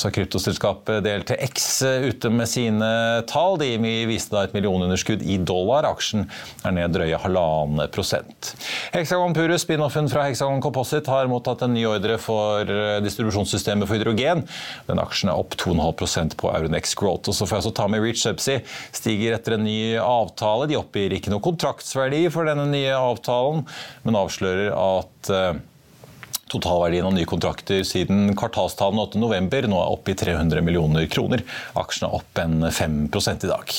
Så 0.00 0.10
kryptoselskapet 0.14 1.02
DLTX 1.04 1.66
ute 2.08 2.30
med 2.32 2.48
sine 2.48 2.90
tall. 3.30 3.58
De 3.60 3.74
viste 4.08 4.34
da 4.34 4.46
et 4.46 4.54
millionunderskudd 4.56 5.22
i 5.22 5.36
dollar. 5.44 5.88
Aksjen 5.90 6.26
er 6.64 6.76
ned 6.76 6.94
drøye 6.96 7.20
halvannen 7.20 7.84
prosent. 7.92 8.52
Hexagon 8.94 9.34
Purus, 9.36 9.64
spin-offen 9.66 10.08
fra 10.12 10.26
Hexagon 10.28 10.62
Composite, 10.64 11.10
har 11.10 11.30
mottatt 11.30 11.66
en 11.66 11.74
ny 11.76 11.84
ordre 11.90 12.16
for 12.22 12.68
distribusjonssystemet 13.04 13.88
for 13.88 13.98
hydrogen. 13.98 14.46
Den 14.88 15.02
aksjen 15.02 15.32
er 15.32 15.40
opp 15.40 15.56
2,5% 15.60 16.36
på 16.40 16.52
Euronex 16.54 16.94
Growth. 16.98 17.30
Og 17.30 17.36
så 17.36 17.46
får 17.46 17.58
jeg 17.58 17.64
også 17.66 17.76
ta 17.80 17.88
med 17.92 18.04
Reach 18.04 18.22
Subsea. 18.24 18.64
Stiger 18.96 19.36
etter 19.36 19.56
en 19.56 19.66
ny 19.66 19.80
avtale. 20.00 20.68
De 20.70 20.78
oppgir 20.80 21.14
ikke 21.16 21.32
noe 21.32 21.44
kontraktsverdi 21.44 22.26
for 22.32 22.48
denne 22.48 22.68
nye 22.70 22.94
avtalen, 22.96 23.66
men 24.04 24.18
avslører 24.18 24.72
at 24.74 25.32
eh, 25.34 25.60
Totalverdien 26.50 27.06
av 27.06 27.14
nye 27.14 27.28
kontrakter 27.28 27.84
siden 27.86 28.34
kvartalstalen 28.38 29.00
8.11 29.04 29.70
nå 29.70 29.78
er 29.78 29.94
oppe 29.94 30.14
i 30.14 30.18
300 30.18 30.64
millioner 30.66 31.06
kroner. 31.10 31.44
Aksjene 31.78 32.10
er 32.10 32.18
opp 32.18 32.42
en 32.42 32.66
5 32.74 32.98
i 33.10 33.50
dag. 33.50 33.76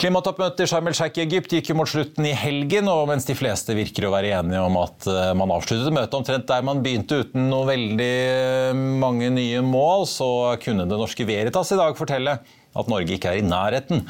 Klimatoppmøtet 0.00 0.62
i 0.64 0.68
Sharm 0.70 0.88
el-Sheikh 0.88 1.18
i 1.18 1.24
Egypt 1.26 1.52
gikk 1.52 1.72
jo 1.72 1.76
mot 1.76 1.88
slutten 1.88 2.24
i 2.24 2.32
helgen, 2.36 2.88
og 2.88 3.08
mens 3.10 3.26
de 3.28 3.36
fleste 3.36 3.76
virker 3.76 4.06
å 4.08 4.12
være 4.14 4.30
enige 4.38 4.62
om 4.64 4.78
at 4.80 5.08
eh, 5.10 5.32
man 5.36 5.52
avsluttet 5.52 5.92
møtet 5.92 6.16
omtrent 6.16 6.48
der 6.48 6.64
man 6.64 6.80
begynte 6.84 7.18
uten 7.20 7.50
noe 7.52 7.68
veldig 7.68 8.14
eh, 8.30 8.80
mange 9.02 9.28
nye 9.34 9.60
mål, 9.64 10.06
så 10.08 10.30
kunne 10.62 10.88
Det 10.88 11.00
Norske 11.00 11.28
Veritas 11.28 11.74
i 11.74 11.80
dag 11.80 11.98
fortelle 12.00 12.38
at 12.78 12.90
Norge 12.90 13.16
ikke 13.16 13.32
er 13.32 13.40
i 13.40 13.46
nærheten 13.46 14.04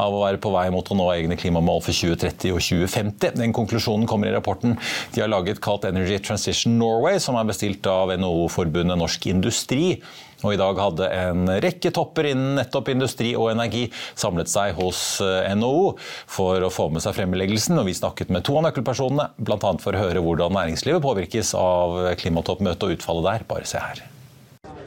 av 0.00 0.14
å 0.14 0.22
være 0.22 0.40
på 0.42 0.52
vei 0.54 0.66
mot 0.72 0.88
å 0.88 0.96
nå 0.96 1.08
egne 1.12 1.36
klimamål 1.38 1.82
for 1.84 1.96
2030 1.96 2.54
og 2.54 2.62
2050. 2.64 3.36
Den 3.36 3.56
konklusjonen 3.56 4.08
kommer 4.08 4.30
i 4.30 4.36
rapporten 4.36 4.78
de 5.14 5.22
har 5.22 5.32
laget 5.32 5.60
kalt 5.64 5.84
Energy 5.88 6.18
Transition 6.24 6.78
Norway, 6.80 7.20
som 7.22 7.36
er 7.36 7.48
bestilt 7.48 7.86
av 7.90 8.14
NHO-forbundet 8.16 8.98
Norsk 9.00 9.28
Industri. 9.32 9.98
Og 10.44 10.52
I 10.52 10.58
dag 10.60 10.78
hadde 10.78 11.06
en 11.16 11.46
rekke 11.64 11.90
topper 11.96 12.28
innen 12.30 12.58
nettopp 12.58 12.90
industri 12.92 13.30
og 13.38 13.50
energi 13.54 13.86
samlet 14.18 14.50
seg 14.52 14.76
hos 14.76 15.22
eh, 15.24 15.48
NHO 15.56 15.94
for 16.28 16.66
å 16.66 16.72
få 16.72 16.90
med 16.92 17.04
seg 17.04 17.16
fremleggelsen. 17.16 17.78
og 17.80 17.88
Vi 17.88 17.96
snakket 17.96 18.32
med 18.34 18.44
to 18.46 18.58
av 18.60 18.68
nøkkelpersonene, 18.68 19.30
bl.a. 19.40 19.72
for 19.82 19.96
å 19.96 20.04
høre 20.04 20.24
hvordan 20.24 20.56
næringslivet 20.56 21.04
påvirkes 21.04 21.54
av 21.60 22.12
klimatoppmøtet 22.20 22.84
og 22.84 22.98
utfallet 22.98 23.32
der. 23.32 23.48
Bare 23.48 23.68
se 23.68 23.80
her. 23.80 24.04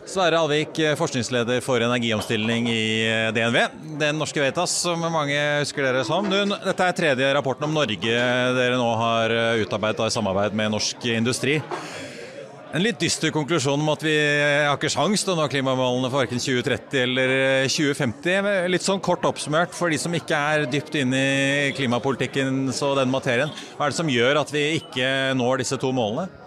Sverre 0.09 0.39
Alvik, 0.39 0.79
forskningsleder 0.97 1.61
for 1.61 1.83
energiomstilling 1.85 2.69
i 2.71 2.83
eh, 3.05 3.29
DNV. 3.35 3.59
Den 4.01 4.17
norske 4.17 4.41
Vetas, 4.41 4.73
som 4.85 5.03
mange 5.13 5.37
husker 5.61 5.85
dere 5.85 6.01
som. 6.07 6.25
Du, 6.25 6.37
dette 6.49 6.87
er 6.87 6.97
tredje 6.97 7.31
rapporten 7.37 7.67
om 7.67 7.77
Norge 7.77 8.19
dere 8.57 8.79
nå 8.79 8.89
har 9.03 9.35
eh, 9.35 9.63
utarbeidet 9.65 10.09
i 10.09 10.15
samarbeid 10.17 10.57
med 10.57 10.73
norsk 10.73 11.05
industri. 11.13 11.59
En 12.69 12.83
litt 12.85 12.99
dyster 13.01 13.31
konklusjon 13.33 13.81
om 13.81 13.87
at 13.89 14.03
vi 14.05 14.13
har 14.13 14.75
ikke 14.75 14.91
sjans 14.93 15.23
til 15.25 15.33
å 15.33 15.37
nå 15.39 15.47
klimamålene 15.49 16.11
for 16.11 16.21
verken 16.21 16.41
2030 16.41 16.99
eller 17.01 17.33
2050. 17.65 18.35
Eh, 18.37 18.67
litt 18.69 18.85
sånn 18.85 19.01
kort 19.01 19.25
oppsummert 19.25 19.73
for 19.77 19.89
de 19.89 19.97
som 20.01 20.13
ikke 20.13 20.37
er 20.37 20.67
dypt 20.69 20.97
inne 21.01 21.23
i 21.69 21.71
klimapolitikken 21.77 22.67
og 22.69 22.99
den 23.01 23.09
materien. 23.09 23.53
Hva 23.77 23.87
er 23.87 23.93
det 23.93 24.01
som 24.01 24.13
gjør 24.13 24.41
at 24.43 24.53
vi 24.53 24.67
ikke 24.83 25.09
når 25.37 25.65
disse 25.65 25.81
to 25.81 25.93
målene? 25.93 26.38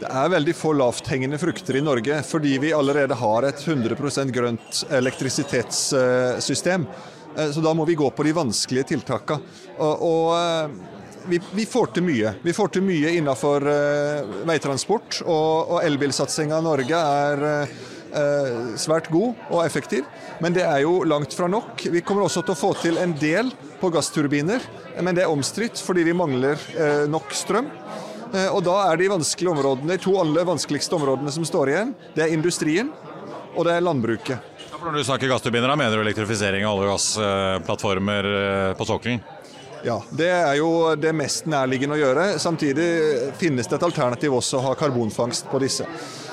Det 0.00 0.08
er 0.08 0.30
veldig 0.32 0.52
få 0.56 0.70
lavthengende 0.72 1.36
frukter 1.36 1.76
i 1.76 1.82
Norge 1.84 2.22
fordi 2.24 2.54
vi 2.62 2.70
allerede 2.72 3.18
har 3.20 3.44
et 3.44 3.60
100 3.66 4.30
grønt 4.32 4.78
elektrisitetssystem. 4.96 6.86
Eh, 7.36 7.50
så 7.52 7.60
da 7.60 7.74
må 7.76 7.84
vi 7.84 7.98
gå 8.00 8.08
på 8.08 8.24
de 8.24 8.32
vanskelige 8.32 8.94
tiltakene. 8.94 9.44
Og, 9.76 10.06
og 10.08 10.24
eh, 10.38 10.72
vi, 11.28 11.42
vi, 11.52 11.68
får 11.68 11.92
til 11.98 12.06
mye. 12.08 12.32
Vi 12.40 12.56
får 12.56 12.72
til 12.78 12.86
mye 12.86 13.12
innenfor 13.18 13.66
uh, 13.68 14.30
veitransport. 14.48 15.20
Og, 15.26 15.74
og 15.76 15.84
elbilsatsinga 15.84 16.62
i 16.62 16.64
Norge 16.64 16.96
er 16.96 17.44
svært 18.80 19.06
god 19.12 19.36
og 19.52 19.60
effektiv. 19.62 20.08
Men 20.42 20.56
det 20.56 20.64
er 20.64 20.80
jo 20.82 21.04
langt 21.04 21.36
fra 21.36 21.46
nok. 21.46 21.84
Vi 21.92 22.00
kommer 22.00 22.24
også 22.24 22.40
til 22.42 22.56
å 22.56 22.58
få 22.58 22.72
til 22.80 22.96
en 22.98 23.12
del 23.20 23.52
på 23.78 23.92
gassturbiner. 23.92 24.64
Men 25.04 25.14
det 25.14 25.26
er 25.26 25.30
omstridt 25.30 25.78
fordi 25.84 26.08
vi 26.08 26.16
mangler 26.16 26.58
nok 27.12 27.36
strøm. 27.36 27.68
Eh, 28.30 28.48
og 28.54 28.62
da 28.66 28.76
er 28.90 29.00
de 29.00 29.10
vanskelige 29.10 29.50
områdene, 29.52 29.96
de 29.96 30.04
to 30.04 30.14
aller 30.20 30.46
vanskeligste 30.46 30.94
områdene 30.94 31.32
som 31.34 31.46
står 31.46 31.72
igjen, 31.72 31.94
det 32.14 32.26
er 32.26 32.36
industrien 32.36 32.92
og 33.56 33.66
det 33.66 33.74
er 33.74 33.82
landbruket. 33.82 34.38
når 34.80 34.96
du 34.96 35.04
snakker 35.04 35.28
gassturbiner, 35.28 35.68
da 35.68 35.76
mener 35.76 35.96
du 35.96 36.04
elektrifisering 36.04 36.64
av 36.64 36.78
olje- 36.78 36.88
og 36.88 36.94
gassplattformer 36.94 38.28
eh, 38.30 38.72
på 38.78 38.86
sokkelen? 38.86 39.20
Ja, 39.84 39.96
det 40.12 40.28
er 40.28 40.54
jo 40.60 40.94
det 40.96 41.12
mest 41.16 41.46
nærliggende 41.48 41.96
å 41.96 42.00
gjøre. 42.00 42.24
Samtidig 42.38 42.88
finnes 43.40 43.68
det 43.68 43.78
et 43.78 43.86
alternativ 43.86 44.36
også 44.36 44.58
å 44.58 44.66
ha 44.68 44.74
karbonfangst 44.76 45.48
på 45.50 45.60
disse. 45.62 45.86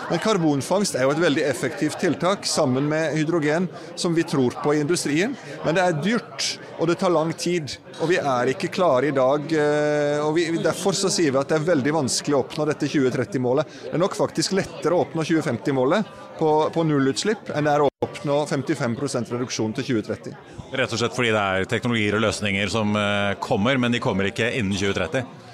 Men 0.08 0.22
karbonfangst 0.24 0.96
er 0.96 1.04
jo 1.04 1.12
et 1.12 1.20
veldig 1.20 1.43
effektivt 1.43 1.98
tiltak 2.00 2.46
sammen 2.48 2.86
med 2.88 3.17
hydrogen, 3.17 3.65
som 4.00 4.13
vi 4.15 4.24
tror 4.24 4.56
på 4.63 4.72
i 4.76 4.80
industrien. 4.80 5.34
Men 5.65 5.76
det 5.76 5.84
er 5.84 5.98
dyrt, 6.00 6.46
og 6.78 6.88
det 6.88 6.96
tar 7.02 7.12
lang 7.12 7.34
tid. 7.36 7.76
Og 8.00 8.08
vi 8.13 8.20
er 8.22 8.54
ikke 8.54 8.70
klare 8.72 9.10
i 9.10 9.15
dag. 9.15 9.52
Eh, 9.52 10.24
og 10.24 10.32
vi, 10.38 10.46
Derfor 10.63 10.96
så 10.96 11.12
sier 11.12 11.34
vi 11.36 11.41
at 11.41 11.52
det 11.52 11.58
er 11.60 11.67
veldig 11.67 11.96
vanskelig 11.98 12.38
å 12.38 12.41
oppnå 12.46 12.70
dette 12.70 12.88
2030-målet. 12.88 13.74
Det 13.89 13.98
er 13.98 14.04
nok 14.04 14.15
faktisk 14.15 14.56
lettere 14.56 14.96
å 14.96 15.04
oppnå 15.04 15.26
2050-målet 15.28 16.15
på, 16.39 16.52
på 16.72 16.86
nullutslipp 16.88 17.52
enn 17.52 17.67
det 17.67 17.74
er 17.74 17.84
å 17.84 17.89
oppnå 18.06 18.39
55% 18.48 19.34
reduksjon 19.36 19.76
til 19.76 19.89
2030. 19.91 20.38
Rett 20.78 20.93
og 20.93 21.02
slett 21.02 21.15
fordi 21.17 21.34
det 21.36 21.43
er 21.43 21.67
teknologier 21.67 22.15
og 22.15 22.24
løsninger 22.30 22.72
som 22.72 22.96
eh, 22.96 23.36
kommer, 23.43 23.80
men 23.82 23.91
de 23.91 24.04
kommer 24.04 24.32
ikke 24.32 24.54
innen 24.56 24.78
2030? 24.78 25.46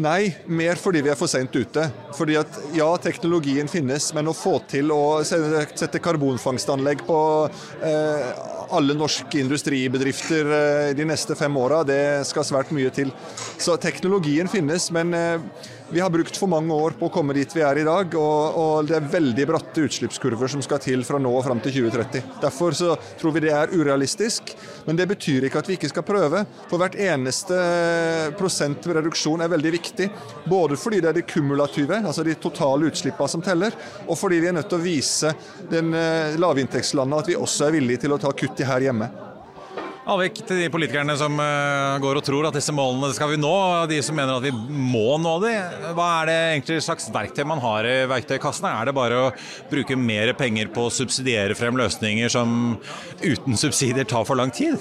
Nei, 0.00 0.32
mer 0.48 0.78
fordi 0.80 1.02
vi 1.04 1.10
er 1.12 1.18
for 1.20 1.28
sent 1.28 1.52
ute. 1.52 1.82
Fordi 2.16 2.38
at 2.40 2.54
ja, 2.72 2.88
teknologien 3.02 3.68
finnes, 3.68 4.08
men 4.16 4.30
å 4.30 4.36
få 4.36 4.54
til 4.70 4.88
å 4.94 5.20
sette 5.26 6.00
karbonfangstanlegg 6.00 7.04
på 7.04 7.18
eh, 7.84 8.30
alle 8.72 8.96
norske 8.96 9.42
industribedrifter 9.42 10.54
eh, 10.56 10.94
de 10.96 11.04
neste 11.08 11.36
fem 11.36 11.56
åra, 11.60 11.82
det 11.84 12.24
skal 12.28 12.48
svært 12.48 12.72
mye 12.72 12.92
til. 12.94 13.12
Så 13.60 13.76
teknologien 13.82 14.48
finnes, 14.48 14.88
men 14.96 15.12
eh, 15.18 15.68
vi 15.92 16.00
har 16.00 16.10
brukt 16.10 16.36
for 16.36 16.48
mange 16.48 16.72
år 16.74 16.94
på 16.96 17.06
å 17.06 17.12
komme 17.12 17.34
dit 17.36 17.52
vi 17.52 17.60
er 17.60 17.82
i 17.82 17.84
dag, 17.84 18.14
og, 18.16 18.56
og, 18.56 18.86
det 18.88 18.96
er 18.96 19.08
veldig 19.12 19.44
bratte 19.50 19.82
utslippskurver 19.84 20.48
som 20.48 20.62
skal 20.64 20.80
til 20.80 21.02
fra 21.04 21.18
nå 21.20 21.32
og 21.36 21.44
fram 21.44 21.60
til 21.60 21.74
2030. 21.82 22.30
Derfor 22.40 22.76
så 22.76 22.94
tror 23.20 23.34
vi 23.36 23.42
det 23.44 23.50
er 23.52 23.74
urealistisk, 23.76 24.54
men 24.86 24.96
det 24.96 25.06
betyr 25.10 25.48
ikke 25.48 25.60
at 25.60 25.68
vi 25.68 25.76
ikke 25.76 25.90
skal 25.92 26.06
prøve. 26.08 26.44
For 26.70 26.80
hvert 26.80 26.96
eneste 26.96 27.58
prosent 28.38 28.88
reduksjon 28.88 29.44
er 29.44 29.52
veldig 29.52 29.74
viktig. 29.76 30.08
Både 30.48 30.78
fordi 30.80 31.02
det 31.04 31.12
er 31.12 31.18
de 31.20 31.26
kumulative, 31.28 32.00
altså 32.00 32.24
de 32.24 32.38
totale 32.40 32.88
utslippene 32.88 33.34
som 33.34 33.44
teller, 33.44 33.76
og 34.06 34.16
fordi 34.16 34.40
vi 34.40 34.48
er 34.48 34.56
nødt 34.56 34.72
til 34.72 34.80
å 34.80 34.86
vise 34.86 35.34
den 35.68 35.92
eh, 35.98 36.40
lavinntektslandet 36.40 37.20
at 37.20 37.30
vi 37.34 37.38
også 37.38 37.68
er 37.68 37.76
villige 37.76 38.06
til 38.06 38.16
å 38.16 38.20
ta 38.22 38.32
kutt 38.32 38.64
i 38.64 38.70
her 38.70 38.88
hjemme. 38.88 39.12
Alvik, 40.02 40.40
til 40.42 40.58
de 40.58 40.70
politikerne 40.72 41.14
som 41.14 41.36
uh, 41.38 42.00
går 42.02 42.18
og 42.18 42.24
tror 42.26 42.48
at 42.48 42.56
disse 42.56 42.72
målene 42.74 43.12
skal 43.14 43.30
vi 43.30 43.38
nå, 43.38 43.50
og 43.52 43.90
de 43.90 44.00
som 44.02 44.16
mener 44.18 44.34
at 44.34 44.42
vi 44.42 44.50
må 44.50 45.14
nå 45.22 45.36
de, 45.44 45.52
hva 45.94 46.08
er 46.16 46.30
det 46.30 46.38
egentlig 46.56 46.78
slags 46.82 47.06
verktøy 47.14 47.44
man 47.46 47.62
har 47.62 47.86
i 47.86 47.94
verktøykassene? 48.10 48.72
Er 48.72 48.90
det 48.90 48.96
bare 48.98 49.20
å 49.20 49.30
bruke 49.70 49.94
mer 49.94 50.34
penger 50.38 50.72
på 50.74 50.88
å 50.88 50.94
subsidiere 50.94 51.54
frem 51.58 51.78
løsninger 51.78 52.34
som 52.34 52.74
uten 53.22 53.60
subsidier 53.60 54.08
tar 54.10 54.26
for 54.26 54.42
lang 54.42 54.50
tid? 54.50 54.74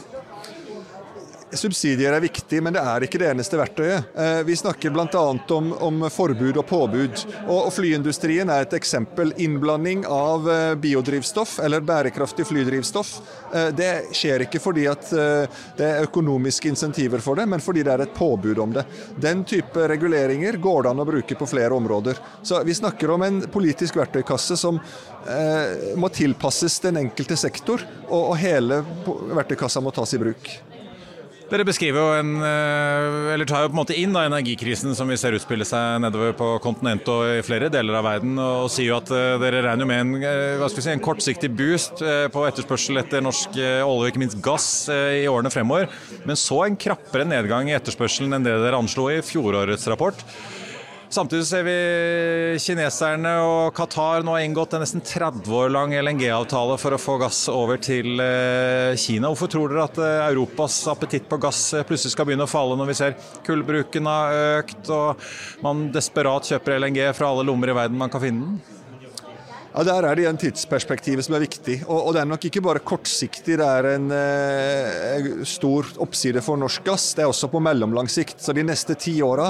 Subsidier 1.53 2.13
er 2.15 2.23
viktig, 2.23 2.61
men 2.63 2.75
det 2.75 2.81
er 2.85 3.03
ikke 3.03 3.19
det 3.19 3.27
eneste 3.31 3.57
verktøyet. 3.59 4.13
Eh, 4.15 4.39
vi 4.47 4.55
snakker 4.55 4.93
bl.a. 4.93 5.23
Om, 5.51 5.71
om 5.83 6.05
forbud 6.11 6.57
og 6.61 6.65
påbud. 6.69 7.23
Og, 7.43 7.67
Flyindustrien 7.75 8.49
er 8.51 8.65
et 8.65 8.75
eksempel. 8.77 9.33
Innblanding 9.41 10.05
av 10.07 10.47
eh, 10.51 10.75
biodrivstoff 10.79 11.57
eller 11.63 11.83
bærekraftig 11.83 12.47
flydrivstoff. 12.47 13.13
Eh, 13.51 13.67
det 13.75 13.91
skjer 14.15 14.45
ikke 14.47 14.61
fordi 14.63 14.87
at 14.91 15.11
det 15.11 15.85
er 15.85 16.05
økonomiske 16.05 16.69
insentiver 16.71 17.21
for 17.23 17.39
det, 17.39 17.47
men 17.49 17.63
fordi 17.63 17.83
det 17.85 17.93
er 17.93 18.05
et 18.05 18.15
påbud 18.15 18.59
om 18.63 18.75
det. 18.75 18.85
Den 19.19 19.43
type 19.47 19.87
reguleringer 19.91 20.59
går 20.61 20.85
det 20.85 20.93
an 20.93 21.03
å 21.03 21.07
bruke 21.07 21.37
på 21.37 21.49
flere 21.49 21.75
områder. 21.75 22.19
Så 22.43 22.63
Vi 22.63 22.75
snakker 22.77 23.11
om 23.11 23.25
en 23.25 23.41
politisk 23.51 23.97
verktøykasse 23.99 24.57
som 24.59 24.79
må 25.99 26.09
tilpasses 26.13 26.79
den 26.85 27.01
enkelte 27.01 27.37
sektor, 27.37 27.83
og 28.09 28.35
hele 28.41 28.81
verktøykassa 29.35 29.83
må 29.83 29.93
tas 29.95 30.15
i 30.15 30.21
bruk. 30.21 30.51
Dere 31.51 31.65
beskriver 31.67 31.99
jo 31.99 32.11
en, 32.15 32.29
eh, 32.47 33.33
eller 33.33 33.43
tar 33.43 33.65
jo 33.65 33.71
på 33.73 33.75
en 33.75 33.79
måte 33.81 33.95
inn 33.99 34.13
da, 34.15 34.21
energikrisen 34.23 34.95
som 34.95 35.09
vi 35.11 35.17
ser 35.19 35.35
utspille 35.35 35.65
seg 35.67 35.97
nedover 35.99 36.31
på 36.39 36.47
kontinentet 36.63 37.11
og 37.11 37.25
i 37.27 37.41
flere 37.43 37.67
deler 37.67 37.97
av 37.99 38.05
verden, 38.07 38.39
og 38.39 38.69
sier 38.71 38.87
jo 38.93 38.99
at 39.01 39.11
eh, 39.11 39.35
dere 39.41 39.59
regner 39.65 39.89
med 39.89 39.99
en, 39.99 40.13
eh, 40.21 40.55
hva 40.61 40.69
skal 40.71 40.79
vi 40.79 40.85
si, 40.85 40.93
en 40.95 41.03
kortsiktig 41.03 41.51
boost 41.51 41.99
på 42.31 42.45
etterspørsel 42.47 43.01
etter 43.03 43.25
norsk 43.25 43.59
olje 43.83 44.13
ikke 44.13 44.23
minst 44.23 44.39
gass 44.43 44.69
i 44.87 45.27
årene 45.27 45.51
fremover, 45.51 45.91
men 46.23 46.39
så 46.39 46.63
en 46.63 46.79
krappere 46.79 47.27
nedgang 47.27 47.67
i 47.67 47.75
etterspørselen 47.75 48.31
enn 48.37 48.47
det 48.47 48.55
dere 48.63 48.79
anslo 48.79 49.09
i 49.11 49.19
fjorårets 49.19 49.91
rapport. 49.91 50.23
Samtidig 51.11 51.43
ser 51.43 51.65
vi 51.67 51.73
kineserne 52.63 53.33
og 53.43 53.73
Qatar 53.75 54.23
nå 54.23 54.31
har 54.31 54.45
inngått 54.45 54.77
en 54.77 54.79
nesten 54.85 55.03
30 55.03 55.51
år 55.57 55.73
lang 55.75 55.91
LNG-avtale 55.99 56.77
for 56.79 56.95
å 56.95 56.99
få 57.03 57.17
gass 57.19 57.41
over 57.51 57.81
til 57.83 58.15
eh, 58.23 58.95
Kina. 58.95 59.27
Hvorfor 59.27 59.51
tror 59.51 59.73
dere 59.73 59.89
at 59.89 59.99
eh, 59.99 60.29
Europas 60.29 60.77
appetitt 60.87 61.27
på 61.27 61.41
gass 61.43 61.65
eh, 61.75 61.83
plutselig 61.83 62.15
skal 62.15 62.29
begynne 62.29 62.47
å 62.47 62.51
falle 62.53 62.79
når 62.79 62.93
vi 62.93 62.95
ser 63.01 63.17
kullbruken 63.43 64.07
har 64.07 64.37
økt 64.61 64.87
og 64.95 65.27
man 65.67 65.89
desperat 65.91 66.47
kjøper 66.47 66.79
LNG 66.79 67.03
fra 67.17 67.33
alle 67.33 67.43
lommer 67.49 67.73
i 67.73 67.81
verden 67.81 67.99
man 67.99 68.13
kan 68.13 68.23
finne 68.23 68.47
den? 68.47 68.80
Ja, 69.71 69.83
Der 69.87 70.03
er 70.03 70.15
det 70.15 70.25
igjen 70.25 70.39
tidsperspektivet 70.39 71.23
som 71.23 71.37
er 71.37 71.45
viktig. 71.45 71.77
Og, 71.85 71.95
og, 71.95 72.09
det 72.11 72.21
er 72.21 72.27
nok 72.27 72.43
ikke 72.49 72.63
bare 72.65 72.81
kortsiktig 72.83 73.55
det 73.61 73.67
er 73.67 73.85
en 73.93 74.09
eh, 74.11 75.29
stor 75.47 75.87
oppside 76.03 76.43
for 76.43 76.59
norsk 76.59 76.83
gass, 76.89 77.05
det 77.15 77.23
er 77.23 77.31
også 77.31 77.47
på 77.53 77.61
mellomlang 77.63 78.09
sikt. 78.11 78.41
Så 78.43 78.51
de 78.57 78.65
neste 78.67 78.97
ti 78.99 79.13
åra 79.23 79.47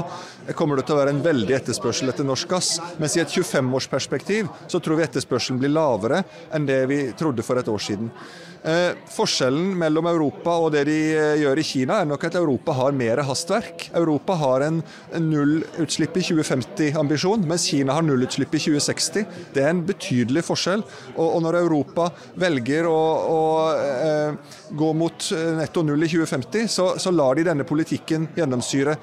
kommer 0.53 0.77
det 0.77 0.85
til 0.85 0.93
å 0.93 0.99
være 1.01 1.15
en 1.15 1.23
veldig 1.25 1.57
etterspørsel 1.57 2.13
etter 2.13 2.27
norsk 2.27 2.53
gass. 2.53 2.75
Mens 3.01 3.17
i 3.17 3.23
et 3.23 3.33
25-årsperspektiv 3.33 4.53
så 4.69 4.77
tror 4.77 5.01
vi 5.01 5.07
etterspørselen 5.07 5.57
blir 5.63 5.73
lavere 5.73 6.21
enn 6.53 6.69
det 6.69 6.83
vi 6.91 7.01
trodde 7.17 7.45
for 7.45 7.57
et 7.57 7.73
år 7.73 7.81
siden. 7.81 8.13
Eh, 8.61 8.91
forskjellen 9.09 9.71
mellom 9.73 10.05
Europa 10.05 10.53
og 10.61 10.67
det 10.75 10.83
de 10.85 10.97
eh, 11.17 11.39
gjør 11.41 11.57
i 11.57 11.63
Kina, 11.65 11.95
er 11.97 12.05
nok 12.05 12.27
at 12.27 12.35
Europa 12.37 12.75
har 12.77 12.93
mer 12.93 13.17
hastverk. 13.25 13.87
Europa 13.97 14.35
har 14.37 14.61
en, 14.67 14.83
nullutslipp 15.17 16.19
i 16.21 16.23
2050-ambisjon, 16.27 17.47
mens 17.49 17.65
Kina 17.71 17.95
har 17.97 18.05
nullutslipp 18.05 18.53
i 18.53 18.61
2060. 18.61 19.25
Det 19.55 19.63
er 19.63 19.71
en 19.71 19.81
betydelig 19.87 20.43
forskjell. 20.45 20.83
Og, 21.15 21.25
og 21.25 21.41
når 21.47 21.57
Europa 21.63 22.11
velger 22.43 22.85
å, 22.85 22.99
å 23.33 23.41
eh, 23.79 24.53
gå 24.77 24.91
mot 24.93 25.31
eh, 25.33 25.49
netto 25.57 25.81
null 25.87 26.05
i 26.05 26.11
2050, 26.11 26.69
så, 26.69 26.91
så 27.01 27.13
lar 27.15 27.39
de 27.39 27.47
denne 27.49 27.65
politikken 27.65 28.29
gjennomsyre 28.37 28.93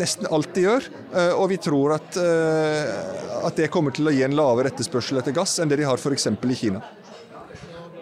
nesten 0.00 0.24
alt 0.32 0.54
de 0.56 0.64
gjør. 0.64 0.88
Eh, 1.12 1.34
og 1.34 1.50
vi 1.52 1.60
tror 1.60 1.98
at, 1.98 2.16
at 2.16 3.60
det 3.60 3.68
kommer 3.68 3.92
til 3.92 4.08
å 4.08 4.16
gi 4.16 4.24
en 4.24 4.40
lavere 4.40 4.72
etterspørsel 4.72 5.20
etter 5.20 5.36
gass 5.36 5.58
enn 5.60 5.68
det 5.68 5.82
de 5.82 5.88
har 5.90 6.00
f.eks. 6.00 6.30
i 6.32 6.58
Kina. 6.64 6.80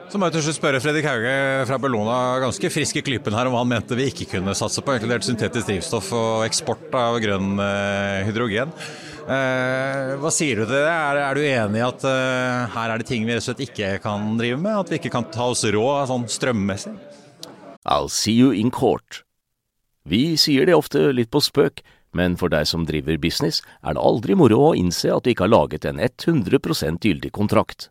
Så 0.08 0.16
må 0.16 0.24
jeg 0.24 0.38
til 0.38 0.44
slutt 0.46 0.56
spørre 0.56 0.78
Fredrik 0.80 1.04
Hauge 1.04 1.32
fra 1.68 1.76
Bellona, 1.82 2.16
ganske 2.40 2.70
frisk 2.72 2.96
i 2.96 3.02
klypen 3.04 3.34
her, 3.36 3.44
om 3.44 3.52
hva 3.52 3.60
han 3.60 3.68
mente 3.74 3.96
vi 3.98 4.06
ikke 4.08 4.24
kunne 4.30 4.54
satse 4.56 4.80
på, 4.80 4.94
inkludert 4.96 5.26
syntetisk 5.26 5.68
drivstoff 5.68 6.08
og 6.16 6.46
eksport 6.46 6.94
av 6.96 7.18
grønn 7.20 7.60
eh, 7.60 8.22
hydrogen. 8.24 8.72
Eh, 9.28 10.14
hva 10.16 10.32
sier 10.32 10.62
du 10.62 10.64
til 10.64 10.78
det? 10.78 10.86
Er, 10.88 11.20
er 11.26 11.36
du 11.36 11.44
enig 11.44 11.82
i 11.82 11.84
at 11.84 12.06
eh, 12.08 12.72
her 12.72 12.94
er 12.94 13.02
det 13.02 13.08
ting 13.10 13.28
vi 13.28 13.36
rett 13.36 13.44
og 13.44 13.50
slett 13.50 13.60
ikke 13.66 13.90
kan 14.00 14.30
drive 14.40 14.56
med? 14.64 14.78
At 14.80 14.94
vi 14.94 14.96
ikke 14.96 15.12
kan 15.12 15.28
ta 15.34 15.50
oss 15.52 15.66
råd 15.68 16.08
sånn 16.08 16.24
strømmessig? 16.32 16.94
I'll 17.84 18.08
see 18.08 18.38
you 18.38 18.48
in 18.56 18.72
court. 18.72 19.26
Vi 20.08 20.38
sier 20.40 20.64
det 20.64 20.78
ofte 20.78 21.10
litt 21.12 21.28
på 21.28 21.44
spøk, 21.44 21.84
men 22.16 22.40
for 22.40 22.48
deg 22.48 22.64
som 22.70 22.88
driver 22.88 23.20
business, 23.20 23.60
er 23.84 23.92
det 23.92 24.08
aldri 24.08 24.40
moro 24.40 24.70
å 24.70 24.74
innse 24.76 25.12
at 25.12 25.28
du 25.28 25.34
ikke 25.34 25.44
har 25.50 25.52
laget 25.52 25.84
en 25.84 26.00
100% 26.00 27.04
gyldig 27.04 27.34
kontrakt. 27.36 27.90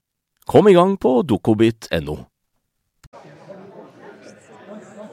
Kom 0.45 0.67
i 0.67 0.73
gang 0.73 0.97
på 0.97 1.21
dokobit.no. 1.21 2.17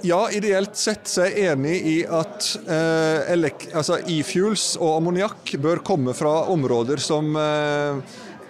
Ja, 0.06 0.28
ideelt 0.30 0.76
sett 0.78 1.10
så 1.10 1.24
er 1.24 1.32
jeg 1.32 1.52
enig 1.56 1.74
i 1.90 1.96
at 2.06 2.52
eh, 2.70 3.48
altså 3.74 3.98
e-fuels 4.06 4.76
og 4.78 4.94
ammoniakk 5.00 5.56
bør 5.58 5.82
komme 5.82 6.14
fra 6.14 6.44
områder 6.52 7.02
som 7.02 7.34
eh, 7.34 7.98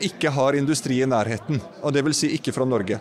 ikke 0.05 0.33
har 0.37 0.59
industri 0.59 1.01
i 1.01 1.09
nærheten. 1.09 1.63
Og 1.81 1.95
det 1.97 2.05
vil 2.05 2.17
si 2.17 2.35
ikke 2.37 2.53
fra 2.53 2.69
Norge. 2.69 3.01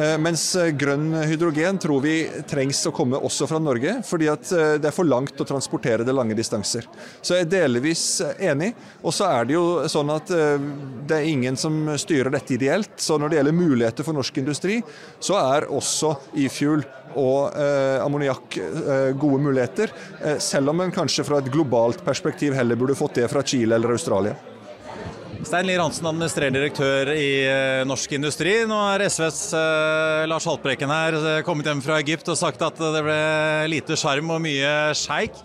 Eh, 0.00 0.16
mens 0.22 0.42
eh, 0.56 0.70
grønn 0.78 1.12
hydrogen 1.28 1.78
tror 1.82 2.00
vi 2.04 2.14
trengs 2.48 2.78
å 2.88 2.92
komme 2.94 3.18
også 3.20 3.48
fra 3.50 3.58
Norge, 3.60 3.98
fordi 4.06 4.30
eh, 4.30 4.76
det 4.80 4.88
er 4.88 4.94
for 4.96 5.08
langt 5.08 5.40
å 5.42 5.46
transportere 5.48 6.06
det 6.06 6.14
lange 6.16 6.36
distanser. 6.38 6.86
Så 7.20 7.36
jeg 7.36 7.44
er 7.44 7.50
delvis 7.52 8.04
enig. 8.38 8.70
Og 9.02 9.12
så 9.12 9.28
er 9.28 9.48
det 9.48 9.56
jo 9.58 9.64
sånn 9.90 10.12
at 10.14 10.30
det 10.30 11.16
er 11.16 11.26
ingen 11.28 11.58
som 11.58 11.90
styrer 12.00 12.32
dette 12.32 12.54
ideelt. 12.56 12.94
Så 13.00 13.18
når 13.18 13.32
det 13.32 13.40
gjelder 13.40 13.58
muligheter 13.58 14.06
for 14.06 14.16
norsk 14.16 14.40
industri, 14.40 14.78
så 15.20 15.36
er 15.40 15.68
også 15.68 16.14
e-fuel 16.38 16.84
og 17.18 17.56
eh, 17.58 17.98
ammoniakk 18.04 18.60
gode 19.20 19.42
muligheter. 19.42 19.92
Selv 20.40 20.72
om 20.72 20.84
en 20.84 20.94
kanskje 20.94 21.26
fra 21.26 21.40
et 21.42 21.50
globalt 21.52 22.04
perspektiv 22.06 22.56
heller 22.56 22.78
burde 22.78 22.98
fått 22.98 23.18
det 23.20 23.28
fra 23.32 23.44
Chile 23.44 23.76
eller 23.76 23.96
Australia. 23.98 24.38
Stein 25.40 25.64
Lier 25.64 25.80
Hansen, 25.80 26.04
administrerende 26.04 26.60
direktør 26.60 27.08
i 27.14 27.28
uh, 27.48 27.82
Norsk 27.88 28.12
Industri. 28.12 28.52
Nå 28.68 28.76
er 28.92 29.06
SVs 29.08 29.38
eh, 29.56 30.24
Lars 30.28 30.44
Haltbrekken 30.44 30.90
her 30.92 31.16
uh, 31.16 31.28
kommet 31.46 31.68
hjem 31.70 31.80
fra 31.84 31.96
Egypt 32.02 32.28
og 32.28 32.36
sagt 32.36 32.60
at 32.66 32.76
det 32.76 33.00
ble 33.06 33.20
lite 33.72 33.96
sjarm 33.96 34.28
og 34.34 34.42
mye 34.44 34.92
sjeik. 34.98 35.38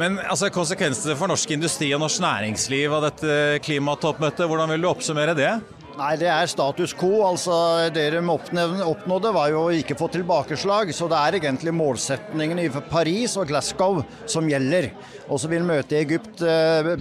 Men 0.00 0.16
altså, 0.22 0.48
konsekvensene 0.54 1.16
for 1.18 1.28
norsk 1.28 1.50
industri 1.52 1.90
og 1.92 2.00
norsk 2.00 2.22
næringsliv 2.24 2.94
av 2.94 3.04
dette 3.10 3.34
klimatoppmøtet, 3.66 4.46
hvordan 4.48 4.72
vil 4.72 4.86
du 4.86 4.88
oppsummere 4.94 5.34
det? 5.36 5.50
Nei, 5.98 6.14
Det 6.16 6.30
er 6.30 6.48
status 6.48 6.94
quo. 6.96 7.26
altså 7.26 7.90
Det 7.92 8.06
de 8.14 8.22
oppnådde, 8.22 9.34
var 9.34 9.50
jo 9.52 9.66
å 9.66 9.74
ikke 9.74 9.98
få 9.98 10.08
tilbakeslag. 10.14 10.94
Så 10.94 11.10
det 11.10 11.18
er 11.18 11.40
egentlig 11.40 11.74
målsetningen 11.74 12.62
i 12.64 12.70
Paris 12.88 13.36
og 13.36 13.50
Glasgow 13.50 14.00
som 14.24 14.48
gjelder. 14.48 14.92
Og 15.28 15.42
så 15.42 15.50
vil 15.52 15.66
møtet 15.66 15.98
i 15.98 16.02
Egypt 16.06 16.46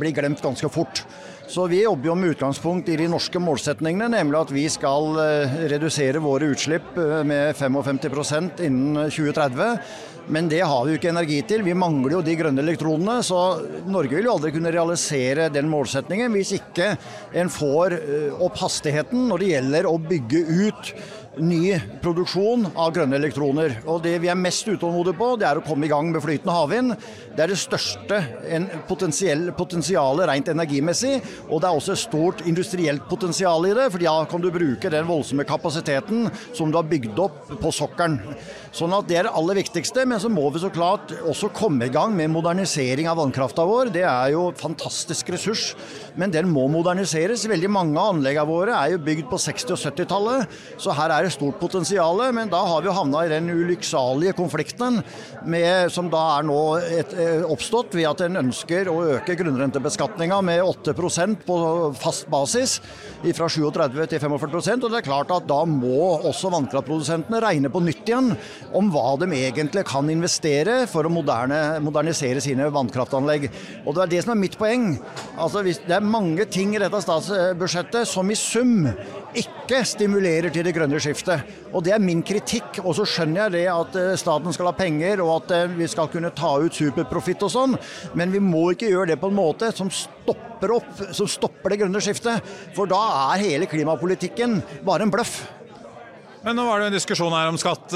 bli 0.01 0.15
glemt 0.17 0.43
ganske 0.43 0.73
fort. 0.73 1.05
Så 1.47 1.63
vi 1.71 1.77
jobber 1.83 2.09
jo 2.09 2.15
med 2.19 2.33
utgangspunkt 2.33 2.89
i 2.91 2.97
de 2.99 3.05
norske 3.07 3.39
målsetningene, 3.39 4.09
nemlig 4.11 4.35
at 4.41 4.49
vi 4.51 4.65
skal 4.67 5.15
eh, 5.23 5.53
redusere 5.71 6.19
våre 6.19 6.49
utslipp 6.51 6.97
eh, 6.99 7.21
med 7.23 7.55
55% 7.55 8.65
innen 8.67 9.07
2030. 9.07 9.77
Men 10.27 10.49
det 10.51 10.59
har 10.59 10.81
vi 10.83 10.91
jo 10.91 10.99
ikke 10.99 11.13
energi 11.13 11.37
til. 11.47 11.63
Vi 11.63 11.75
mangler 11.77 12.17
jo 12.17 12.23
de 12.25 12.35
grønne 12.35 12.59
elektronene. 12.65 13.21
Så 13.23 13.39
Norge 13.87 14.17
vil 14.17 14.27
jo 14.27 14.33
aldri 14.33 14.51
kunne 14.57 14.73
realisere 14.75 15.47
den 15.53 15.71
målsetningen 15.71 16.35
hvis 16.35 16.51
ikke 16.57 16.89
en 17.39 17.53
får 17.53 17.95
eh, 18.01 18.43
opp 18.43 18.59
hastigheten 18.65 19.29
når 19.31 19.39
det 19.43 19.53
gjelder 19.53 19.87
å 19.87 19.95
bygge 20.03 20.43
ut 20.67 20.91
ny 21.39 21.77
produksjon 22.03 22.67
av 22.75 22.93
grønne 22.95 23.17
elektroner. 23.19 23.77
Og 23.85 24.01
Det 24.03 24.15
vi 24.21 24.29
er 24.31 24.39
mest 24.39 24.67
utålmodige 24.67 25.17
på, 25.17 25.29
det 25.39 25.47
er 25.49 25.59
å 25.59 25.65
komme 25.65 25.87
i 25.87 25.91
gang 25.91 26.11
med 26.11 26.23
flytende 26.23 26.55
havvind. 26.55 26.95
Det 27.35 27.43
er 27.43 27.53
det 27.53 27.59
største 27.61 28.19
potensialet 28.87 30.29
rent 30.29 30.51
energimessig, 30.53 31.17
og 31.49 31.61
det 31.61 31.69
er 31.69 31.79
også 31.79 31.93
et 31.93 32.03
stort 32.03 32.45
industrielt 32.49 33.07
potensial 33.09 33.65
i 33.67 33.75
det. 33.77 33.89
For 33.93 34.01
da 34.01 34.15
kan 34.29 34.43
du 34.43 34.49
bruke 34.53 34.91
den 34.93 35.09
voldsomme 35.09 35.45
kapasiteten 35.47 36.31
som 36.57 36.71
du 36.71 36.79
har 36.79 36.87
bygd 36.87 37.19
opp 37.21 37.53
på 37.61 37.73
sokkelen. 37.75 38.19
Sånn 38.77 38.93
at 38.93 39.07
Det 39.07 39.15
er 39.15 39.23
det 39.23 39.35
aller 39.39 39.55
viktigste, 39.61 40.03
men 40.05 40.19
så 40.19 40.29
må 40.29 40.49
vi 40.51 40.59
så 40.59 40.69
klart 40.73 41.13
også 41.25 41.49
komme 41.55 41.87
i 41.87 41.93
gang 41.93 42.11
med 42.13 42.29
modernisering 42.33 43.07
av 43.07 43.17
vannkrafta 43.21 43.63
vår. 43.65 43.89
Det 43.95 44.03
er 44.03 44.33
jo 44.33 44.49
fantastisk 44.57 45.31
ressurs, 45.33 45.71
men 46.19 46.33
den 46.33 46.49
må 46.51 46.67
moderniseres. 46.69 47.47
Veldig 47.47 47.71
mange 47.71 47.97
av 47.97 48.15
anleggene 48.15 48.49
våre 48.49 48.75
er 48.75 48.93
jo 48.93 49.03
bygd 49.05 49.29
på 49.31 49.39
60- 49.39 49.73
og 49.73 49.79
70-tallet, 49.81 50.57
så 50.77 50.93
her 50.97 51.13
er 51.15 51.23
det 51.23 51.26
stort 51.33 51.59
potensial. 51.59 52.21
Men 52.33 52.51
da 52.51 52.61
har 52.67 52.81
vi 52.85 52.93
havna 52.93 53.25
i 53.25 53.31
den 53.31 53.49
ulykksalige 53.49 54.35
konflikten 54.37 55.01
med, 55.45 55.91
som 55.93 56.09
da 56.11 56.23
er 56.37 56.47
nå 56.47 56.61
et, 56.81 57.13
eh, 57.13 57.43
oppstått 57.47 57.95
ved 57.97 58.09
at 58.09 58.21
en 58.25 58.41
ønsker 58.43 58.89
å 58.91 58.97
øke 59.17 59.37
grunnrentebeskatninga 59.39 60.41
med 60.43 60.63
8% 60.63 61.45
på 61.45 61.57
fast 61.97 62.29
basis, 62.29 62.79
fra 63.37 63.47
37 63.49 64.07
til 64.07 64.19
45% 64.19 64.85
og 64.85 64.91
det 64.91 65.01
er 65.01 65.07
klart 65.07 65.31
at 65.33 65.47
Da 65.47 65.63
må 65.65 66.19
også 66.27 66.51
vannkraftprodusentene 66.51 67.39
regne 67.41 67.69
på 67.71 67.81
nytt 67.83 68.07
igjen 68.07 68.33
om 68.75 68.89
hva 68.91 69.15
de 69.19 69.29
egentlig 69.37 69.85
kan 69.87 70.09
investere 70.11 70.81
for 70.89 71.07
å 71.07 71.11
moderne, 71.13 71.79
modernisere 71.83 72.41
sine 72.43 72.67
vannkraftanlegg. 72.73 73.47
Og 73.85 73.95
Det 73.95 74.03
er 74.03 74.11
det 74.11 74.23
som 74.23 74.33
er 74.33 74.41
mitt 74.41 74.57
poeng. 74.59 74.99
Altså, 75.37 75.63
det 75.63 75.95
er 75.95 76.03
mange 76.03 76.45
ting 76.51 76.75
i 76.75 76.81
dette 76.81 77.01
statsbudsjettet 77.03 78.07
som 78.09 78.29
i 78.29 78.37
sum 78.37 78.87
ikke 79.35 79.81
stimulerer 79.87 80.53
til 80.53 80.65
det 80.65 80.73
grønne 80.75 80.99
skiftet. 81.03 81.43
Og 81.73 81.83
Det 81.83 81.93
er 81.93 82.03
min 82.03 82.23
kritikk. 82.23 82.79
Og 82.83 82.95
så 82.95 83.05
skjønner 83.07 83.47
jeg 83.47 83.55
det 83.57 83.65
at 83.71 83.97
eh, 83.99 84.15
staten 84.19 84.53
skal 84.53 84.69
ha 84.71 84.75
penger 84.77 85.21
og 85.23 85.33
at 85.41 85.51
eh, 85.57 85.75
vi 85.77 85.87
skal 85.87 86.09
kunne 86.11 86.31
ta 86.35 86.55
ut 86.61 86.73
superprofitt 86.73 87.43
og 87.43 87.51
sånn, 87.51 87.75
men 88.15 88.31
vi 88.31 88.39
må 88.43 88.71
ikke 88.73 88.91
gjøre 88.91 89.13
det 89.13 89.19
på 89.21 89.31
en 89.31 89.37
måte 89.37 89.71
som 89.75 89.91
stopper 89.91 90.77
opp, 90.77 91.03
som 91.11 91.29
stopper 91.29 91.73
det 91.73 91.81
grønne 91.83 92.01
skiftet. 92.03 92.43
For 92.75 92.89
da 92.89 93.01
er 93.33 93.45
hele 93.45 93.69
klimapolitikken 93.69 94.61
bare 94.87 95.07
en 95.07 95.13
bløff. 95.13 95.41
Men 96.47 96.55
nå 96.55 96.63
var 96.63 96.79
det 96.79 96.85
en 96.87 96.93
diskusjon 96.95 97.33
her 97.35 97.49
om 97.51 97.57
skatt, 97.59 97.91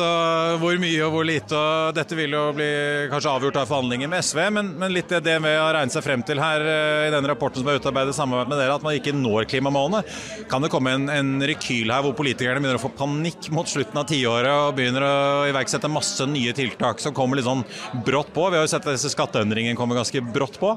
hvor 0.60 0.80
mye 0.82 1.04
og 1.06 1.14
hvor 1.14 1.24
lite. 1.24 1.56
og 1.56 1.94
Dette 1.96 2.18
vil 2.20 2.34
jo 2.36 2.42
bli 2.52 2.68
kanskje 3.08 3.32
avgjort 3.32 3.60
av 3.62 3.70
forhandlinger 3.70 4.10
med 4.12 4.26
SV, 4.28 4.42
men, 4.52 4.74
men 4.82 4.92
litt 4.92 5.08
det 5.08 5.22
DNV 5.24 5.48
har 5.48 5.72
regnet 5.78 5.96
seg 5.96 6.04
frem 6.04 6.26
til 6.28 6.42
her 6.44 6.66
eh, 6.68 7.06
i 7.06 7.14
denne 7.14 7.32
rapporten 7.32 7.64
som 7.64 7.70
er 7.72 7.80
utarbeidet 7.80 8.12
sammen 8.18 8.44
med 8.44 8.60
dere, 8.60 8.76
at 8.76 8.84
man 8.84 8.98
ikke 8.98 9.14
når 9.16 9.48
klimamålene. 9.54 10.02
Kan 10.52 10.66
det 10.66 10.72
komme 10.74 10.92
en, 10.98 11.08
en 11.14 11.32
rekyl 11.48 11.94
her 11.96 12.04
hvor 12.04 12.18
politikerne 12.18 12.60
begynner 12.60 12.82
å 12.82 12.84
få 12.84 12.92
panikk 12.98 13.48
mot 13.56 13.72
slutten 13.72 14.02
av 14.04 14.10
tiåret 14.12 14.52
og 14.52 14.76
begynner 14.76 15.08
å 15.08 15.16
iverksette 15.54 15.94
masse 15.94 16.28
nye 16.28 16.52
tiltak 16.58 17.00
som 17.00 17.16
kommer 17.16 17.40
litt 17.40 17.48
sånn 17.48 17.64
brått 18.04 18.36
på? 18.36 18.50
Vi 18.52 18.60
har 18.60 18.68
jo 18.68 18.74
sett 18.74 18.84
at 18.84 19.00
disse 19.00 19.14
skatteendringene 19.16 19.80
kommer 19.80 20.02
ganske 20.02 20.26
brått 20.28 20.60
på. 20.60 20.76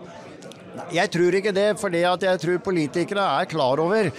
Jeg 0.95 1.11
tror 1.15 1.37
ikke 1.39 1.55
det, 1.55 1.69
for 1.79 1.95
jeg 1.95 2.41
tror 2.43 2.65
politikere 2.65 3.25
er 3.41 3.51
klar 3.51 3.79
over 3.83 4.11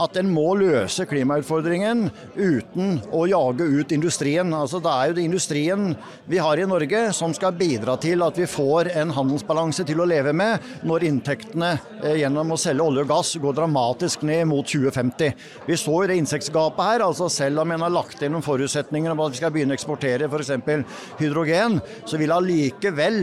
at 0.00 0.16
en 0.18 0.30
må 0.34 0.54
løse 0.58 1.06
klimautfordringen 1.06 2.08
uten 2.34 2.98
å 3.14 3.24
jage 3.30 3.66
ut 3.66 3.94
industrien. 3.94 4.50
Altså, 4.56 4.80
det 4.82 4.90
er 4.90 5.10
jo 5.10 5.16
det 5.18 5.26
industrien 5.28 5.92
vi 6.30 6.40
har 6.42 6.58
i 6.58 6.66
Norge 6.66 7.04
som 7.14 7.34
skal 7.36 7.54
bidra 7.58 7.96
til 8.02 8.24
at 8.26 8.38
vi 8.38 8.48
får 8.50 8.90
en 8.94 9.14
handelsbalanse 9.14 9.86
til 9.86 10.02
å 10.02 10.08
leve 10.08 10.34
med 10.36 10.84
når 10.86 11.06
inntektene 11.10 11.72
eh, 12.02 12.18
gjennom 12.22 12.54
å 12.54 12.60
selge 12.60 12.86
olje 12.86 13.06
og 13.06 13.12
gass 13.14 13.34
går 13.42 13.58
dramatisk 13.60 14.26
ned 14.26 14.48
mot 14.50 14.66
2050. 14.66 15.34
Vi 15.68 15.78
så 15.78 15.96
jo 16.02 16.10
det 16.10 16.18
innsektsgapet 16.20 16.90
her. 16.90 17.06
altså 17.06 17.30
Selv 17.30 17.62
om 17.62 17.74
en 17.74 17.86
har 17.86 17.94
lagt 17.94 18.22
inn 18.22 18.34
noen 18.34 18.46
forutsetninger 18.46 19.14
om 19.14 19.24
at 19.26 19.34
vi 19.34 19.42
skal 19.42 19.54
begynne 19.54 19.74
å 19.74 19.78
eksportere 19.78 20.30
f.eks. 20.30 20.54
hydrogen, 21.22 21.80
så 22.06 22.18
vil 22.20 22.34
allikevel 22.34 23.20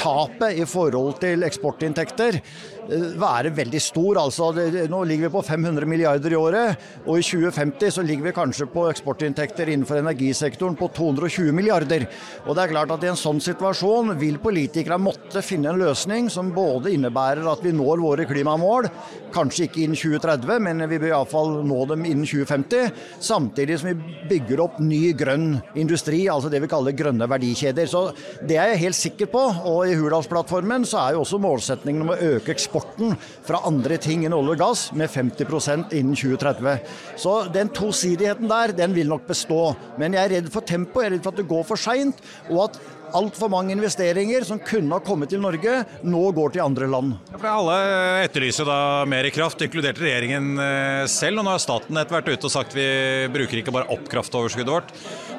tapet 0.00 0.60
i 0.60 0.66
forhold 0.68 1.20
til 1.22 1.46
eksportinntekter 1.46 2.40
være 2.88 3.52
veldig 3.54 3.80
stor. 3.82 4.18
Altså, 4.20 4.50
det, 4.56 4.86
nå 4.90 5.02
ligger 5.08 5.28
vi 5.28 5.34
på 5.34 5.42
500 5.46 5.88
milliarder 5.88 6.34
i 6.34 6.38
året, 6.38 6.84
og 7.04 7.18
i 7.18 7.24
2050 7.24 7.96
så 7.96 8.04
ligger 8.04 8.28
vi 8.28 8.34
kanskje 8.36 8.68
på 8.70 8.86
eksportinntekter 8.90 9.70
innenfor 9.72 10.00
energisektoren 10.00 10.76
på 10.78 10.90
220 10.96 11.52
milliarder. 11.56 12.06
Og 12.44 12.54
det 12.56 12.64
er 12.64 12.74
klart 12.74 12.94
at 12.94 13.04
I 13.04 13.12
en 13.12 13.20
sånn 13.20 13.42
situasjon 13.44 14.14
vil 14.20 14.40
politikere 14.42 14.98
måtte 15.00 15.42
finne 15.44 15.72
en 15.72 15.80
løsning 15.80 16.30
som 16.32 16.52
både 16.54 16.92
innebærer 16.94 17.46
at 17.50 17.64
vi 17.64 17.74
når 17.74 18.02
våre 18.04 18.28
klimamål, 18.28 18.88
kanskje 19.34 19.68
ikke 19.68 19.84
innen 19.84 19.98
2030, 19.98 20.62
men 20.62 20.84
vi 20.90 21.00
bør 21.00 21.14
iallfall 21.14 21.56
nå 21.66 21.80
dem 21.90 22.04
innen 22.08 22.28
2050, 22.28 22.92
samtidig 23.24 23.80
som 23.80 23.90
vi 23.90 24.18
bygger 24.30 24.62
opp 24.64 24.78
ny 24.82 25.02
grønn 25.18 25.58
industri, 25.80 26.24
altså 26.30 26.50
det 26.52 26.62
vi 26.64 26.70
kaller 26.70 26.96
grønne 26.96 27.28
verdikjeder. 27.30 27.88
Så 27.90 28.04
Det 28.44 28.58
er 28.60 28.74
jeg 28.74 28.82
helt 28.84 28.98
sikker 28.98 29.26
på. 29.32 29.42
og 29.64 29.88
I 29.88 29.96
Hurdalsplattformen 29.96 30.84
så 30.84 31.00
er 31.00 31.14
jo 31.14 31.24
også 31.24 31.40
målsettingen 31.40 32.04
om 32.04 32.12
å 32.12 32.18
øke 32.34 32.52
eksport 32.54 32.73
eksporten 32.74 33.14
fra 33.46 33.62
andre 33.66 33.98
ting 33.98 34.24
enn 34.26 34.34
olje 34.34 34.56
og 34.56 34.62
gass 34.62 34.88
med 34.96 35.10
50% 35.10 35.94
innen 35.94 36.16
2030. 36.16 36.82
Så 37.16 37.44
den 37.54 37.70
tosidigheten 37.74 38.48
der, 38.50 38.74
den 38.74 38.94
vil 38.94 39.08
nok 39.08 39.26
bestå. 39.28 39.74
Men 39.98 40.14
jeg 40.14 40.24
er 40.24 40.36
redd 40.38 40.52
for 40.52 40.66
tempoet, 40.66 41.04
jeg 41.04 41.12
er 41.12 41.16
redd 41.16 41.24
for 41.24 41.34
at 41.34 41.40
det 41.40 41.48
går 41.48 41.64
for 41.68 41.80
seint, 41.80 42.20
og 42.50 42.68
at 42.68 42.78
altfor 43.14 43.50
mange 43.52 43.70
investeringer 43.76 44.42
som 44.46 44.58
kunne 44.58 44.96
ha 44.96 45.02
kommet 45.04 45.30
til 45.30 45.42
Norge, 45.42 45.84
nå 46.02 46.22
går 46.34 46.54
til 46.56 46.64
andre 46.64 46.88
land. 46.90 47.12
Ja, 47.30 47.52
alle 47.52 47.76
etterlyser 48.24 48.66
da 48.66 48.78
mer 49.06 49.28
kraft, 49.34 49.62
inkludert 49.62 50.00
regjeringen 50.02 50.58
eh, 50.58 51.04
selv. 51.10 51.38
og 51.38 51.46
Nå 51.46 51.54
har 51.54 51.62
staten 51.62 52.00
etter 52.00 52.16
hvert 52.16 52.32
ute 52.32 52.48
og 52.50 52.54
sagt 52.56 52.74
vi 52.74 52.88
bruker 53.34 53.60
ikke 53.60 53.74
bare 53.74 53.90
opp 53.94 54.08
kraftoverskuddet 54.10 54.74
vårt 54.74 54.90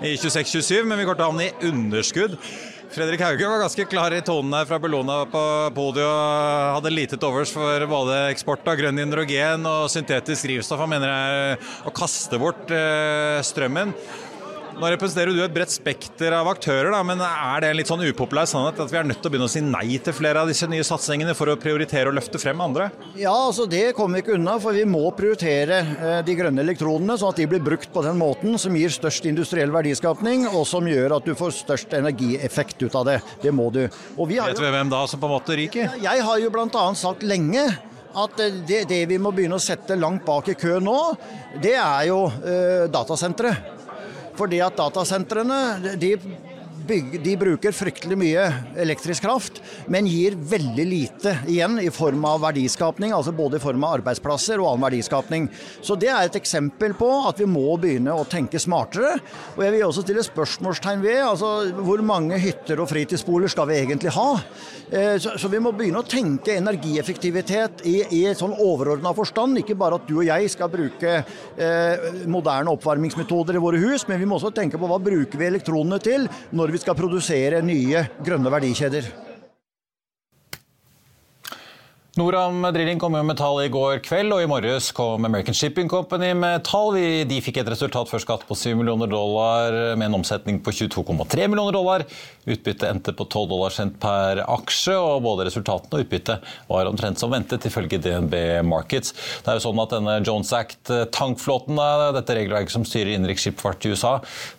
i 0.06 0.16
26-27, 0.16 0.88
men 0.88 1.02
vi 1.02 1.10
går 1.10 1.20
til 1.20 1.26
å 1.26 1.30
havne 1.34 1.50
i 1.50 1.70
underskudd. 1.74 2.40
Fredrik 2.94 3.22
Hauge 3.22 3.48
var 3.50 3.60
ganske 3.60 3.86
klar 3.90 4.14
i 4.14 4.22
tonen 4.26 4.54
her 4.56 4.68
fra 4.70 4.78
Bellona 4.82 5.22
på 5.30 5.42
podiet 5.76 6.06
og 6.06 6.76
hadde 6.78 6.94
lite 6.94 7.18
til 7.18 7.28
overs 7.28 7.52
for 7.54 7.88
både 7.90 8.20
eksport 8.30 8.68
av 8.70 8.78
grønn 8.80 9.02
hydrogen 9.02 9.66
og 9.70 9.90
syntetisk 9.92 10.48
drivstoff. 10.48 10.84
Han 10.84 10.94
mener 10.94 11.12
det 11.12 11.18
er 11.18 11.90
å 11.90 11.94
kaste 11.96 12.40
bort 12.42 12.72
eh, 12.76 13.42
strømmen. 13.46 13.96
Nå 14.76 14.90
representerer 14.92 15.32
du 15.32 15.40
et 15.40 15.54
bredt 15.56 15.72
spekter 15.72 16.34
av 16.36 16.50
aktører, 16.52 16.90
da, 16.92 17.00
men 17.08 17.22
er 17.24 17.62
det 17.64 17.70
en 17.72 17.78
litt 17.80 17.88
sånn 17.88 18.02
upopulær 18.10 18.48
sannhet 18.50 18.82
at 18.84 18.92
vi 18.92 18.98
er 19.00 19.06
nødt 19.08 19.22
til 19.24 19.30
å 19.30 19.32
begynne 19.32 19.48
å 19.48 19.54
si 19.54 19.62
nei 19.64 20.00
til 20.04 20.16
flere 20.18 20.42
av 20.44 20.50
disse 20.52 20.68
nye 20.68 20.84
satsingene 20.84 21.36
for 21.38 21.48
å 21.48 21.56
prioritere 21.60 22.12
og 22.12 22.18
løfte 22.18 22.42
frem 22.42 22.60
andre? 22.66 22.90
Ja, 23.16 23.32
altså 23.32 23.70
det 23.72 23.94
kommer 23.96 24.20
vi 24.20 24.26
ikke 24.26 24.36
unna, 24.36 24.58
for 24.60 24.76
vi 24.76 24.84
må 24.90 25.06
prioritere 25.16 25.80
eh, 25.80 26.18
de 26.28 26.36
grønne 26.36 26.66
elektronene 26.66 27.16
sånn 27.22 27.32
at 27.32 27.40
de 27.40 27.48
blir 27.54 27.64
brukt 27.64 27.88
på 27.94 28.04
den 28.04 28.20
måten 28.20 28.60
som 28.60 28.76
gir 28.76 28.92
størst 28.92 29.30
industriell 29.32 29.72
verdiskapning, 29.72 30.44
og 30.52 30.68
som 30.68 30.92
gjør 30.92 31.22
at 31.22 31.30
du 31.30 31.32
får 31.40 31.56
størst 31.62 31.96
energieffekt 31.96 32.84
ut 32.84 33.00
av 33.00 33.08
det. 33.08 33.20
Det 33.46 33.56
må 33.56 33.70
du. 33.72 33.86
Vet 33.88 34.60
vi 34.60 34.74
hvem 34.76 34.92
da 34.92 35.06
som 35.08 35.24
på 35.24 35.30
en 35.30 35.38
måte 35.38 35.56
ryker? 35.56 35.96
Jeg 36.04 36.26
har 36.28 36.42
jo 36.44 36.52
bl.a. 36.52 36.88
sagt 37.00 37.24
lenge 37.24 37.64
at 38.16 38.36
det, 38.68 38.84
det, 38.90 39.02
vi 39.08 39.20
må 39.20 39.32
begynne 39.36 39.56
å 39.56 39.64
sette 39.64 39.96
langt 40.00 40.24
bak 40.28 40.52
i 40.52 40.58
kø 40.60 40.78
nå, 40.84 41.00
det 41.64 41.78
er 41.80 42.10
jo 42.10 42.20
eh, 42.28 42.86
datasentre. 42.92 43.56
Fordi 44.36 44.60
at 44.64 44.76
datasentrene 44.78 45.96
de 46.00 46.16
bygge, 46.88 47.20
de 47.24 47.36
bruker 47.40 47.76
fryktelig 47.76 48.18
mye 48.20 48.46
elektrisk 48.82 49.26
kraft, 49.26 49.62
men 49.92 50.08
gir 50.10 50.36
veldig 50.38 50.86
lite 50.88 51.36
igjen 51.52 51.80
i 51.82 51.90
form 51.94 52.26
av 52.28 52.44
verdiskapning, 52.46 53.14
altså 53.16 53.34
både 53.36 53.60
i 53.60 53.64
form 53.64 53.84
av 53.88 54.00
arbeidsplasser 54.00 54.62
og 54.62 54.72
annen 54.72 54.86
verdiskapning. 54.88 55.50
Så 55.82 55.98
det 56.00 56.12
er 56.14 56.28
et 56.28 56.40
eksempel 56.40 56.96
på 56.98 57.10
at 57.30 57.42
vi 57.42 57.50
må 57.50 57.78
begynne 57.82 58.16
å 58.16 58.28
tenke 58.30 58.62
smartere. 58.62 59.18
Og 59.56 59.64
jeg 59.66 59.76
vil 59.76 59.86
også 59.88 60.06
stille 60.06 60.26
spørsmålstegn 60.26 61.04
ved 61.06 61.22
altså, 61.24 61.52
hvor 61.80 62.04
mange 62.06 62.40
hytter 62.42 62.82
og 62.84 62.90
fritidsboliger 62.92 63.56
skal 63.56 63.70
vi 63.72 63.80
egentlig 63.82 64.14
ha? 64.16 64.30
Eh, 64.92 65.16
så, 65.22 65.50
vi 65.50 65.62
må 65.64 65.74
begynne 65.76 66.04
å 66.04 66.08
tenke 66.08 66.58
energieffektivitet 66.60 67.86
i, 67.90 67.96
i 68.20 68.22
sånn 68.38 68.54
overordna 68.54 69.16
forstand. 69.18 69.62
Ikke 69.62 69.78
bare 69.80 70.00
at 70.00 70.08
du 70.10 70.20
og 70.20 70.28
jeg 70.28 70.52
skal 70.54 70.72
bruke 70.74 71.16
eh, 71.22 72.10
moderne 72.30 72.74
oppvarmingsmetoder 72.76 73.58
i 73.58 73.64
våre 73.64 73.82
hus, 73.82 74.06
men 74.10 74.22
vi 74.22 74.30
må 74.30 74.38
også 74.38 74.54
tenke 74.56 74.80
på 74.82 74.90
hva 74.90 75.00
bruker 75.02 75.42
vi 75.42 75.50
elektronene 75.50 76.00
til 76.04 76.28
når 76.56 76.75
vi 76.76 76.82
skal 76.84 76.98
produsere 76.98 77.62
nye 77.64 78.02
grønne 78.26 78.52
verdikjeder. 78.52 79.08
Noram 82.16 82.64
Drilling 82.72 83.00
kom 83.00 83.12
med 83.12 83.36
tall 83.36 83.58
i 83.66 83.68
går 83.68 83.98
kveld, 84.00 84.32
og 84.32 84.40
i 84.40 84.48
morges 84.48 84.86
kom 84.96 85.26
American 85.28 85.56
Shipping 85.58 85.90
Company 85.92 86.30
med 86.32 86.62
tall. 86.64 86.96
De 87.28 87.40
fikk 87.44 87.58
et 87.60 87.68
resultat 87.74 88.08
før 88.08 88.22
skatt 88.24 88.46
på 88.48 88.56
7 88.56 88.70
millioner 88.80 89.10
dollar 89.12 89.76
med 90.00 90.08
en 90.08 90.16
omsetning 90.22 90.62
på 90.64 90.72
22,3 90.72 91.50
millioner 91.52 91.76
dollar. 91.76 92.06
Utbyttet 92.48 92.86
endte 92.88 93.12
på 93.12 93.28
12 93.28 93.50
dollar 93.52 93.76
cent 93.76 93.98
per 94.00 94.40
aksje, 94.46 94.96
og 94.96 95.26
både 95.26 95.50
resultatene 95.50 95.92
og 96.00 96.06
utbyttet 96.06 96.48
var 96.70 96.88
omtrent 96.88 97.20
som 97.20 97.36
ventet, 97.36 97.68
ifølge 97.68 98.00
DNB 98.00 98.38
Markets. 98.64 99.12
Det 99.44 99.52
er 99.52 99.60
jo 99.60 99.66
sånn 99.66 99.84
at 99.84 99.98
denne 99.98 100.16
Jones 100.22 100.54
Act-tankflåten, 100.56 101.84
dette 102.16 102.40
regelverket 102.40 102.78
som 102.78 102.88
styrer 102.88 103.12
innenriksskipsfart 103.18 103.90
i 103.90 103.92
USA, 103.92 104.14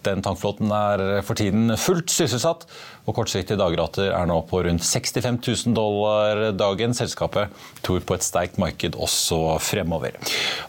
den 0.05 0.21
tankflåten 0.29 0.77
er 0.77 1.07
for 1.25 1.41
tiden 1.41 1.73
fullt 1.81 2.13
sysselsatt 2.13 2.69
og 3.07 3.15
kortsiktige 3.15 3.59
dagrater 3.59 4.11
er 4.11 4.27
nå 4.29 4.41
på 4.51 4.63
rundt 4.67 4.85
65 4.85 5.39
000 5.39 5.77
dollar 5.77 6.43
dagen. 6.59 6.95
Selskapet 6.97 7.55
tror 7.87 8.03
på 8.07 8.17
et 8.17 8.27
sterkt 8.27 8.59
marked 8.63 8.99
også 8.99 9.57
fremover. 9.63 10.19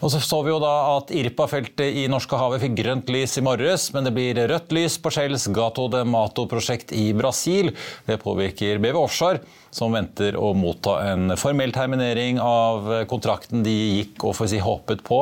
Og 0.00 0.12
så 0.14 0.22
så 0.22 0.40
vi 0.46 0.54
jo 0.54 0.60
da 0.62 0.74
at 0.96 1.12
Irpa-feltet 1.14 2.02
i 2.02 2.06
Norskehavet 2.10 2.62
fikk 2.62 2.78
grønt 2.78 3.10
lys 3.12 3.38
i 3.40 3.44
morges, 3.44 3.88
men 3.94 4.06
det 4.06 4.14
blir 4.14 4.38
rødt 4.50 4.74
lys 4.76 4.98
på 5.02 5.12
Shells 5.14 5.48
Gato 5.54 5.88
de 5.92 6.04
Mato-prosjekt 6.06 6.94
i 6.94 7.10
Brasil. 7.16 7.72
Det 8.06 8.20
påvirker 8.22 8.78
BV 8.82 9.02
Offshore 9.02 9.42
som 9.74 9.92
venter 9.92 10.36
å 10.38 10.52
motta 10.56 10.96
en 11.10 11.34
formell 11.38 11.72
terminering 11.74 12.38
av 12.40 12.88
kontrakten 13.10 13.62
de 13.64 13.74
gikk 13.74 14.24
og 14.24 14.36
si, 14.48 14.60
håpet 14.62 15.02
på, 15.06 15.20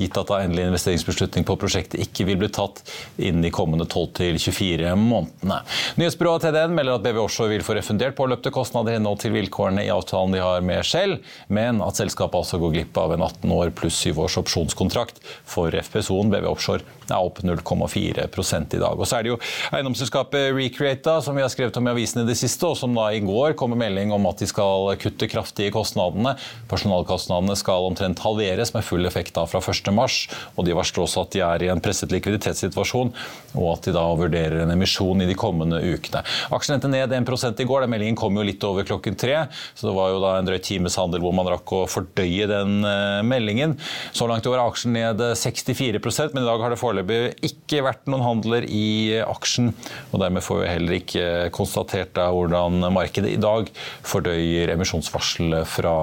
gitt 0.00 0.18
at 0.18 0.30
da 0.30 0.40
endelig 0.42 0.68
investeringsbeslutning 0.70 1.46
på 1.46 1.56
prosjektet 1.60 2.02
ikke 2.02 2.26
vil 2.28 2.40
bli 2.42 2.50
tatt 2.54 2.82
innen 3.16 3.44
de 3.44 3.52
kommende 3.54 3.86
12-24 3.86 4.94
månedene. 4.98 5.60
Nyhetsbyrået 6.00 6.48
TDN 6.54 6.74
melder 6.76 7.00
at 7.00 7.02
BV 7.02 7.16
Offshore 7.18 7.50
vil 7.50 7.64
få 7.66 7.74
refundert 7.74 8.14
påløpte 8.14 8.52
kostnader 8.54 8.92
i 8.92 8.98
henhold 8.98 9.18
til 9.24 9.32
vilkårene 9.34 9.82
i 9.82 9.90
avtalen 9.90 10.36
de 10.36 10.42
har 10.42 10.62
med 10.62 10.86
Shell, 10.86 11.16
men 11.50 11.80
at 11.82 11.98
selskapet 11.98 12.38
altså 12.38 12.60
går 12.62 12.76
glipp 12.76 12.98
av 13.00 13.14
en 13.16 13.24
18 13.26 13.54
år 13.56 13.72
pluss 13.74 13.98
7 14.06 14.20
års 14.22 14.36
opsjonskontrakt 14.38 15.18
for 15.50 15.74
FPSO-en. 15.74 16.30
BV 16.30 16.46
Offshore 16.52 16.84
er 17.10 17.18
opp 17.18 17.40
0,4 17.44 17.98
i 18.04 18.80
dag. 18.80 18.94
Og 18.94 19.06
så 19.06 19.18
er 19.18 19.26
det 19.26 19.32
jo 19.32 19.38
eiendomsselskapet 19.74 20.52
Recreata, 20.54 21.18
som 21.24 21.36
vi 21.36 21.42
har 21.42 21.50
skrevet 21.52 21.76
om 21.80 21.88
i 21.88 21.92
avisene 21.92 22.24
i 22.24 22.30
det 22.30 22.38
siste, 22.38 22.70
og 22.70 22.78
som 22.78 22.94
da 22.96 23.08
i 23.12 23.22
går 23.24 23.56
kom 23.58 23.74
med 23.74 23.82
melding 23.82 24.14
om 24.14 24.30
at 24.30 24.40
de 24.40 24.48
skal 24.48 24.94
kutte 25.00 25.28
kraftig 25.30 25.68
i 25.68 25.74
kostnadene. 25.74 26.36
Personalkostnadene 26.70 27.58
skal 27.58 27.88
omtrent 27.90 28.22
halveres 28.24 28.72
med 28.76 28.86
full 28.86 29.10
effekt 29.10 29.34
da 29.36 29.46
fra 29.50 29.60
1.3. 29.60 30.06
Og 30.54 30.68
de 30.68 30.78
varsler 30.78 31.04
også 31.04 31.26
at 31.26 31.34
de 31.34 31.42
er 31.44 31.66
i 31.66 31.72
en 31.74 31.82
presset 31.84 32.14
likviditetssituasjon, 32.14 33.12
og 33.58 33.68
at 33.74 33.88
de 33.88 33.96
da 33.98 34.06
vurderer 34.14 34.62
en 34.62 34.74
emisjon 34.76 35.24
i 35.24 35.28
de 35.28 35.36
kommende 35.38 35.82
ukene. 35.82 36.24
Aksjen 36.54 36.76
endte 36.76 36.90
ned 36.92 37.12
1 37.14 37.62
i 37.62 37.68
går. 37.68 37.84
Den 37.84 37.92
meldingen 37.94 38.18
kom 38.18 38.36
jo 38.36 38.44
litt 38.46 38.64
over 38.66 38.86
klokken 38.86 39.16
tre, 39.20 39.46
så 39.74 39.88
det 39.88 39.94
var 39.96 40.12
jo 40.12 40.20
da 40.22 40.34
en 40.38 40.48
drøy 40.48 40.58
times 40.64 40.98
handel 41.00 41.24
hvor 41.24 41.34
man 41.36 41.48
rakk 41.52 41.72
å 41.72 41.84
fordøye 41.90 42.48
den 42.50 42.84
eh, 42.88 43.22
meldingen. 43.26 43.76
Så 44.12 44.28
langt 44.30 44.46
i 44.46 44.52
år 44.52 44.60
er 44.60 44.66
aksjen 44.66 44.94
ned 44.96 45.22
64% 45.40 46.34
men 46.34 46.44
i 46.44 46.48
dag 46.48 46.62
har 46.62 46.72
det 46.72 46.80
foreløpig 46.80 47.20
ikke 47.46 47.84
vært 47.86 48.08
noen 48.10 48.24
handler 48.24 48.66
i 48.68 49.20
aksjen. 49.24 49.72
og 50.10 50.20
Dermed 50.22 50.44
får 50.44 50.62
vi 50.62 50.72
heller 50.72 50.98
ikke 50.98 51.28
konstatert 51.54 52.18
hvordan 52.18 52.84
markedet 52.94 53.34
i 53.34 53.40
dag 53.40 53.70
fordøyer 54.06 54.74
emisjonsvarselet 54.74 55.68
fra 55.68 55.96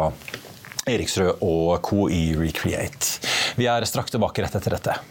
Eriksrød 0.89 1.43
og 1.45 1.77
co. 1.85 2.07
i 2.09 2.33
Recreate. 2.37 3.21
Vi 3.59 3.69
er 3.69 3.85
straks 3.85 4.13
tilbake 4.13 4.45
rett 4.45 4.57
etter 4.57 4.79
dette. 4.79 5.10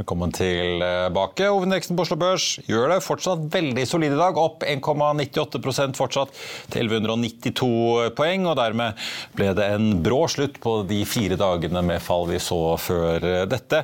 Velkommen 0.00 0.30
tilbake. 0.32 1.50
Hovedindeksen 1.52 1.98
på 1.98 2.06
Oslo 2.06 2.16
Børs 2.16 2.46
gjør 2.64 2.94
det 2.94 3.02
fortsatt 3.04 3.42
veldig 3.52 3.82
solid 3.84 4.14
i 4.14 4.16
dag. 4.16 4.38
Opp 4.40 4.64
1,98% 4.64 5.98
fortsatt 6.00 6.32
til 6.72 6.88
1192 6.88 8.14
poeng. 8.16 8.46
og 8.48 8.56
Dermed 8.56 8.96
ble 9.36 9.50
det 9.58 9.66
en 9.74 9.90
brå 10.00 10.22
slutt 10.32 10.56
på 10.64 10.78
de 10.88 11.02
fire 11.04 11.36
dagene 11.36 11.84
med 11.84 12.00
fall 12.00 12.24
vi 12.30 12.40
så 12.40 12.62
før 12.80 13.44
dette. 13.44 13.82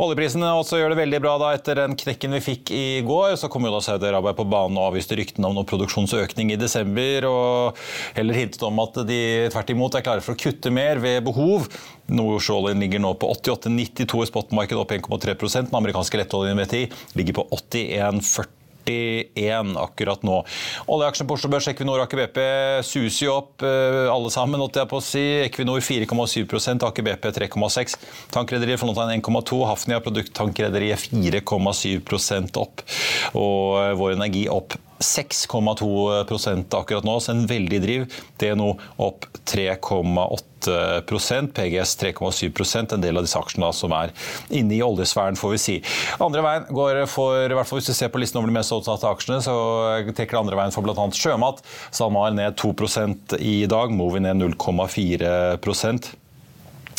Oljeprisene 0.00 0.48
også 0.56 0.78
gjør 0.80 0.94
det 0.94 1.00
veldig 1.02 1.20
bra 1.24 1.34
da 1.40 1.50
etter 1.56 1.82
den 1.82 1.96
knekken 1.98 2.36
vi 2.38 2.42
fikk 2.44 2.72
i 2.76 2.84
går. 3.06 3.34
Så 3.40 3.50
kom 3.52 3.66
jo 3.66 3.72
da 3.74 3.82
Saudi-Arabia 3.84 4.36
på 4.38 4.46
banen 4.48 4.78
og 4.80 4.92
avviste 4.92 5.18
ryktene 5.18 5.48
om 5.48 5.58
noen 5.58 5.68
produksjonsøkning 5.68 6.54
i 6.54 6.60
desember. 6.60 7.28
Og 7.28 7.82
heller 8.16 8.40
hintet 8.40 8.64
om 8.68 8.80
at 8.84 9.02
de 9.08 9.20
tvert 9.52 9.74
imot 9.74 9.98
er 9.98 10.06
klare 10.06 10.24
for 10.24 10.36
å 10.36 10.40
kutte 10.40 10.72
mer 10.72 11.02
ved 11.02 11.20
behov. 11.28 11.68
Nordsjøoljen 12.12 12.82
ligger 12.82 13.02
nå 13.02 13.12
på 13.20 13.28
88,92 13.36 14.24
i 14.24 14.32
spotmarkedet, 14.32 14.80
opp 14.80 14.96
1,3 14.96 15.36
Den 15.68 15.78
amerikanske 15.82 16.20
lettoljen 16.20 16.60
VTI 16.60 16.88
ligger 17.18 17.42
på 17.42 17.48
81,40 17.52 18.61
41 18.84 19.76
akkurat 19.80 20.22
nå. 20.26 20.42
Oljeaksjen 20.92 21.28
på 21.28 21.38
Oslo 21.38 21.50
Børs, 21.52 21.68
Equinor 21.72 22.02
Aker 22.04 22.22
BP 22.22 22.40
suser 22.86 23.26
jo 23.26 23.36
opp 23.40 23.64
eh, 23.66 24.06
alle 24.12 24.32
sammen. 24.34 24.60
jeg 24.82 24.90
på 24.92 25.00
å 25.00 25.04
si. 25.04 25.24
Equinor 25.46 25.82
4,7 25.84 26.86
Aker 26.88 27.08
BP 27.08 27.32
3,6 27.38 27.98
Tankrederiet 28.34 28.80
Flånstein 28.82 29.20
1,2 29.20 29.60
Hafnia 29.68 30.00
Produkttankrederiet 30.04 31.10
4,7 31.12 32.56
opp. 32.62 32.86
Og 33.34 33.78
eh, 33.82 33.92
Vår 33.98 34.16
Energi 34.16 34.48
opp 34.52 34.78
6,2% 35.02 36.78
akkurat 36.78 37.04
nå, 37.06 37.18
så 37.20 37.34
en 37.34 37.46
veldig 37.50 37.80
driv. 37.82 38.06
DNO 38.40 38.70
opp 39.02 39.26
3,8% 39.50 41.50
PGS 41.56 41.96
3,7% 41.98 42.94
En 42.94 43.02
del 43.02 43.18
av 43.18 43.24
disse 43.26 43.40
aksjene 43.40 43.72
som 43.74 43.90
er 43.96 44.12
inne 44.54 44.76
i 44.76 44.84
oljesfæren, 44.86 45.38
får 45.38 45.50
vi 45.56 45.60
si. 45.60 45.76
Andre 46.22 46.44
veien 46.46 46.68
går 46.70 47.02
for, 47.10 47.42
i 47.42 47.56
hvert 47.56 47.68
fall 47.68 47.82
hvis 47.82 47.90
du 47.90 47.98
ser 47.98 48.12
på 48.14 48.22
listen 48.22 48.38
over 48.40 48.52
de 48.52 48.56
mest 48.56 48.74
opptatte 48.74 49.10
aksjene, 49.10 49.42
så 49.44 49.54
trekker 50.12 50.38
det 50.38 50.44
andre 50.44 50.60
veien 50.62 50.74
for 50.74 50.86
bl.a. 50.86 51.06
sjømat. 51.18 51.62
SalMar 51.90 52.30
ned 52.38 52.58
2% 52.62 53.38
i 53.42 53.56
dag, 53.70 53.94
Movi 53.94 54.22
ned 54.22 54.44
0,4 54.44 55.58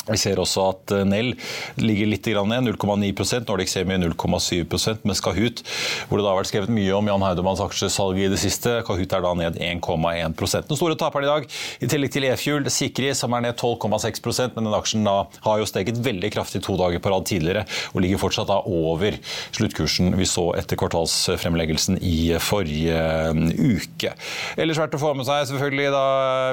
vi 0.09 0.17
ser 0.19 0.39
også 0.41 0.65
at 0.73 0.91
eh, 0.91 1.05
Nell 1.07 1.31
ligger 1.79 2.09
litt 2.09 2.27
ned, 2.27 2.67
0,9% 2.73 3.47
Nordic 3.47 3.71
Semi 3.71 3.95
0,7% 4.01 5.05
med 5.07 5.15
Skahut, 5.15 5.63
hvor 6.09 6.19
det 6.19 6.25
da 6.25 6.33
har 6.33 6.39
vært 6.41 6.51
skrevet 6.51 6.73
mye 6.73 6.95
om 6.97 7.07
Jan 7.07 7.23
Haudemanns 7.23 7.63
aksjesalg 7.63 8.19
i 8.19 8.29
det 8.31 8.39
siste. 8.41 8.81
Kahoot 8.87 9.15
er 9.15 9.23
da 9.23 9.33
ned 9.39 9.59
1,1% 9.63 10.67
Den 10.67 10.79
store 10.79 10.97
taperen 10.99 11.27
i 11.27 11.31
dag, 11.31 11.47
i 11.79 11.89
tillegg 11.91 12.13
til 12.15 12.27
E-Fuel, 12.27 12.67
Sikri, 12.73 13.13
som 13.15 13.35
er 13.37 13.45
ned 13.47 13.59
12,6% 13.59 14.57
men 14.57 14.67
den 14.67 14.75
aksjen 14.75 15.07
da 15.07 15.15
har 15.45 15.61
jo 15.61 15.69
steget 15.69 15.99
veldig 16.03 16.33
kraftig 16.35 16.63
to 16.65 16.75
dager 16.79 16.99
på 17.03 17.13
rad 17.13 17.27
tidligere, 17.29 17.63
og 17.93 18.03
ligger 18.03 18.21
fortsatt 18.21 18.51
da 18.51 18.59
over 18.67 19.15
sluttkursen 19.55 20.13
vi 20.19 20.27
så 20.27 20.49
etter 20.59 20.79
kvartalsfremleggelsen 20.79 22.01
i 22.03 22.33
forrige 22.43 22.99
eh, 22.99 23.41
uke. 23.77 24.13
Ellers 24.59 24.81
verdt 24.81 24.97
å 24.97 25.01
få 25.01 25.13
med 25.17 25.27
seg 25.29 25.47
selvfølgelig 25.53 25.89
da 25.95 26.05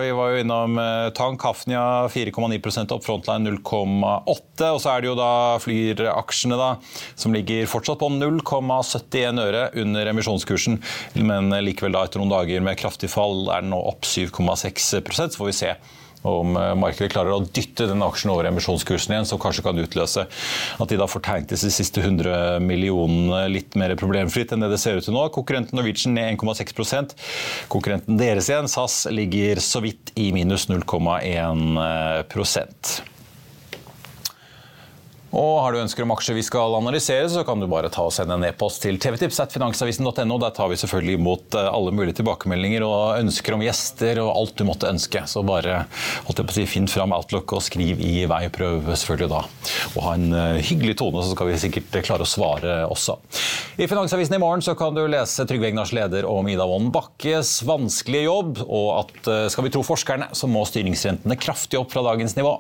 vi 0.05 0.14
var 0.16 0.34
jo 0.34 0.44
innom 0.44 0.78
eh, 0.80 1.11
Tank 1.18 1.42
Hafnia 1.46 1.84
4,9 2.12 2.94
opp, 2.94 3.05
Frontline 3.07 3.39
0,8. 3.43 4.70
Og 4.70 4.80
så 4.82 4.93
er 4.93 5.03
det 5.03 5.11
jo 5.11 5.16
da 5.18 5.30
Flyr-aksjene 5.62 6.59
da, 6.61 6.72
som 7.18 7.36
ligger 7.36 7.70
fortsatt 7.70 8.01
på 8.03 8.11
0,71 8.16 9.45
øre 9.45 9.64
under 9.82 10.12
emisjonskursen. 10.12 10.80
Men 11.20 11.53
likevel 11.64 11.97
da 11.97 12.05
etter 12.07 12.22
noen 12.22 12.34
dager 12.34 12.64
med 12.64 12.78
kraftig 12.80 13.12
fall 13.12 13.49
er 13.49 13.64
den 13.64 13.74
nå 13.74 13.80
opp 13.91 14.07
7,6 14.09 14.93
Så 15.01 15.32
får 15.38 15.51
vi 15.51 15.59
se 15.62 15.74
om 16.22 16.57
eh, 16.57 16.72
markedet 16.78 17.12
klarer 17.14 17.36
å 17.36 17.45
dytte 17.45 17.86
den 17.88 18.05
aksjen 18.05 18.32
over 18.32 18.49
emisjonskursen 18.51 19.14
igjen, 19.14 19.28
som 19.28 19.41
kanskje 19.41 19.64
kan 19.64 19.80
utløse 19.80 20.26
at 20.26 20.93
de 20.93 20.99
da 21.01 21.09
får 21.11 21.24
tegnet 21.26 21.55
de 21.55 21.72
siste 21.72 22.03
100 22.05 22.61
millionene 22.64 23.47
litt 23.53 23.76
mer 23.80 23.97
problemfritt 24.01 24.53
enn 24.53 24.64
det 24.64 24.72
det 24.74 24.80
ser 24.82 25.01
ut 25.01 25.07
til 25.07 25.16
nå. 25.16 25.26
Konkurrenten 25.34 25.78
Norwegian 25.78 26.16
ned 26.16 26.36
1,6% 26.36 27.16
Konkurrenten 27.72 28.18
deres 28.20 28.51
igjen, 28.51 28.68
SAS, 28.70 29.05
ligger 29.12 29.62
så 29.64 29.82
vidt 29.84 30.12
i 30.20 30.30
minus 30.36 30.68
0,1 30.70 31.78
og 35.31 35.61
har 35.62 35.72
du 35.72 35.78
ønsker 35.78 36.03
om 36.03 36.11
aksjer 36.16 36.35
vi 36.35 36.43
skal 36.43 36.74
analysere, 36.74 37.28
så 37.31 37.45
kan 37.47 37.61
du 37.62 37.68
bare 37.70 37.91
ta 37.93 38.03
og 38.03 38.14
sende 38.14 38.35
en 38.35 38.47
e-post 38.49 38.83
til 38.83 38.99
tvtips.finansavisen.no. 38.99 40.39
Der 40.43 40.55
tar 40.57 40.70
vi 40.72 40.78
selvfølgelig 40.81 41.18
imot 41.20 41.55
eh, 41.55 41.68
alle 41.70 41.93
mulige 41.95 42.18
tilbakemeldinger 42.18 42.83
og 42.87 43.20
ønsker 43.20 43.55
om 43.55 43.62
gjester 43.62 44.18
og 44.24 44.33
alt 44.35 44.57
du 44.59 44.66
måtte 44.66 44.91
ønske. 44.91 45.22
Så 45.31 45.45
bare 45.47 45.85
holdt 46.26 46.43
jeg 46.43 46.49
på 46.49 46.55
å 46.55 46.59
si, 46.59 46.66
finn 46.72 46.91
fram 46.91 47.14
Outlook 47.14 47.55
og 47.55 47.62
skriv 47.62 48.03
i 48.03 48.24
vei. 48.31 48.43
Prøv 48.51 48.91
selvfølgelig 48.91 49.31
da 49.31 49.45
å 49.95 50.05
ha 50.09 50.16
en 50.18 50.35
eh, 50.35 50.62
hyggelig 50.66 50.99
tone, 50.99 51.22
så 51.22 51.37
skal 51.37 51.53
vi 51.53 51.61
sikkert 51.62 52.01
klare 52.09 52.26
å 52.26 52.31
svare 52.31 52.81
også. 52.91 53.20
I 53.78 53.87
Finansavisen 53.91 54.35
i 54.35 54.43
morgen 54.43 54.66
så 54.66 54.74
kan 54.78 54.99
du 54.99 55.05
lese 55.07 55.47
Trygve 55.47 55.70
Egnars 55.70 55.95
leder 55.95 56.26
om 56.26 56.49
Ida 56.51 56.66
Wolden 56.66 56.91
Bakkes 56.95 57.61
vanskelige 57.68 58.26
jobb, 58.26 58.64
og 58.66 58.89
at 59.05 59.31
eh, 59.31 59.47
skal 59.55 59.68
vi 59.68 59.74
tro 59.78 59.87
forskerne, 59.87 60.33
så 60.35 60.51
må 60.51 60.66
styringsrentene 60.66 61.39
kraftig 61.39 61.78
opp 61.78 61.95
fra 61.95 62.03
dagens 62.11 62.35
nivå. 62.35 62.59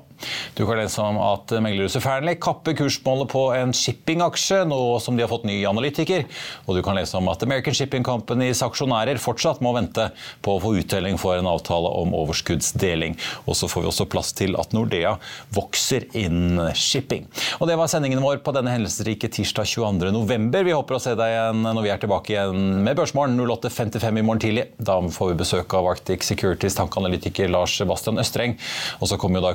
Du 0.54 0.66
kan 0.66 0.78
lese 0.78 1.02
om 1.02 1.18
at 1.22 1.52
meglerhuset 1.62 2.02
Fearnley 2.04 2.38
kapper 2.40 2.76
kursmålet 2.78 3.30
på 3.32 3.46
en 3.56 3.72
shippingaksje, 3.76 4.62
nå 4.68 4.80
som 5.02 5.16
de 5.16 5.24
har 5.24 5.30
fått 5.30 5.46
ny 5.48 5.58
analytiker. 5.68 6.26
Og 6.66 6.76
du 6.76 6.82
kan 6.84 6.98
lese 6.98 7.16
om 7.18 7.28
at 7.32 7.42
American 7.46 7.76
Shipping 7.76 8.04
Companys 8.06 8.62
aksjonærer 8.66 9.20
fortsatt 9.22 9.62
må 9.64 9.72
vente 9.76 10.10
på 10.44 10.56
å 10.56 10.62
få 10.62 10.74
uttelling 10.80 11.18
for 11.20 11.38
en 11.38 11.48
avtale 11.50 11.90
om 12.00 12.14
overskuddsdeling. 12.16 13.16
Og 13.46 13.56
så 13.58 13.70
får 13.70 13.84
vi 13.84 13.90
også 13.92 14.08
plass 14.10 14.34
til 14.36 14.56
at 14.60 14.74
Nordea 14.76 15.16
vokser 15.56 16.06
inn 16.18 16.60
shipping. 16.74 17.26
Og 17.60 17.68
Det 17.70 17.78
var 17.78 17.90
sendingen 17.92 18.22
vår 18.22 18.42
på 18.44 18.54
denne 18.56 18.72
hendelsesrike 18.74 19.30
tirsdag 19.32 19.68
22.11. 19.70 20.64
Vi 20.66 20.74
håper 20.74 20.96
å 20.96 21.02
se 21.02 21.14
deg 21.18 21.34
igjen 21.34 21.62
når 21.64 21.84
vi 21.84 21.92
er 21.94 22.02
tilbake 22.02 22.34
igjen 22.34 22.82
med 22.84 22.98
Børsmorgen 22.98 23.38
08.55 23.38 24.18
i 24.20 24.24
morgen 24.26 24.42
tidlig. 24.42 24.66
Da 24.76 24.98
får 25.00 25.32
vi 25.32 25.38
besøk 25.44 25.76
av 25.78 25.88
Arctic 25.92 26.26
Securities 26.26 26.76
tankanalytiker 26.78 27.50
Lars 27.52 27.76
Sebastian 27.78 28.20
Østreng. 28.20 28.56
Og 28.98 29.10
så 29.10 29.18
kommer 29.20 29.40
jo 29.40 29.46
da 29.48 29.54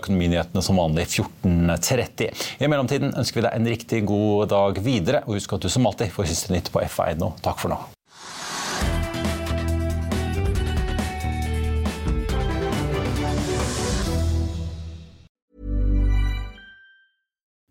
Økonominyhetene 0.55 0.61
som 0.63 0.77
vanlig 0.79 1.07
14.30. 1.11 2.63
I 2.63 2.69
mellomtiden 2.69 3.15
ønsker 3.15 3.41
vi 3.41 3.45
deg 3.45 3.55
en 3.55 3.67
riktig 3.67 4.05
god 4.07 4.47
dag 4.49 4.79
videre, 4.83 5.23
og 5.25 5.35
husk 5.35 5.53
at 5.53 5.63
du 5.63 5.69
som 5.69 5.85
alltid 5.85 6.11
får 6.11 6.31
siste 6.31 6.53
nytt 6.53 6.71
på 6.71 6.81
FA1. 6.81 7.19
Takk 7.43 7.59
for 7.59 7.69
nå. 7.69 7.81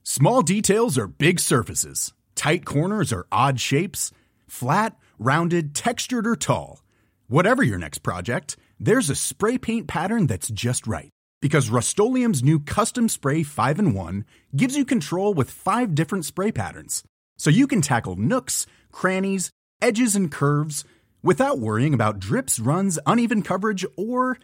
Small 0.04 0.42
details 0.42 0.96
are 0.96 1.08
big 1.08 1.40
surfaces. 1.40 2.12
Tight 2.36 2.64
corners 2.64 3.12
are 3.12 3.26
odd 3.32 3.58
shapes. 3.58 4.12
Flat, 4.48 4.96
rounded, 5.18 5.74
textured, 5.74 6.26
or 6.26 6.36
tall. 6.36 6.84
Whatever 7.26 7.64
your 7.64 7.78
next 7.78 7.98
project, 8.04 8.56
there's 8.78 9.10
a 9.10 9.16
spray 9.16 9.58
paint 9.58 9.88
pattern 9.88 10.28
that's 10.28 10.50
just 10.50 10.86
right 10.86 11.10
because 11.44 11.68
Rust 11.68 11.98
new 11.98 12.58
Custom 12.58 13.06
Spray 13.06 13.42
5 13.42 13.78
and 13.78 13.94
1 13.94 14.24
gives 14.56 14.78
you 14.78 14.84
control 14.86 15.34
with 15.34 15.50
five 15.50 15.94
different 15.94 16.24
spray 16.24 16.50
patterns. 16.50 17.04
So 17.36 17.50
you 17.50 17.66
can 17.66 17.82
tackle 17.82 18.16
nooks, 18.16 18.66
crannies, 18.90 19.50
edges, 19.82 20.16
and 20.16 20.32
curves 20.32 20.86
without 21.22 21.58
worrying 21.58 21.92
about 21.92 22.18
drips, 22.18 22.58
runs, 22.58 22.98
uneven 23.04 23.42
coverage, 23.42 23.84
or 23.94 24.38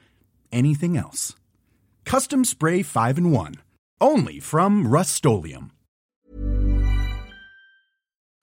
anything 0.52 0.98
else. 0.98 1.34
Custom 2.04 2.44
Spray 2.44 2.82
5 2.82 3.16
and 3.16 3.32
1. 3.32 3.54
Only 4.02 4.38
from 4.38 4.86
Rust 4.86 5.24